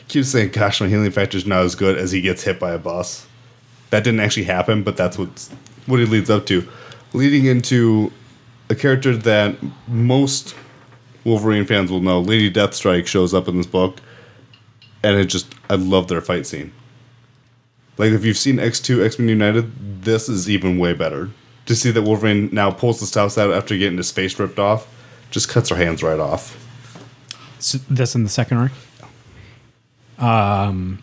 [0.08, 2.72] keeps saying, "Gosh, my healing factor is not as good as he gets hit by
[2.72, 3.26] a bus."
[3.90, 5.48] That didn't actually happen, but that's what
[5.86, 6.66] what it leads up to,
[7.12, 8.10] leading into
[8.68, 10.54] a character that most
[11.24, 12.20] Wolverine fans will know.
[12.20, 14.00] Lady Deathstrike shows up in this book,
[15.02, 16.72] and it just I love their fight scene.
[17.98, 21.30] Like if you've seen X two X Men United, this is even way better.
[21.66, 24.88] To see that Wolverine now pulls the stops out after getting his face ripped off,
[25.30, 26.56] just cuts her hands right off.
[27.58, 28.72] S- this in the second arc.
[30.18, 31.02] Um,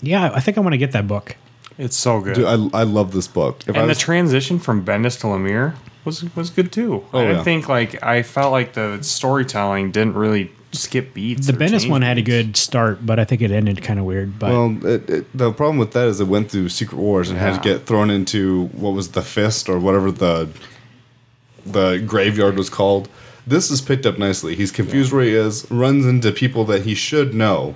[0.00, 1.36] yeah, I think I want to get that book.
[1.76, 2.34] It's so good.
[2.34, 3.62] Dude, I, I love this book.
[3.66, 5.74] If I and the transition from Bendis to Lemire
[6.04, 7.04] was was good too.
[7.12, 7.42] Oh, I yeah.
[7.42, 11.46] think like I felt like the storytelling didn't really skip beats.
[11.46, 14.04] The or Bendis one had a good start, but I think it ended kind of
[14.04, 14.38] weird.
[14.38, 17.38] But well, it, it, the problem with that is it went through Secret Wars and
[17.38, 20.48] had to get thrown into what was the Fist or whatever the
[21.66, 23.08] the graveyard was called.
[23.46, 24.54] This is picked up nicely.
[24.54, 27.74] He's confused where he is, runs into people that he should know,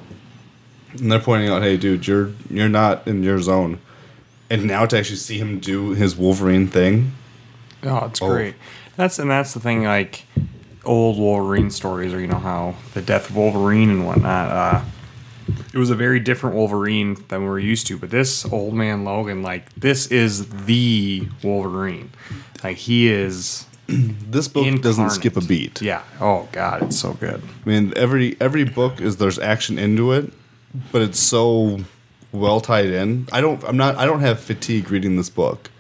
[0.92, 3.78] and they're pointing out, "Hey, dude, you're you're not in your zone."
[4.50, 7.12] And now to actually see him do his Wolverine thing,
[7.84, 8.28] Oh, it's Oh.
[8.28, 8.54] great.
[8.96, 9.84] That's and that's the thing.
[9.84, 10.24] Like
[10.88, 14.50] old Wolverine stories, or you know how the death of Wolverine and whatnot.
[14.50, 14.84] Uh,
[15.72, 17.98] it was a very different Wolverine than we're used to.
[17.98, 22.10] But this old man Logan, like this is the Wolverine.
[22.64, 23.66] Like he is.
[23.86, 25.80] this book doesn't skip a beat.
[25.80, 26.02] Yeah.
[26.20, 27.42] Oh God, it's so good.
[27.64, 30.32] I mean, every every book is there's action into it,
[30.92, 31.80] but it's so
[32.32, 33.28] well tied in.
[33.32, 33.62] I don't.
[33.64, 33.96] I'm not.
[33.96, 35.70] I don't have fatigue reading this book,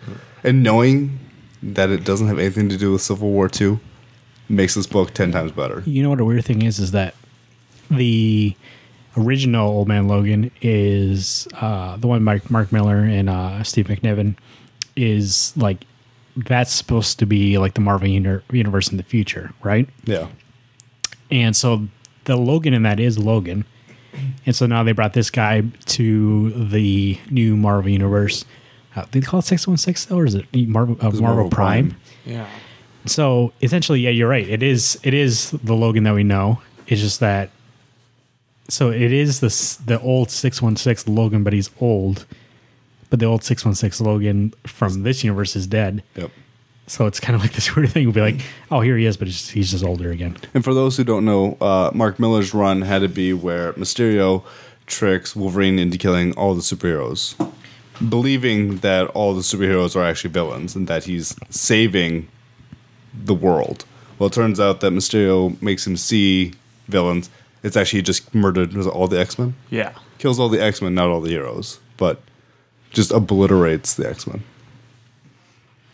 [0.44, 1.18] and knowing
[1.62, 3.80] that it doesn't have anything to do with Civil War Two
[4.48, 5.82] makes this book ten times better.
[5.86, 7.14] you know what a weird thing is is that
[7.90, 8.54] the
[9.16, 14.36] original Old Man Logan is uh, the one Mark Mark Millar and uh, Steve McNiven
[14.96, 15.84] is like
[16.36, 19.88] that's supposed to be like the Marvel uni- universe in the future, right?
[20.04, 20.28] Yeah.
[21.30, 21.88] And so
[22.24, 23.64] the Logan in that is Logan.
[24.46, 28.44] And so now they brought this guy to the new Marvel universe.
[28.96, 31.90] Uh, they call it 616 though, or is it Marvel, uh, Marvel, Marvel Prime?
[31.90, 32.00] Prime.
[32.24, 32.48] Yeah.
[33.06, 34.48] So essentially, yeah, you're right.
[34.48, 36.60] It is it is the Logan that we know.
[36.86, 37.50] It's just that
[38.68, 42.26] so it is the the old 616 Logan, but he's old.
[43.10, 46.02] But the old 616 Logan from this universe is dead.
[46.16, 46.30] Yep.
[46.86, 48.04] So it's kind of like this weird thing.
[48.04, 50.36] We'll be like, oh, here he is, but he's just older again.
[50.54, 54.44] And for those who don't know, uh, Mark Millar's run had to be where Mysterio
[54.86, 57.34] tricks Wolverine into killing all the superheroes,
[58.08, 62.28] believing that all the superheroes are actually villains and that he's saving
[63.24, 63.84] the world.
[64.18, 66.52] Well, it turns out that Mysterio makes him see
[66.88, 67.30] villains.
[67.62, 69.54] It's actually just murdered was it all the X Men.
[69.70, 69.94] Yeah.
[70.18, 72.20] Kills all the X Men, not all the heroes, but
[72.90, 74.42] just obliterates the X Men.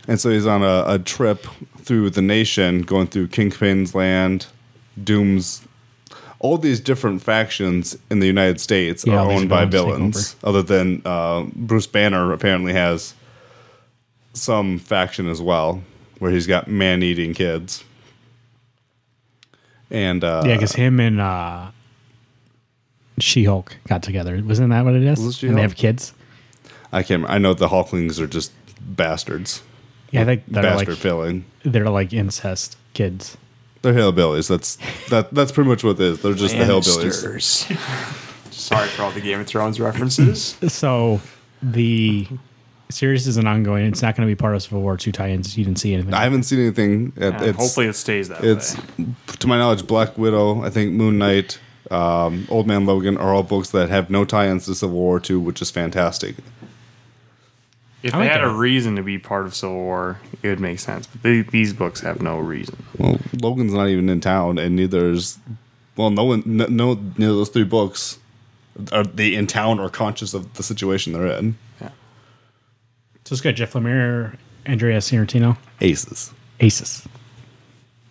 [0.07, 1.47] And so he's on a, a trip
[1.79, 4.47] through the nation, going through Kingpin's land,
[5.03, 5.63] Doom's,
[6.41, 10.37] all these different factions in the United States Yeah, are owned by villains villains.
[10.45, 13.15] Other than uh, Bruce Banner apparently has
[14.35, 15.83] some faction as well,
[16.19, 17.85] where he's got man-eating kids.
[19.91, 21.71] And uh, yeah, because him and uh,
[23.19, 24.43] She Hulk got together.
[24.45, 25.19] Wasn't that what it is?
[25.19, 25.61] And they She-Hulk?
[25.61, 26.15] have kids.
[26.93, 27.29] I can't.
[27.29, 29.63] I know the Hulklings are just bastards.
[30.11, 31.45] Yeah, I think they're Bastard like filling.
[31.65, 33.37] they're like incest kids.
[33.83, 34.49] They're hillbillies.
[34.49, 34.79] That's
[35.11, 35.35] that.
[35.35, 36.23] That's pretty much what it is.
[36.23, 37.67] They're just the hillbillies.
[38.53, 40.57] Sorry for all the Game of Thrones references.
[40.69, 41.21] So
[41.63, 42.27] the
[42.91, 43.87] series is an ongoing.
[43.87, 45.57] It's not going to be part of Civil War two tie-ins.
[45.57, 46.15] You didn't see anything.
[46.15, 47.13] I haven't seen anything.
[47.17, 48.49] It, Yeah, it's, hopefully it stays that way.
[48.49, 49.07] it's way.
[49.39, 50.63] to my knowledge, Black Widow.
[50.63, 51.59] I think Moon Knight,
[51.91, 55.41] um, Old Man Logan are all books that have no tie-ins to Civil War two,
[55.41, 56.37] which is fantastic.
[58.03, 58.55] If I they like had a that.
[58.55, 61.07] neither to be part of Civil War, it would make sense.
[61.07, 62.85] But they, these books have no reason.
[62.99, 65.39] Well, Logan's not even in town, and neither is.
[65.97, 68.19] Well, no one, no, no neither of those three books
[68.93, 71.57] are they in town or conscious of the situation they're in.
[73.25, 74.37] So it's got Jeff Lemire,
[74.67, 77.07] Andrea Sorrentino, Aces, Aces.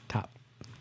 [0.10, 0.30] Top,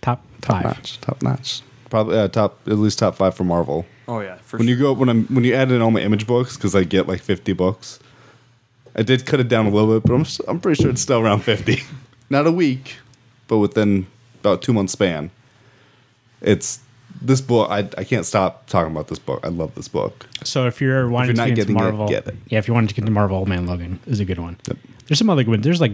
[0.01, 0.65] top five.
[0.65, 1.61] notch, top notch.
[1.91, 3.85] Probably uh, top at least top five for Marvel.
[4.09, 4.75] Oh yeah, for When sure.
[4.75, 7.07] you go when I'm when you add in all my image books because I get
[7.07, 7.99] like 50 books.
[8.97, 11.21] I did cut it down a little bit, but I'm I'm pretty sure it's still
[11.21, 11.83] around 50.
[12.31, 12.97] Not a week,
[13.49, 14.07] but within
[14.41, 15.31] about two months span.
[16.41, 16.81] It's
[17.21, 17.71] this book.
[17.71, 19.41] I I can't stop talking about this book.
[19.45, 20.27] I love this book.
[20.45, 22.35] So if you're wanting not to get into getting it, Marvel, get it.
[22.49, 24.57] yeah, if you wanted to get into Marvel, Old Man Logan is a good one.
[25.07, 25.65] There's some other good ones.
[25.65, 25.93] There's like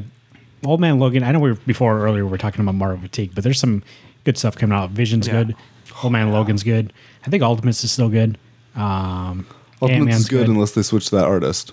[0.64, 1.22] Old Man Logan.
[1.22, 3.82] I know we were before earlier we were talking about Marvel fatigue, but there's some
[4.24, 4.90] good stuff coming out.
[4.90, 5.44] Vision's Yeah.
[5.44, 5.56] good.
[6.02, 6.92] Old Man Logan's good.
[7.26, 8.38] I think Ultimates is still good.
[8.76, 9.46] Um,
[9.82, 11.72] Ultimates Ant-Man's is good, unless they switch to that artist.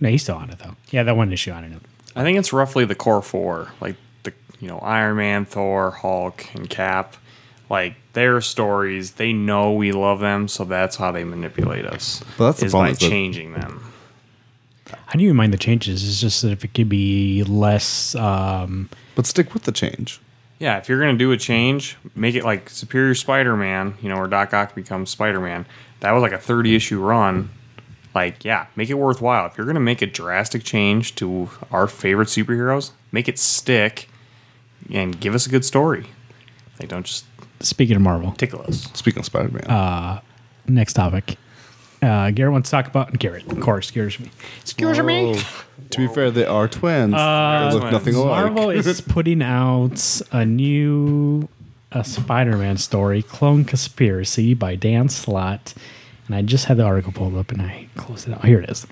[0.00, 0.76] no, he's still on it though.
[0.90, 1.82] Yeah, that one issue I on it.
[2.16, 6.46] I think it's roughly the core four, like the you know Iron Man, Thor, Hulk,
[6.54, 7.16] and Cap.
[7.70, 12.22] Like their stories, they know we love them, so that's how they manipulate us.
[12.38, 13.80] But that's the is problem by is that- changing them.
[14.92, 16.06] I don't even mind the changes.
[16.06, 18.14] It's just that if it could be less.
[18.14, 20.20] Um, But stick with the change.
[20.58, 24.26] Yeah, if you're gonna do a change, make it like Superior Spider-Man, you know, where
[24.26, 25.66] Doc Ock becomes Spider-Man.
[26.00, 27.50] That was like a 30 issue run.
[28.14, 29.46] Like, yeah, make it worthwhile.
[29.46, 34.08] If you're gonna make a drastic change to our favorite superheroes, make it stick,
[34.92, 36.06] and give us a good story.
[36.78, 37.24] Like, don't just
[37.60, 38.88] speaking of Marvel, tickle us.
[38.94, 40.20] Speaking of Spider Man,
[40.66, 41.36] next topic.
[42.02, 43.50] Uh, Garrett wants to talk about Garrett.
[43.50, 44.30] Of course, excuse me.
[44.60, 45.40] Excuse me.
[45.90, 47.12] to be fair, they are twins.
[47.12, 47.92] they look twins.
[47.92, 48.52] nothing alike.
[48.52, 51.48] Marvel is putting out a new
[51.94, 55.74] a Spider-Man story, Clone Conspiracy by Dan Slott.
[56.26, 58.44] And I just had the article pulled up and I closed it out.
[58.44, 58.86] Here it is.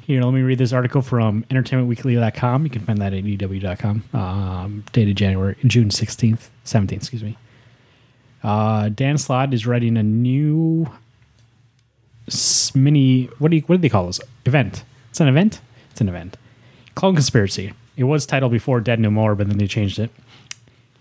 [0.00, 2.64] Here, let me read this article from entertainmentweekly.com.
[2.64, 4.04] You can find that at EW.com.
[4.12, 7.36] Um, dated January, June 16th, 17th, excuse me.
[8.42, 10.90] Uh, Dan Slott is writing a new
[12.74, 14.20] mini, what do you, what do they call this?
[14.46, 14.84] Event.
[15.10, 15.60] It's an event?
[15.90, 16.36] It's an event.
[16.94, 17.72] Clone Conspiracy.
[17.96, 20.10] It was titled before Dead No More, but then they changed it.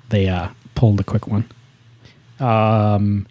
[0.09, 1.49] They uh, pulled a quick one.
[2.39, 3.27] Um,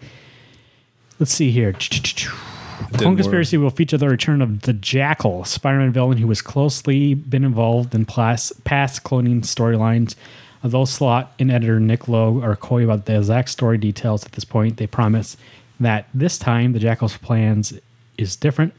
[1.18, 1.74] let's see here.
[1.74, 3.16] Clone.
[3.16, 7.94] Conspiracy will feature the return of the Jackal, Spider-Man villain who has closely been involved
[7.94, 10.14] in past cloning storylines.
[10.62, 14.44] Although Slott and editor Nick Lowe are coy about the exact story details at this
[14.44, 15.36] point, they promise
[15.78, 17.72] that this time the Jackal's plans
[18.18, 18.74] is different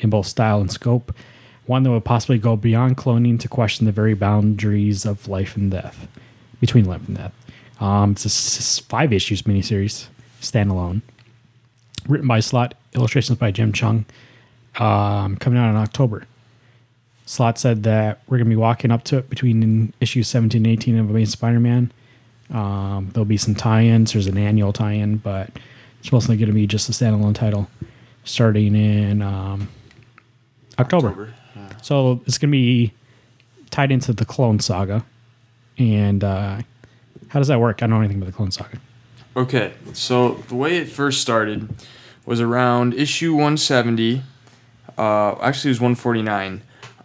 [0.00, 1.14] in both style and scope,
[1.66, 5.70] one that would possibly go beyond cloning to question the very boundaries of life and
[5.70, 6.06] death,
[6.60, 7.32] between life and death.
[7.80, 10.08] Um, it's a five issues miniseries,
[10.40, 11.00] standalone,
[12.06, 14.04] written by Slott, illustrations by Jim Cheung,
[14.76, 16.26] um, coming out in October.
[17.32, 20.70] Slott said that we're going to be walking up to it between issues 17 and
[20.70, 21.90] 18 of Amazing Spider-Man.
[22.50, 24.12] Um, there'll be some tie-ins.
[24.12, 25.48] There's an annual tie-in, but
[26.00, 27.70] it's mostly going to be just a standalone title
[28.24, 29.70] starting in um,
[30.78, 31.32] October.
[31.80, 32.92] So it's going to be
[33.70, 35.02] tied into the Clone Saga.
[35.78, 36.60] And uh,
[37.28, 37.82] how does that work?
[37.82, 38.78] I don't know anything about the Clone Saga.
[39.38, 41.74] Okay, so the way it first started
[42.26, 44.22] was around issue 170.
[44.98, 46.60] Uh, actually, it was 149.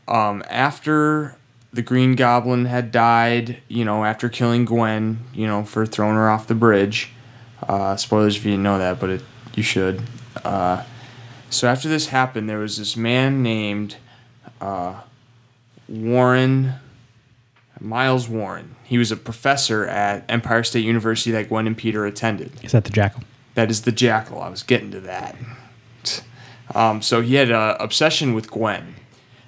[0.08, 1.36] Um, after
[1.74, 6.30] the Green Goblin had died, you know, after killing Gwen, you know, for throwing her
[6.30, 7.12] off the bridge.
[7.62, 9.24] Uh, spoilers if you didn't know that, but it,
[9.56, 10.02] you should.
[10.44, 10.84] Uh,
[11.50, 13.98] so after this happened, there was this man named
[14.62, 15.02] uh,
[15.88, 16.74] Warren.
[17.80, 18.76] Miles Warren.
[18.84, 22.52] He was a professor at Empire State University that Gwen and Peter attended.
[22.64, 23.22] Is that the Jackal?
[23.54, 24.42] That is the Jackal.
[24.42, 25.36] I was getting to that.
[26.74, 28.96] Um, so he had an obsession with Gwen.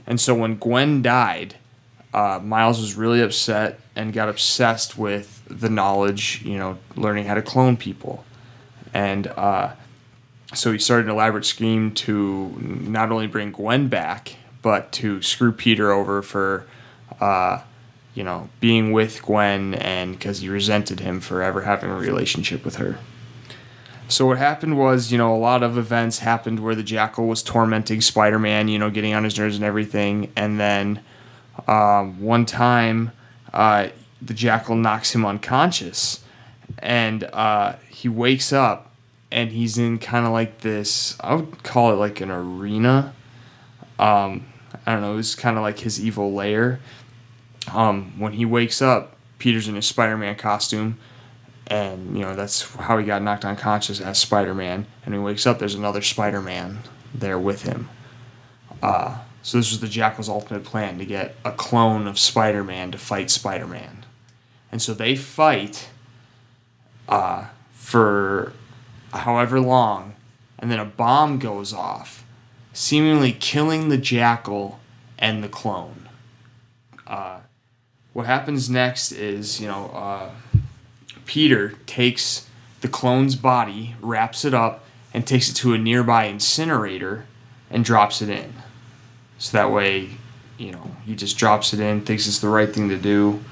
[0.09, 1.55] And so when Gwen died,
[2.13, 7.35] uh, Miles was really upset and got obsessed with the knowledge, you know, learning how
[7.35, 8.25] to clone people.
[8.93, 9.71] and uh,
[10.53, 15.51] so he started an elaborate scheme to not only bring Gwen back, but to screw
[15.51, 16.65] Peter over for,
[17.21, 17.61] uh,
[18.15, 22.65] you know, being with Gwen and because he resented him for ever having a relationship
[22.65, 22.97] with her.
[24.09, 27.43] So what happened was, you know, a lot of events happened where the Jackal was
[27.43, 31.01] tormenting Spider-Man, you know, getting on his nerves and everything, and then
[31.67, 33.11] um, one time
[33.53, 36.23] uh, the Jackal knocks him unconscious,
[36.79, 38.91] and uh, he wakes up
[39.31, 41.15] and he's in kind of like this.
[41.19, 43.13] I would call it like an arena.
[43.99, 44.47] Um,
[44.87, 45.13] I don't know.
[45.13, 46.79] It was kind of like his evil lair.
[47.71, 50.97] Um, when he wakes up, Peter's in his Spider-Man costume,
[51.69, 54.85] and you know that's how he got knocked unconscious as Spider-Man.
[55.05, 56.79] And he wakes up, there's another Spider-Man
[57.13, 57.89] there with him.
[58.81, 62.97] Uh, so this was the Jackal's ultimate plan to get a clone of Spider-Man to
[62.97, 64.05] fight Spider-Man,
[64.71, 65.89] and so they fight
[67.07, 68.53] uh, for
[69.13, 70.15] however long,
[70.59, 72.25] and then a bomb goes off,
[72.73, 74.79] seemingly killing the Jackal
[75.17, 76.07] and the clone.
[77.07, 77.39] Uh,
[78.13, 80.29] what happens next is, you know, uh,
[81.29, 82.47] Peter takes
[82.81, 84.83] the clone's body, wraps it up,
[85.13, 87.27] and takes it to a nearby incinerator
[87.69, 88.51] and drops it in.
[89.37, 90.09] So that way,
[90.57, 93.43] you know, he just drops it in, thinks it's the right thing to do,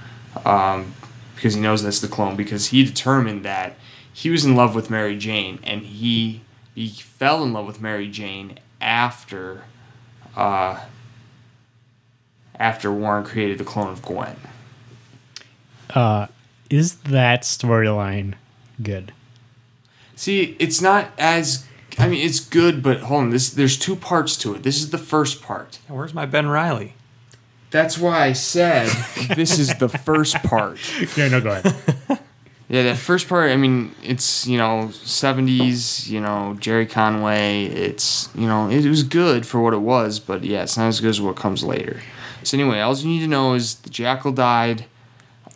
[0.44, 0.96] um,
[1.36, 2.36] because he knows that's the clone.
[2.36, 3.76] Because he determined that
[4.12, 6.42] he was in love with Mary Jane, and he
[6.74, 9.66] he fell in love with Mary Jane after
[10.36, 10.80] uh,
[12.56, 14.36] after Warren created the clone of Gwen.
[16.70, 18.36] Is that storyline
[18.82, 19.14] good?
[20.16, 21.66] See, it's not as
[21.98, 23.30] I mean, it's good, but hold on.
[23.32, 24.64] This there's two parts to it.
[24.64, 25.80] This is the first part.
[25.88, 26.94] Where's my Ben Riley?
[27.70, 28.88] That's why I said
[29.36, 30.80] this is the first part.
[31.18, 32.20] Yeah, no, go ahead.
[32.70, 33.50] Yeah, that first part.
[33.50, 36.10] I mean, it's you know '70s.
[36.10, 37.64] You know Gerry Conway.
[37.68, 41.00] It's you know it was good for what it was, but yeah, it's not as
[41.00, 42.02] good as what comes later.
[42.44, 44.86] So anyway, all you need to know is the Jackal died.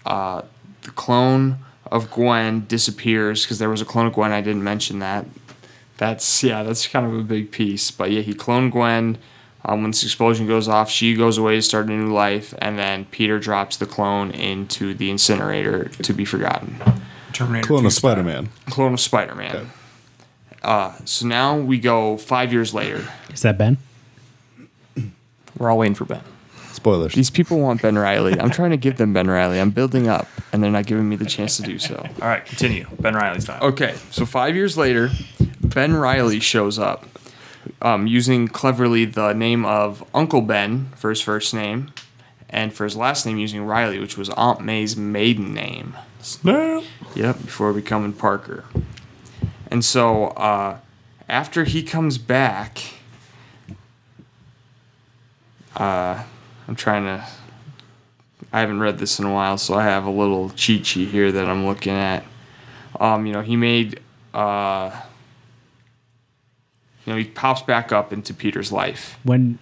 [0.05, 0.43] Uh,
[0.81, 1.57] the clone
[1.91, 4.31] of Gwen disappears because there was a clone of Gwen.
[4.31, 5.25] I didn't mention that.
[5.97, 7.91] That's yeah, that's kind of a big piece.
[7.91, 9.17] But yeah, he cloned Gwen.
[9.63, 12.79] Um, when this explosion goes off, she goes away to start a new life, and
[12.79, 16.77] then Peter drops the clone into the incinerator to be forgotten.
[17.31, 17.67] Terminator.
[17.67, 18.49] Clone of Spider Man.
[18.71, 19.55] Clone of Spider Man.
[19.55, 19.67] Okay.
[20.63, 23.07] Uh, so now we go five years later.
[23.31, 23.77] Is that Ben?
[25.57, 26.21] We're all waiting for Ben.
[26.73, 27.13] Spoilers.
[27.13, 28.39] These people want Ben Riley.
[28.39, 29.59] I'm trying to give them Ben Riley.
[29.59, 31.95] I'm building up, and they're not giving me the chance to do so.
[32.21, 32.87] All right, continue.
[32.99, 33.61] Ben Riley's time.
[33.61, 35.09] Okay, so five years later,
[35.61, 37.05] Ben Riley shows up
[37.81, 41.91] um, using cleverly the name of Uncle Ben for his first name,
[42.49, 45.95] and for his last name using Riley, which was Aunt May's maiden name.
[46.21, 46.83] Snap.
[47.15, 48.65] Yep, before becoming Parker.
[49.69, 50.77] And so uh,
[51.27, 52.79] after he comes back,
[55.75, 56.23] uh,
[56.71, 57.27] I'm trying to.
[58.53, 61.29] I haven't read this in a while, so I have a little cheat sheet here
[61.29, 62.23] that I'm looking at.
[62.97, 63.99] Um, you know, he made.
[64.33, 64.97] Uh,
[67.05, 69.19] you know, he pops back up into Peter's life.
[69.23, 69.59] When?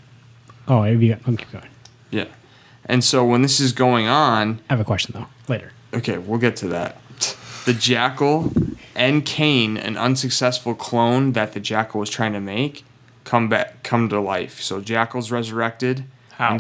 [0.68, 1.68] Oh, maybe you got, I'll keep going.
[2.11, 2.26] Yeah.
[2.86, 5.26] And so when this is going on, I have a question though.
[5.52, 5.72] Later.
[5.95, 7.02] Okay, we'll get to that.
[7.65, 8.53] The Jackal
[8.94, 12.86] and Kaine, an unsuccessful clone that the Jackal was trying to make,
[13.23, 14.61] come back, come to life.
[14.61, 16.03] So Jackal's resurrected.
[16.34, 16.60] How?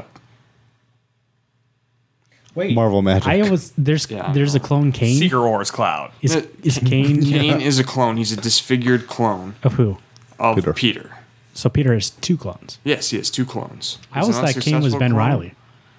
[2.59, 2.75] Wait.
[2.75, 3.27] Marvel magic.
[3.27, 5.17] I was there's Yeah, I there's a clone Kaine.
[5.17, 6.11] Secret Wars Cloud.
[6.21, 8.17] Is Uh, is Kaine Kaine is a clone.
[8.17, 9.97] He's a disfigured clone of who?
[10.37, 10.73] of Peter.
[10.73, 11.11] Peter.
[11.53, 12.77] So Peter has two clones.
[12.83, 13.97] Yes, he has two clones.
[14.11, 15.17] I He's always an thought Kaine was unsuccessful Ben clone.
[15.19, 15.53] Riley.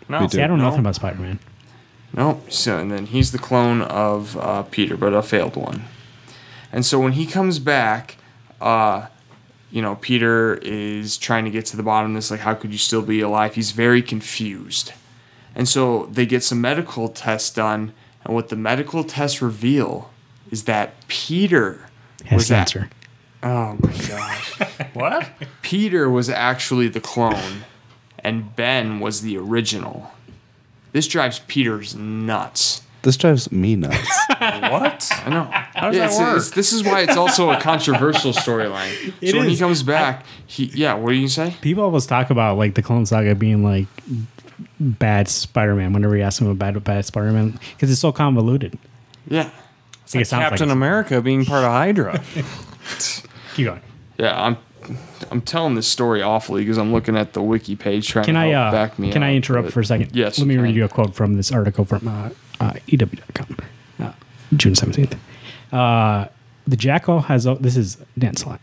[0.09, 0.21] No.
[0.21, 0.37] Me too.
[0.39, 0.71] See, I don't know No.
[0.71, 1.39] nothing about Spider Man.
[2.13, 5.85] No, so and then he's the clone of uh, Peter, but a failed one.
[6.73, 8.17] And so when he comes back,
[8.61, 9.07] uh,
[9.71, 12.31] you know, Peter is trying to get to the bottom of this.
[12.31, 13.55] Like, how could you still be alive?
[13.55, 14.93] He's very confused.
[15.61, 17.93] And so they get some medical tests done,
[18.25, 20.09] and what the medical tests reveal
[20.51, 21.87] is that Peter
[22.25, 22.89] Has was at- cancer.
[23.43, 24.59] Oh my gosh.
[24.95, 25.29] What?
[25.61, 27.65] Peter was actually the clone,
[28.21, 30.11] and Ben was the original.
[30.93, 32.81] This drives Peter's nuts.
[33.03, 34.09] this drives me nuts.
[34.39, 35.11] what?
[35.27, 35.45] I know.
[35.45, 36.29] How does Yeah, that it's- work?
[36.37, 39.13] it's- this is why it's also a controversial storyline.
[39.21, 40.95] It So when he comes back, he yeah.
[40.95, 41.55] What do you say?
[41.61, 43.89] People always talk about like the Clone Saga being like
[44.79, 45.93] bad Spider Man.
[45.93, 48.79] Whenever you ask him about bad Spider Man, because it's so convoluted.
[49.29, 52.23] Yeah, I think it sounds Captain like America being part of Hydra.
[53.55, 53.81] Keep going.
[54.19, 54.43] yeah.
[54.43, 54.57] I'm
[55.31, 58.41] I'm telling this story awfully because I'm looking at the wiki page trying Can to
[58.41, 59.13] I uh, back me.
[59.13, 60.15] can I interrupt but- for a second?
[60.17, 63.57] Yes, Let me you read you a quote from this article from uh, uh, EW.com,
[64.01, 64.13] uh,
[64.57, 65.17] June seventeenth.
[65.73, 66.27] Uh,
[66.67, 68.61] The Jackal has this is Dan Slott.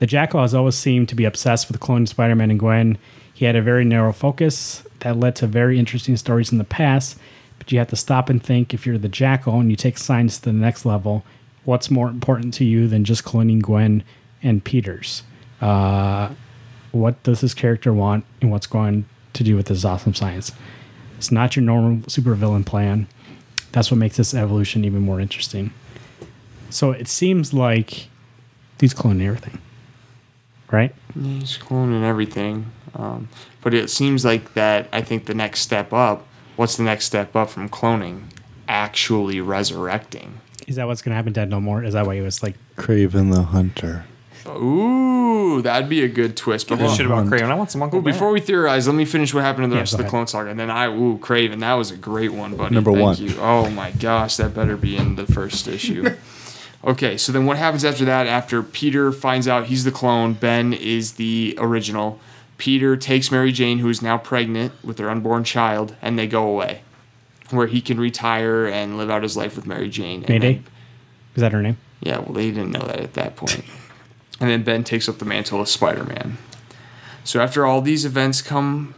[0.00, 2.98] The Jackal has always seemed to be obsessed with cloning Spider-Man and Gwen.
[3.32, 7.18] He had a very narrow focus that led to very interesting stories in the past.
[7.58, 10.38] But you have to stop and think if you're the Jackal and you take science
[10.38, 11.24] to the next level,
[11.64, 14.02] what's more important to you than just cloning Gwen
[14.42, 15.22] and Peters?
[15.60, 16.30] Uh,
[16.92, 20.52] what does this character want and what's going to do with this awesome science?
[21.16, 23.08] It's not your normal supervillain plan.
[23.72, 25.72] That's what makes this evolution even more interesting.
[26.70, 28.08] So it seems like
[28.80, 29.58] he's cloning everything,
[30.70, 30.94] right?
[31.14, 32.70] He's cloning everything.
[32.96, 33.28] Um,
[33.62, 34.88] but it seems like that.
[34.92, 36.26] I think the next step up.
[36.56, 38.24] What's the next step up from cloning?
[38.68, 40.40] Actually resurrecting.
[40.66, 41.82] Is that what's going to happen to Ed No More?
[41.84, 44.04] Is that why he was like, Kraven the Hunter.
[44.46, 46.68] Ooh, that'd be a good twist.
[46.68, 47.50] But This shit about Kraven.
[47.50, 49.76] I want some Uncle Well, before we theorize, let me finish what happened in the
[49.76, 50.10] Yeah, rest of the ahead.
[50.10, 51.60] Clone Saga, and then I ooh Kraven.
[51.60, 52.74] That was a great one, buddy.
[52.74, 53.16] Number Thank one.
[53.16, 53.34] You.
[53.40, 56.14] Oh my gosh, that better be in the first issue.
[56.84, 58.26] okay, so then what happens after that?
[58.26, 62.18] After Peter finds out he's the clone, Ben is the original.
[62.58, 66.46] Peter takes Mary Jane, who is now pregnant with their unborn child, and they go
[66.46, 66.82] away,
[67.50, 70.20] where he can retire and live out his life with Mary Jane.
[70.20, 70.54] And Mayday?
[70.54, 70.64] then-
[71.36, 71.76] Is that her name?
[72.00, 73.64] yeah, well, they didn't know that at that point.
[74.40, 76.38] And then Ben takes up the mantle of Spider Man.
[77.22, 78.96] So after all these events come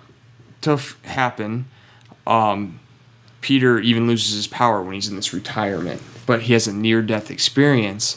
[0.63, 1.67] to f- happen,
[2.27, 2.81] um,
[3.43, 6.01] Peter even loses his power when he's in this retirement.
[6.25, 8.17] But he has a near death experience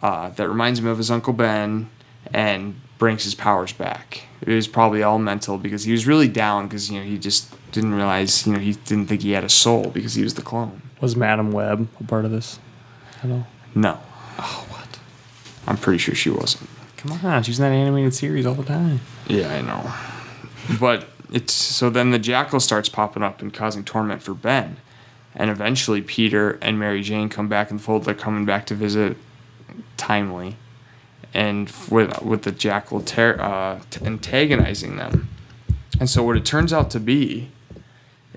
[0.00, 1.90] uh, that reminds him of his Uncle Ben
[2.32, 4.22] and brings his powers back.
[4.40, 7.54] It was probably all mental because he was really down because you know he just
[7.72, 10.42] didn't realize you know he didn't think he had a soul because he was the
[10.42, 10.82] clone.
[11.00, 12.58] Was Madame Web a part of this?
[13.22, 13.46] at all?
[13.74, 13.98] No.
[14.38, 14.98] Oh, what?
[15.66, 16.68] I'm pretty sure she wasn't.
[16.96, 19.00] Come on, she's in that animated series all the time.
[19.28, 19.92] Yeah, I know.
[20.80, 24.78] But it's so then the jackal starts popping up and causing torment for Ben.
[25.34, 28.04] And eventually Peter and Mary Jane come back the fold.
[28.04, 29.16] They're coming back to visit
[29.96, 30.56] timely.
[31.36, 35.28] And with with the jackal ter- uh, antagonizing them.
[36.00, 37.50] And so what it turns out to be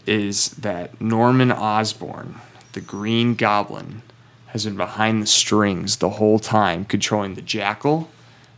[0.06, 2.42] is that Norman Osborn,
[2.74, 4.02] the Green Goblin,
[4.48, 8.10] has been behind the strings the whole time, controlling the jackal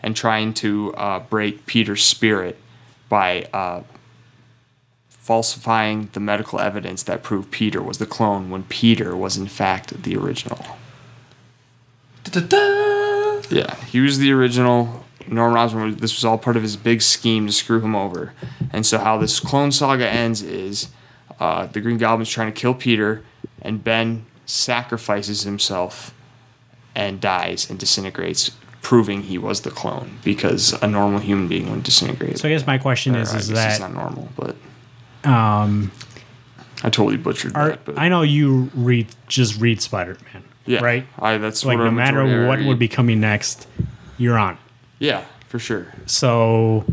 [0.02, 2.58] and trying to uh, break Peter's spirit
[3.10, 3.84] by uh,
[5.10, 10.02] falsifying the medical evidence that proved Peter was the clone when Peter was in fact
[10.04, 10.66] the original.
[13.52, 15.06] Yeah, he was the original.
[15.28, 15.96] Norman Osborn.
[15.98, 18.34] This was all part of his big scheme to screw him over.
[18.72, 20.90] And so, how this clone saga ends is
[21.40, 23.24] uh, the Green Goblin's trying to kill Peter,
[23.62, 26.14] and Ben sacrifices himself
[26.96, 28.52] and dies and disintegrates,
[28.82, 32.40] proving he was the clone because a normal human being wouldn't disintegrate.
[32.40, 34.56] So I guess my question Or, is, is guess it's not normal, but
[35.24, 35.92] um,
[36.84, 37.86] I totally butchered are, that.
[37.86, 41.06] But I know you read just read Spider Man, yeah, right?
[41.20, 43.68] I that's Like what no matter what would be coming next,
[44.18, 44.58] you're on.
[45.00, 45.88] Yeah, for sure.
[46.06, 46.86] So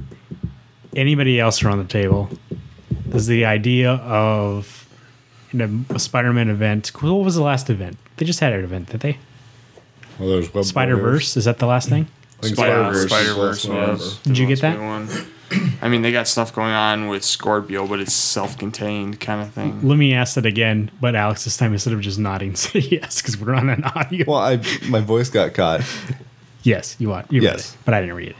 [0.96, 2.30] anybody else around the table,
[3.08, 4.88] does the idea of
[5.52, 6.92] in a, a Spider-Man event?
[7.02, 7.96] What was the last event?
[8.16, 9.18] They just had an event, did they?
[10.18, 12.08] Well, there's Spider Verse is that the last thing?
[12.42, 14.18] Is the last one yes.
[14.18, 14.78] Did you get that?
[14.78, 15.08] One.
[15.80, 19.86] I mean, they got stuff going on with Scorpio, but it's self-contained kind of thing.
[19.86, 23.22] Let me ask that again, but Alex this time instead of just nodding, say yes
[23.22, 24.24] because we're on an audio.
[24.28, 25.82] Well, I my voice got caught.
[26.62, 27.72] yes, you want you read Yes.
[27.74, 28.34] it, but I didn't read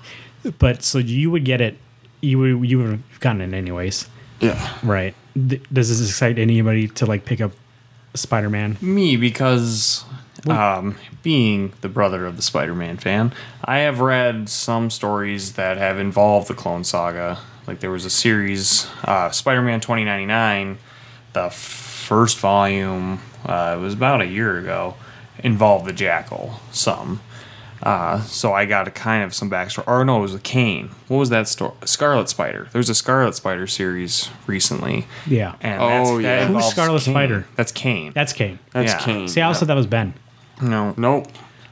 [0.45, 0.59] it.
[0.59, 1.79] But so you would get it,
[2.21, 4.09] you would you would have gotten it anyways,
[4.41, 4.75] Yeah.
[4.83, 5.15] right?
[5.35, 7.53] Th- Does this excite anybody to like pick up
[8.15, 8.77] Spider-Man?
[8.81, 10.05] Me, because
[10.47, 13.33] um, being the brother of the Spider-Man fan,
[13.65, 17.39] I have read some stories that have involved the Clone Saga.
[17.67, 20.79] Like there was a series, uh, Spider-Man 2099,
[21.33, 23.21] the first volume.
[23.45, 24.95] Uh, it was about a year ago.
[25.45, 27.21] Involved the Jackal some.
[27.81, 29.87] Uh, so I got a kind of some backstory.
[29.87, 30.89] Or no, it was a Kaine.
[31.07, 31.75] What was that story?
[31.85, 32.69] Scarlet Spider.
[32.73, 35.07] There's a Scarlet Spider series recently.
[35.29, 36.47] Yeah, And Oh, that's, yeah.
[36.47, 37.15] that Who's Scarlet Kaine.
[37.15, 37.47] Spider?
[37.55, 38.13] That's Kaine.
[38.15, 38.59] that's Kaine.
[38.73, 38.99] That's Yeah.
[38.99, 39.29] Kaine.
[39.29, 39.61] See, I also yeah.
[39.61, 40.15] thought that was Ben.
[40.61, 41.29] No, Nope.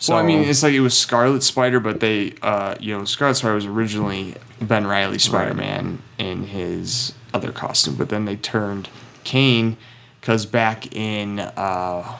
[0.08, 3.34] well, I mean, it's like it was Scarlet Spider, but they, uh, you know, Scarlet
[3.34, 8.88] Spider was originally Ben Riley Spider Man in his other costume, but then they turned
[9.24, 9.76] Kaine
[10.20, 12.16] because back in uh,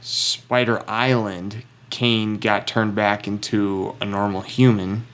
[0.00, 5.06] Spider Island, Kaine got turned back into a normal human.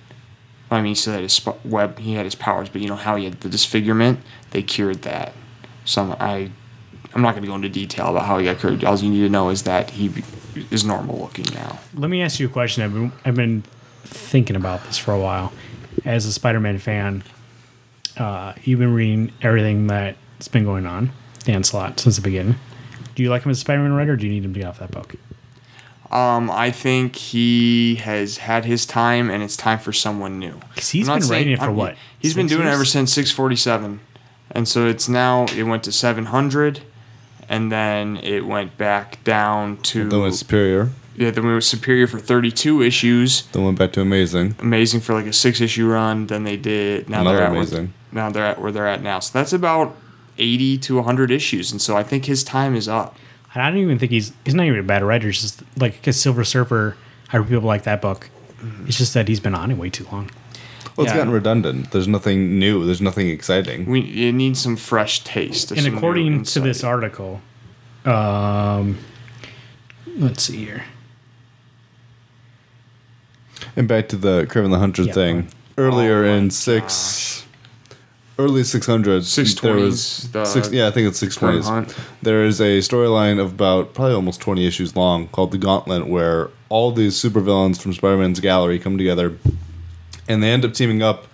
[0.70, 3.16] I mean, so that his sp- web, he had his powers, but you know how
[3.16, 4.20] he had the disfigurement?
[4.50, 5.32] They cured that.
[5.84, 6.50] So I'm, I,
[7.14, 8.84] I'm not going to go into detail about how he got cured.
[8.84, 10.08] All you need to know is that he
[10.70, 11.78] is normal looking now.
[11.94, 12.82] Let me ask you a question.
[12.82, 13.62] I've been I've been
[14.04, 15.52] thinking about this for a while.
[16.04, 17.22] As a Spider-Man fan,
[18.16, 21.10] uh, you've been reading everything that's been going on,
[21.44, 22.56] Dan Slott, since the beginning.
[23.14, 24.68] Do you like him as a Spider-Man writer, or do you need him to get
[24.68, 25.14] off that book?
[26.10, 30.60] Um, I think he has had his time, and it's time for someone new.
[30.76, 33.12] 'Cause he's been writing it for I'm- what, He's been six doing it ever since
[33.12, 34.00] 647,
[34.52, 36.80] and so it's now it went to 700,
[37.48, 40.90] and then it went back down to Then was Superior.
[41.16, 41.30] yeah.
[41.30, 43.42] Then we were Superior for 32 issues.
[43.52, 44.56] Then went back to Amazing.
[44.58, 46.26] Amazing for like a six issue run.
[46.26, 47.92] Then they did now Another they're at Amazing.
[48.10, 49.20] Where, now they're at where they're at now.
[49.20, 49.96] So that's about
[50.38, 53.16] 80 to 100 issues, and so I think his time is up.
[53.54, 55.28] And I don't even think he's he's not even a bad writer.
[55.28, 56.96] It's just like a Silver Surfer.
[57.32, 58.28] I people like that book.
[58.60, 58.86] Mm-hmm.
[58.86, 60.30] It's just that he's been on it way too long.
[60.96, 61.18] Well, it's Yeah.
[61.18, 61.90] gotten redundant.
[61.90, 62.84] There's nothing new.
[62.86, 63.84] There's nothing exciting.
[63.86, 65.70] We it needs some fresh taste.
[65.72, 67.40] And according to this article,
[68.06, 68.96] um,
[70.18, 70.84] let's see here.
[73.76, 75.12] And back to the Kraven the Hunter Yeah.
[75.12, 75.48] thing.
[75.78, 77.44] Earlier Oh my in six,
[78.38, 79.60] early six hundreds, 620s,
[80.32, 80.72] there was six.
[80.72, 81.68] Yeah, I think it's six twenties.
[82.22, 86.48] There is a storyline of about probably almost twenty issues long called the Gauntlet, where
[86.70, 89.34] all these supervillains from Spider-Man's gallery come together,
[90.28, 91.26] and they end up teaming up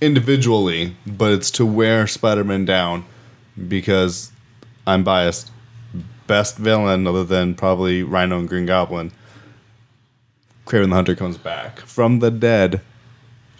[0.00, 3.04] individually, but it's to wear Spider-Man down
[3.68, 4.30] because
[4.86, 5.50] I'm biased.
[6.26, 9.12] Best villain, other than probably Rhino and Green Goblin,
[10.66, 12.80] Kraven the Hunter comes back from the dead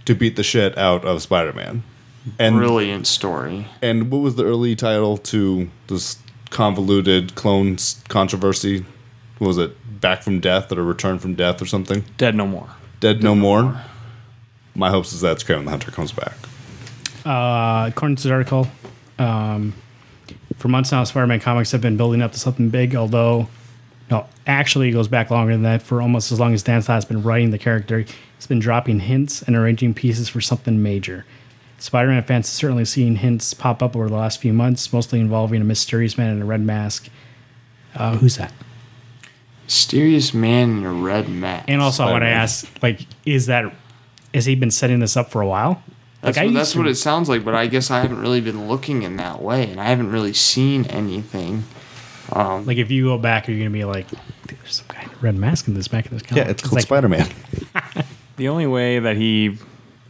[0.04, 1.84] to beat the shit out of Spider-Man.
[2.40, 3.68] And Brilliant story.
[3.80, 6.18] and what was the early title to this
[6.50, 8.84] convoluted clones controversy?
[9.38, 12.04] What was it Back from Death or Return from Death or something?
[12.18, 12.68] Dead no more.
[13.00, 13.80] Dead No More.
[14.77, 16.35] My hopes is that Kraven the Hunter comes back.
[17.24, 18.69] Uh, according to this article,
[19.19, 19.73] um,
[20.59, 22.94] for months now, Spider-Man comics have been building up to something big.
[22.94, 23.48] Although,
[24.11, 25.81] no, actually, it goes back longer than that.
[25.81, 28.01] For almost as long as Dan Slott has been writing the character,
[28.36, 31.24] he's been dropping hints and arranging pieces for something major.
[31.78, 35.61] Spider-Man fans have certainly seen hints pop up over the last few months, mostly involving
[35.62, 37.09] a mysterious man in a red mask.
[37.94, 38.53] Uh, who's that?
[39.65, 41.65] Mysterious man in a red mask.
[41.69, 43.73] And also, I want to ask, like, is that
[44.36, 45.82] has he been setting this up for a while?
[46.22, 48.20] That's, like, I what, that's to- what it sounds like, but I guess I haven't
[48.20, 51.64] really been looking in that way, and I haven't really seen anything.
[52.32, 54.06] Um, Like, if you go back, you're gonna be like,
[54.46, 56.62] "There's some guy in a red mask in this back of this comic." Yeah, it's
[56.62, 57.28] called like, Spider-Man.
[58.36, 59.56] The only way that he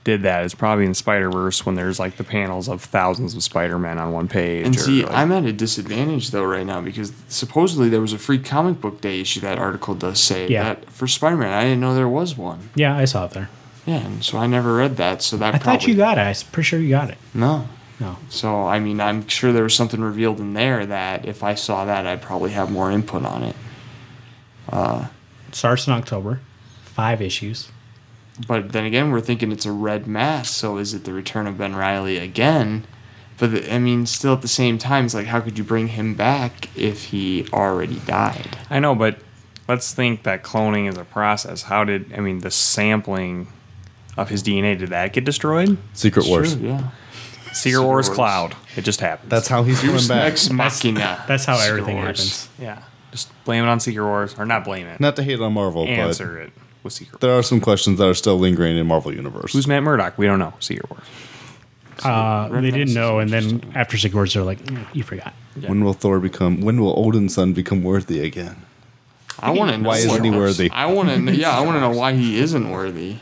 [0.02, 3.42] did that is probably in Spider Verse when there's like the panels of thousands of
[3.44, 4.66] Spider Men on one page.
[4.66, 8.12] and or, see, like- I'm at a disadvantage though right now because supposedly there was
[8.12, 9.40] a free comic book day issue.
[9.40, 10.62] That article does say Yeah.
[10.64, 11.52] that for Spider-Man.
[11.52, 12.70] I didn't know there was one.
[12.74, 13.48] Yeah, I saw it there.
[13.86, 15.22] Yeah, and so I never read that.
[15.22, 16.22] So that I probably thought you got it.
[16.22, 17.18] I'm pretty sure you got it.
[17.34, 17.68] no.
[17.98, 18.18] No.
[18.28, 21.86] So I mean, I'm sure there was something revealed in there that if I saw
[21.86, 23.56] that, I'd probably have more input on it.
[24.70, 26.40] It starts in October.
[26.84, 27.70] Five issues.
[28.46, 30.52] But then again, we're thinking it's a red mask.
[30.52, 32.86] So is it the return of Ben Riley again?
[33.38, 35.88] But the, I mean, still at the same time, it's like, how could you bring
[35.88, 38.58] him back if he already died?
[38.68, 39.18] I know, but
[39.68, 41.62] let's think that cloning is a process.
[41.62, 43.48] How did I mean the sampling
[44.16, 45.76] of his DNA did that get destroyed?
[45.94, 46.52] Secret Wars.
[46.52, 46.90] Sure, yeah.
[47.52, 48.14] Secret Wars Wars.
[48.16, 48.54] Cloud.
[48.76, 49.30] It just happens.
[49.30, 50.32] That's how he's coming back.
[50.32, 51.24] Ex Machina.
[51.26, 52.06] That's how Secret everything Wars.
[52.06, 52.48] happens.
[52.60, 52.82] yeah.
[53.12, 55.00] Just blame it on Secret Wars, or not blame it.
[55.00, 56.52] Not to hate on Marvel, Answer it
[56.82, 57.12] with Secret.
[57.20, 59.52] but there are some questions that are still lingering in Marvel Universe.
[59.54, 60.18] Who's Matt Murdock?
[60.18, 60.52] We don't know.
[60.60, 61.02] Secret Wars.
[62.04, 65.32] Uh, Red they didn't know, and then after Secret Wars, they're like, "Mm, "You forgot."
[65.66, 66.60] When will Thor become?
[66.60, 68.56] When will Odin's son become worthy again?
[69.38, 70.70] I want to know Why isn't he worthy?
[70.70, 71.34] I want to.
[71.34, 73.16] Yeah, I want to know why he isn't worthy.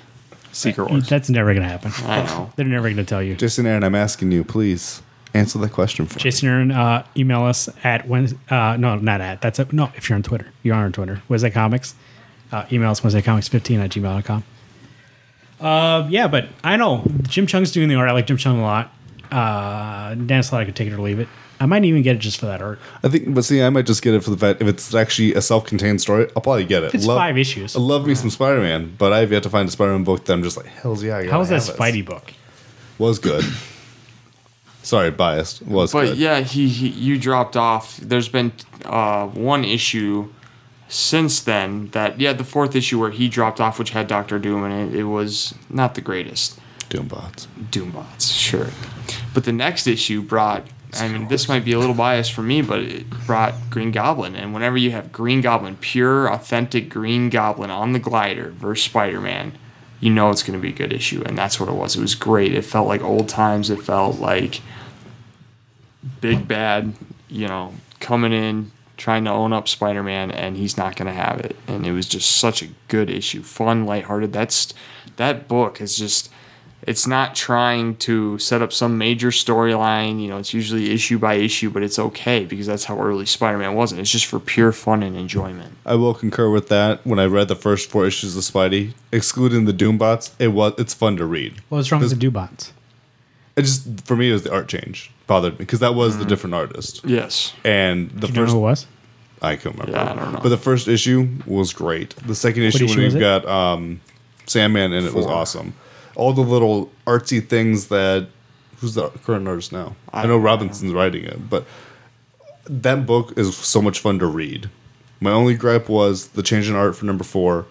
[0.55, 1.09] Secret Wars.
[1.09, 1.93] That's never gonna happen.
[2.07, 2.51] I know.
[2.57, 3.35] They're never gonna tell you.
[3.35, 5.03] Jason Aaron, I'm asking you, please
[5.35, 6.23] answer that question for me.
[6.23, 8.39] Jason Aaron, uh, email us at when.
[8.49, 9.41] Uh, no, not at.
[9.41, 9.91] That's a, no.
[9.97, 11.23] If you're on Twitter, you are on Twitter.
[11.29, 11.95] Wednesday Comics.
[12.53, 14.45] Uh, email us Wednesday Comics 15 at gmail.com.
[15.61, 18.09] Uh, yeah, but I know Jim Cheung's doing the art.
[18.09, 18.93] I like Jim Cheung a lot.
[19.33, 21.29] Uh, Dan Slott, I could take it or leave it.
[21.65, 22.79] I might even get it just for that art.
[23.03, 25.33] I think, but see, I might just get it for the fact if it's actually
[25.33, 26.95] a self-contained story, I'll probably get it.
[26.95, 27.75] It's five issues.
[27.75, 30.43] I love me some Spider-Man, but I've yet to find a Spider-Man book that I'm
[30.43, 31.17] just like, hell's yeah.
[31.17, 32.03] I How was gotta that have this.
[32.03, 32.35] Spidey book?
[32.99, 33.45] Was good.
[34.83, 35.63] Sorry, biased.
[35.63, 36.19] Was But good.
[36.19, 37.97] yeah, he, he you dropped off.
[37.97, 38.53] There's been
[38.85, 40.29] uh, one issue
[40.89, 44.65] since then that yeah, the fourth issue where he dropped off, which had Doctor Doom
[44.67, 44.95] in it.
[44.95, 46.61] It was not the greatest.
[46.91, 47.47] Doombots.
[47.71, 48.69] Doombots, sure.
[49.33, 50.67] But the next issue brought.
[51.01, 54.37] I mean, this might be a little biased for me, but it brought Green Goblin.
[54.37, 59.21] And whenever you have Green Goblin, pure, authentic Green Goblin on the glider versus Spider
[59.21, 59.53] Man,
[60.01, 61.23] you know it's going to be a good issue.
[61.25, 61.97] And that's what it was.
[61.97, 62.55] It was great.
[62.55, 63.71] It felt like old times.
[63.71, 64.61] It felt like
[66.21, 66.95] big bad,
[67.29, 71.13] you know, coming in, trying to own up Spider Man, and he's not going to
[71.13, 71.57] have it.
[71.67, 73.43] And it was just such a good issue.
[73.43, 74.33] Fun, lighthearted.
[74.33, 74.75] That's
[75.17, 76.31] that book is just
[76.87, 80.21] it's not trying to set up some major storyline.
[80.21, 83.75] You know, it's usually issue by issue, but it's okay because that's how early Spider-Man
[83.75, 84.01] wasn't.
[84.01, 85.75] It's just for pure fun and enjoyment.
[85.87, 87.05] I will concur with that.
[87.07, 90.95] When I read the first four issues of Spidey, excluding the Doombots, it was it's
[90.95, 91.61] fun to read.
[91.69, 92.73] What was wrong with the Doombots?
[93.57, 96.25] It just for me it was the art change bothered me because that was the
[96.25, 97.03] different artist.
[97.05, 97.55] Yes.
[97.65, 98.87] And the Do you know first who was?
[99.43, 99.93] I can't remember.
[99.93, 100.41] Yeah, I don't know.
[100.43, 102.17] But the first issue was great.
[102.17, 104.01] The second issue, issue when was we've got um,
[104.47, 105.75] Sandman and it was awesome.
[106.17, 108.29] All the little artsy things that
[108.79, 109.97] who's the current artist now?
[110.13, 110.45] I, I know don't know.
[110.47, 111.65] Robinson's writing it, but
[112.67, 114.71] that book is so much fun to read.
[115.21, 117.67] My only gripe was the change in art for number four.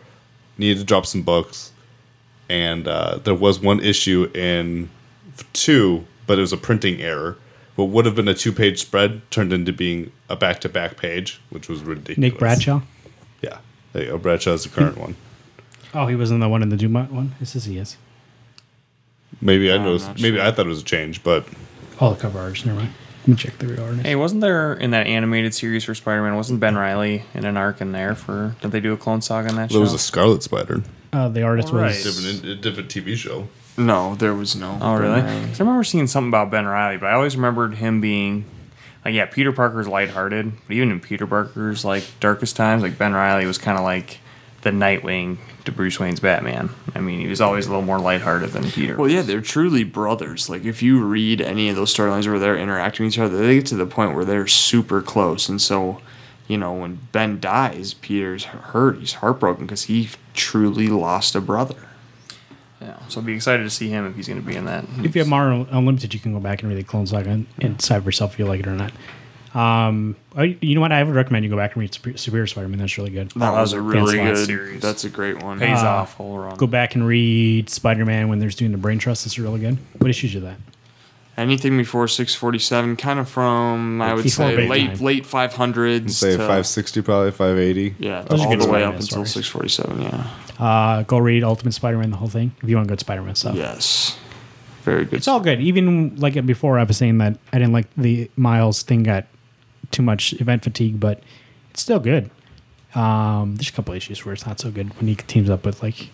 [0.58, 1.72] Needed to drop some books,
[2.48, 4.90] and uh, there was one issue in
[5.54, 7.38] two, but it was a printing error.
[7.76, 11.82] What would have been a two-page spread turned into being a back-to-back page, which was
[11.82, 12.18] ridiculous.
[12.20, 12.82] Nick Bradshaw.
[13.42, 13.58] Yeah,
[13.94, 14.18] there you go.
[14.20, 15.16] Bradshaw's the current one.
[15.96, 17.34] Oh, he wasn't the one in the Dumont one.
[17.40, 17.98] This is he is.
[19.42, 20.22] Maybe I I'm noticed.
[20.22, 20.46] Maybe sure.
[20.46, 21.46] I thought it was a change, but
[22.00, 22.66] All the cover artist.
[22.66, 22.94] Never mind.
[23.22, 24.06] Let me check the real artist.
[24.06, 26.36] Hey, wasn't there in that animated series for Spider-Man?
[26.36, 28.56] Wasn't Ben Reilly in an arc in there for?
[28.62, 29.80] Did they do a Clone Saga on that there show?
[29.82, 30.84] was a Scarlet Spider,
[31.14, 31.88] Uh, the artist All right.
[31.88, 33.48] was different, a different TV show.
[33.78, 34.78] No, there was no.
[34.82, 35.22] Oh, really?
[35.22, 38.44] I remember seeing something about Ben Reilly, but I always remembered him being
[39.06, 43.14] like, yeah, Peter Parker's lighthearted, but even in Peter Parker's like darkest times, like Ben
[43.14, 44.20] Reilly was kind of like
[44.64, 46.70] the Nightwing to Bruce Wayne's Batman.
[46.94, 48.98] I mean, he was always a little more lighthearted than Peter.
[48.98, 50.50] Well, yeah, they're truly brothers.
[50.50, 53.56] Like if you read any of those storylines where they're interacting with each other, they
[53.56, 55.48] get to the point where they're super close.
[55.48, 56.02] And so,
[56.48, 59.00] you know, when Ben dies, Peter's hurt.
[59.00, 61.88] He's heartbroken because he truly lost a brother.
[62.82, 64.86] yeah, so I'd be excited to see him if he's going to be in that.
[65.04, 67.48] If you have Marvel Unlimited, you can go back and read the Clone Saga and,
[67.60, 68.92] and decide for yourself if you like it or not.
[69.54, 70.92] Um, I, you know what?
[70.92, 72.80] I would recommend you go back and read Super- Superior Spider-Man.
[72.80, 73.30] That's really good.
[73.32, 74.82] That that was was a a really good series.
[74.82, 75.60] That's a great one.
[75.60, 76.56] pays Uh, off whole run.
[76.58, 79.26] Go back and read Spider-Man when there's doing the Brain Trust.
[79.26, 79.78] It's really good.
[80.00, 80.58] What issues are that?
[81.36, 85.06] Anything before 647, kind of from I would Before say late Time.
[85.06, 86.12] late 500s.
[86.12, 87.96] Say to, 560, probably 580.
[87.98, 90.02] Yeah, Those all good the way Spider-Man up until 647.
[90.02, 90.64] Yeah.
[90.64, 92.56] Uh, go read Ultimate Spider-Man, the whole thing.
[92.62, 93.56] If you want good Spider-Man stuff.
[93.56, 94.16] Yes.
[94.84, 95.16] Very good.
[95.16, 95.60] It's all good.
[95.60, 99.02] Even like before, I was saying that I didn't like the Miles thing.
[99.02, 99.26] Got
[99.94, 101.24] too much event fatigue, but
[101.72, 102.30] it's still good.
[102.96, 105.82] Um, there's a couple issues where it's not so good when he teams up with
[105.82, 106.10] like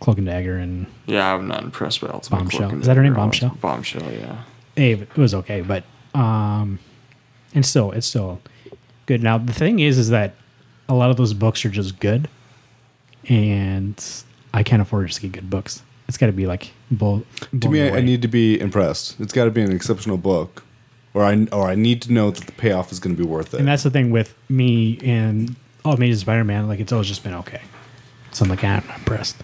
[0.00, 2.78] Cloak and Dagger and Yeah, I'm not impressed by Ultimate Bombshell.
[2.80, 3.56] Is that her name, Bombshell?
[3.60, 4.42] Bombshell, yeah.
[4.76, 5.02] Ave.
[5.02, 5.84] It was okay, but
[6.14, 6.78] um,
[7.54, 8.40] and still, it's still
[9.06, 9.22] good.
[9.22, 10.34] Now the thing is, is that
[10.88, 12.28] a lot of those books are just good,
[13.28, 14.04] and
[14.54, 15.82] I can't afford to just get good books.
[16.06, 17.24] It's got to be like bull.
[17.60, 19.20] To me, I, I need to be impressed.
[19.20, 20.62] It's got to be an exceptional book,
[21.14, 23.54] or I or I need to know that the payoff is going to be worth
[23.54, 23.60] it.
[23.60, 26.68] And that's the thing with me and oh, Amazing Spider-Man.
[26.68, 27.60] Like it's always just been okay.
[28.32, 29.36] So I'm like, "Ah, I'm impressed,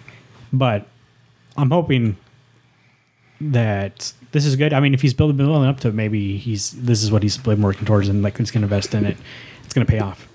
[0.53, 0.87] but
[1.57, 2.17] I'm hoping
[3.41, 4.73] that this is good.
[4.73, 7.37] I mean, if he's building building up to it, maybe he's this is what he's
[7.37, 9.17] been working towards, and like he's going to invest in it.
[9.63, 10.27] It's going to pay off.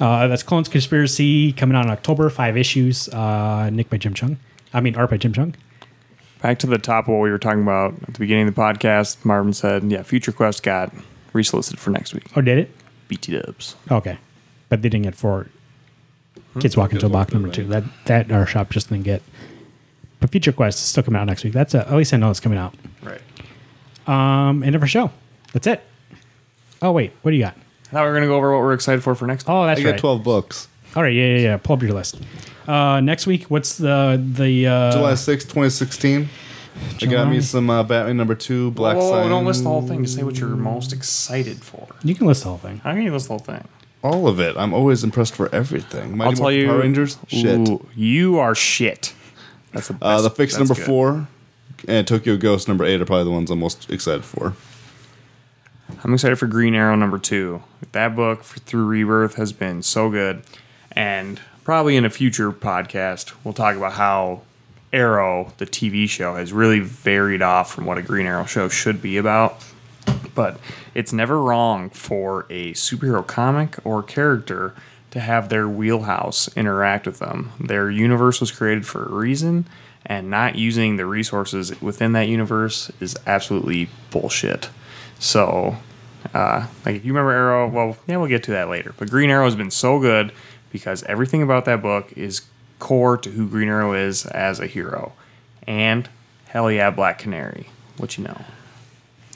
[0.00, 2.28] Uh, that's Clones Conspiracy coming out in October.
[2.28, 3.08] Five issues.
[3.08, 4.36] Uh, Nick by Jim Cheung.
[4.74, 5.54] I mean, art by Jim Cheung.
[6.42, 8.60] Back to the top of what we were talking about at the beginning of the
[8.60, 9.24] podcast.
[9.24, 10.92] Marvin said, "Yeah, Future Quest got
[11.32, 12.24] resolicited for next week.
[12.36, 12.70] Oh, did it?
[13.08, 13.76] BT Dubs.
[13.90, 14.18] Okay,
[14.68, 15.46] but they didn't get four.
[16.60, 17.64] Kids walking to a box number two.
[17.64, 19.22] That that our shop just didn't get.
[20.20, 21.52] But Future Quest is still coming out next week.
[21.52, 22.74] That's a, at least I know it's coming out.
[23.02, 23.20] Right.
[24.06, 25.10] Um, end of our show.
[25.52, 25.82] That's it.
[26.80, 27.56] Oh wait, what do you got?
[27.86, 29.48] I thought we were gonna go over what we're excited for for next.
[29.48, 30.00] Oh, that's I got right.
[30.00, 30.68] 12 books.
[30.94, 31.56] All right, yeah, yeah, yeah.
[31.56, 32.20] Pull up your list.
[32.66, 36.28] Uh, next week, what's the the uh, July 6th, 2016.
[37.02, 39.28] I got me some uh, Batman number two, Black Whoa, whoa, Sign.
[39.30, 40.02] don't list the whole thing.
[40.04, 41.86] Just say what you're most excited for.
[42.02, 42.78] You can list the whole thing.
[42.78, 43.66] How can you list the whole thing?
[44.02, 44.56] All of it.
[44.56, 46.16] I'm always impressed for everything.
[46.16, 46.66] Mighty I'll tell Morphin you.
[46.66, 47.18] Power Rangers.
[47.28, 47.68] Shit.
[47.68, 49.14] Ooh, you are shit.
[49.72, 50.86] That's the Uh, best- the Fix that's number good.
[50.86, 51.28] four
[51.88, 54.54] and Tokyo Ghost number eight are probably the ones I'm most excited for.
[56.04, 57.62] I'm excited for Green Arrow number two.
[57.92, 60.42] That book for, through Rebirth has been so good,
[60.92, 64.42] and probably in a future podcast we'll talk about how
[64.92, 69.00] Arrow, the TV show, has really varied off from what a Green Arrow show should
[69.00, 69.64] be about.
[70.34, 70.58] But
[70.94, 74.74] it's never wrong for a superhero comic or character
[75.10, 77.52] to have their wheelhouse interact with them.
[77.58, 79.66] Their universe was created for a reason,
[80.04, 84.68] and not using the resources within that universe is absolutely bullshit.
[85.18, 85.76] So,
[86.34, 88.94] uh, like if you remember Arrow, well, yeah, we'll get to that later.
[88.98, 90.32] But Green Arrow has been so good
[90.72, 92.42] because everything about that book is
[92.78, 95.12] core to who Green Arrow is as a hero.
[95.66, 96.08] And
[96.46, 97.68] hell yeah, Black Canary.
[97.98, 98.40] What you know?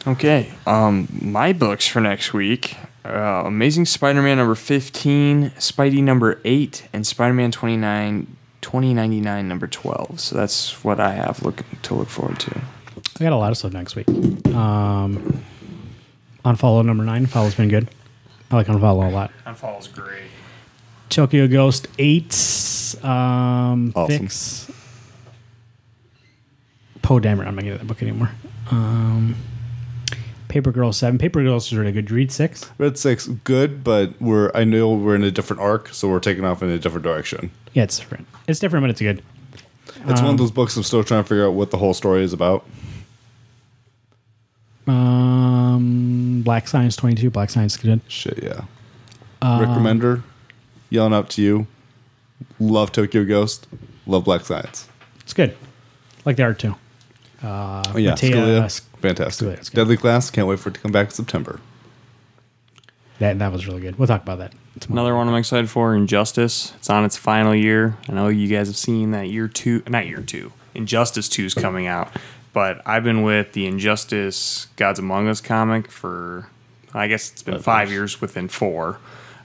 [0.07, 0.53] Okay.
[0.67, 7.07] Um, my books for next week: uh, Amazing Spider-Man number fifteen, Spidey number eight, and
[7.07, 8.37] Spider-Man twenty-nine
[8.67, 10.19] 2099 number 12.
[10.19, 12.61] So that's what I have look to look forward to.
[13.21, 14.09] I got a lot of stuff next week.
[14.09, 15.45] Um,
[16.45, 17.27] Unfollow number nine.
[17.27, 17.89] Follow's been good.
[18.51, 19.31] I like Unfollow a lot.
[19.47, 20.31] Unfollow's great.
[21.09, 22.97] Tokyo Ghost 8.
[23.05, 24.19] Um, Awesome.
[24.19, 24.71] Fix.
[27.03, 27.47] Poe Dameron.
[27.47, 28.31] I'm not getting that book anymore.
[28.71, 29.37] Um,
[30.49, 31.19] Paper Girl 7.
[31.19, 32.11] Paper Girls is really good.
[32.11, 32.71] Read 6.
[32.79, 36.45] Red Six, good, but we're I know we're in a different arc, so we're taking
[36.45, 37.51] off in a different direction.
[37.75, 38.27] Yeah, it's different.
[38.49, 39.23] It's different, but it's good.
[40.09, 41.95] It's Um, one of those books I'm still trying to figure out what the whole
[41.95, 42.65] story is about.
[44.87, 47.31] Um, Black Science 22.
[47.31, 48.01] Black Science good.
[48.09, 48.63] Shit, yeah.
[49.43, 50.23] Uh, Rick Remender,
[50.97, 51.67] yelling out to you.
[52.59, 53.67] Love Tokyo Ghost.
[54.07, 54.89] Love Black Science.
[55.21, 55.57] It's good.
[56.25, 56.75] Like the art too.
[57.43, 59.47] Uh, Oh yeah, Matea- Scalera, fantastic.
[59.49, 59.71] Scalera, it's.
[59.71, 61.61] Deadly Class, can't wait for it to come back in September.
[63.19, 63.99] That that was really good.
[63.99, 64.53] We'll talk about that.
[64.81, 65.07] tomorrow.
[65.07, 66.73] Another one I'm excited for, Injustice.
[66.77, 67.97] It's on its final year.
[68.09, 70.53] I know you guys have seen that year two, not year two.
[70.75, 72.11] Injustice two is coming out,
[72.53, 76.49] but I've been with the Injustice Gods Among Us comic for,
[76.93, 78.13] I guess it's been Five five years.
[78.13, 78.99] years within four,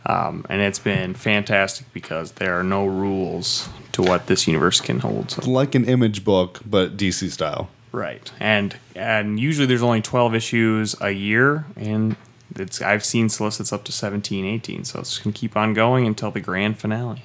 [0.06, 4.99] um, and it's been fantastic because there are no rules to what this universe can
[4.99, 5.32] hold.
[5.32, 7.69] So Like an image book, but DC style.
[7.91, 8.32] Right.
[8.40, 12.15] And and usually there's only 12 issues a year and
[12.56, 14.86] it's I've seen solicits up to 17, 18.
[14.86, 17.23] So it's going to keep on going until the grand finale.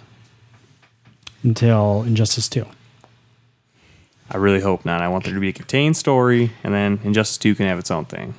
[1.43, 2.66] until Injustice Two.
[4.31, 5.01] I really hope not.
[5.03, 7.93] I want there to be a contained story and then Injustice 2 can have its
[7.93, 8.35] own thing.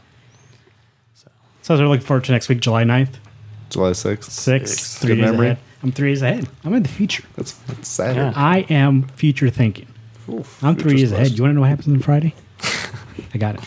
[1.61, 3.15] So as we're looking forward to next week, July 9th,
[3.69, 4.23] July 6th.
[4.23, 4.97] six, Six.
[4.99, 5.45] three Good days memory.
[5.47, 5.59] ahead.
[5.83, 6.47] I'm three days ahead.
[6.63, 7.23] I'm in the future.
[7.35, 8.15] That's, that's sad.
[8.15, 8.33] Yeah.
[8.35, 9.87] I am future thinking.
[10.29, 11.23] Oof, I'm three future's years ahead.
[11.25, 11.37] blessed.
[11.37, 12.33] You want to know what happens on Friday?
[13.33, 13.61] I got it.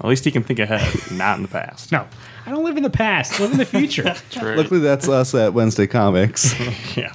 [0.00, 1.92] At least he can think ahead, not in the past.
[1.92, 2.06] No,
[2.46, 3.38] I don't live in the past.
[3.38, 4.14] I live in the future.
[4.30, 4.56] True.
[4.56, 6.54] Luckily, that's us at Wednesday Comics.
[6.96, 7.12] Yeah.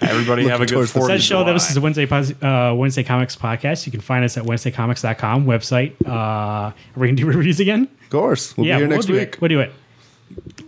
[0.00, 1.84] Everybody have a good towards the 4th That of show that this is the July.
[1.84, 3.86] Wednesday pos- uh, Wednesday Comics podcast.
[3.86, 5.92] You can find us at wednesdaycomics.com website.
[6.04, 7.82] Uh, are we gonna do reviews again?
[8.02, 8.56] of course.
[8.56, 9.22] We'll yeah, be here we'll next do week.
[9.34, 9.40] It.
[9.40, 9.72] We'll do it.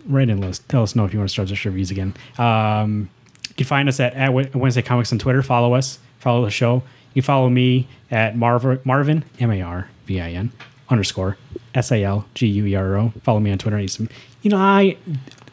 [0.09, 0.61] Write in, Liz.
[0.61, 2.15] Tell us know if you want to start this reviews again.
[2.39, 3.09] Um,
[3.49, 5.43] you can find us at, at Wed- Wednesday Comics on Twitter.
[5.43, 5.99] Follow us.
[6.19, 6.83] Follow the show.
[7.15, 10.53] You can follow me at Marv- Marvin M A R V I N
[10.91, 11.37] underscore
[11.75, 13.13] S A L G U E R O.
[13.23, 13.77] Follow me on Twitter.
[13.77, 14.09] I need some-
[14.43, 14.97] You know, I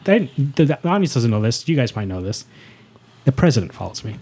[0.04, 1.66] that, the, the audience doesn't know this.
[1.66, 2.44] You guys might know this.
[3.24, 4.16] The president follows me.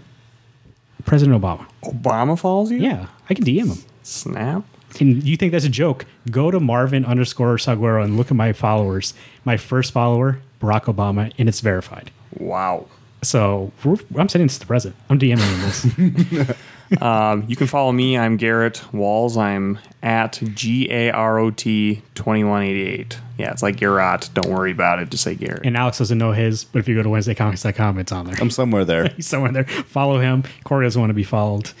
[1.05, 1.67] President Obama.
[1.83, 2.77] Obama follows you?
[2.77, 3.83] Yeah, I can DM him.
[4.03, 4.63] Snap.
[4.99, 6.05] And you think that's a joke?
[6.29, 9.13] Go to Marvin underscore Salguero and look at my followers.
[9.45, 12.11] My first follower, Barack Obama, and it's verified.
[12.37, 12.87] Wow.
[13.23, 13.71] So
[14.17, 14.99] I'm sending this to the president.
[15.09, 16.57] I'm DMing this.
[17.01, 18.17] Um, you can follow me.
[18.17, 19.35] I'm Garrett Walls.
[19.37, 23.19] I'm at G A R O T 2188.
[23.37, 24.29] Yeah, it's like Garrett.
[24.33, 25.09] Don't worry about it.
[25.09, 25.65] Just say Garrett.
[25.65, 28.35] and Alex doesn't know his, but if you go to WednesdayComics.com, it's on there.
[28.39, 29.07] I'm somewhere there.
[29.15, 29.63] He's somewhere there.
[29.65, 30.43] Follow him.
[30.65, 31.71] Corey doesn't want to be followed.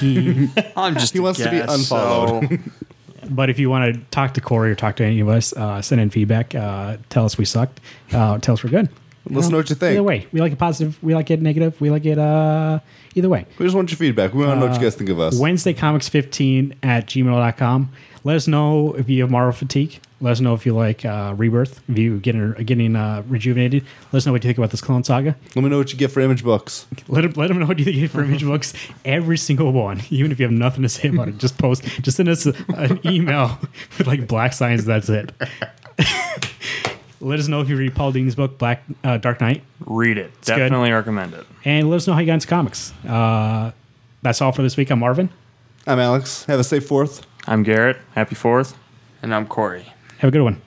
[0.00, 2.48] He, I'm just He a wants to be unfollowed.
[2.48, 2.58] so-
[3.30, 5.80] but if you want to talk to Corey or talk to any of us, uh,
[5.82, 6.54] send in feedback.
[6.54, 7.80] Uh, tell us we sucked.
[8.12, 8.88] Uh, tell us we're good.
[9.28, 9.92] Let us know what you think.
[9.92, 11.02] Either way, we like it positive.
[11.02, 11.80] We like it negative.
[11.80, 12.80] We like it uh,
[13.14, 13.46] either way.
[13.58, 14.32] We just want your feedback.
[14.34, 15.38] We want to know what you guys think of us.
[15.38, 17.92] Wednesday Comics 15 at gmail.com.
[18.24, 20.00] Let us know if you have Marvel fatigue.
[20.20, 23.84] Let us know if you like uh, Rebirth, if you getting getting uh, rejuvenated.
[24.12, 25.36] Let us know what you think about this Clone Saga.
[25.54, 26.86] Let me know what you get for image books.
[27.08, 28.72] Let them, let them know what you get for image books.
[29.04, 31.84] Every single one, even if you have nothing to say about it, just post.
[32.02, 33.58] Just send us a, an email
[33.98, 34.84] with like Black Science.
[34.84, 35.32] That's it.
[37.26, 40.30] Let us know if you read Paul Dini's book, Black uh, Dark Night, Read it.
[40.42, 40.56] good.
[40.58, 41.44] Definitely recommend it.
[41.64, 42.92] and let us know how you got into comics.
[43.04, 43.72] Uh,
[44.22, 44.90] that's all for this week.
[44.90, 45.28] I'm Marvin.
[45.88, 46.44] I'm Alex.
[46.44, 47.26] Have a safe fourth.
[47.48, 47.96] I'm Garrett.
[48.14, 48.76] Happy 4th.
[49.22, 49.92] and I'm Corey.
[50.18, 50.62] Have a good one.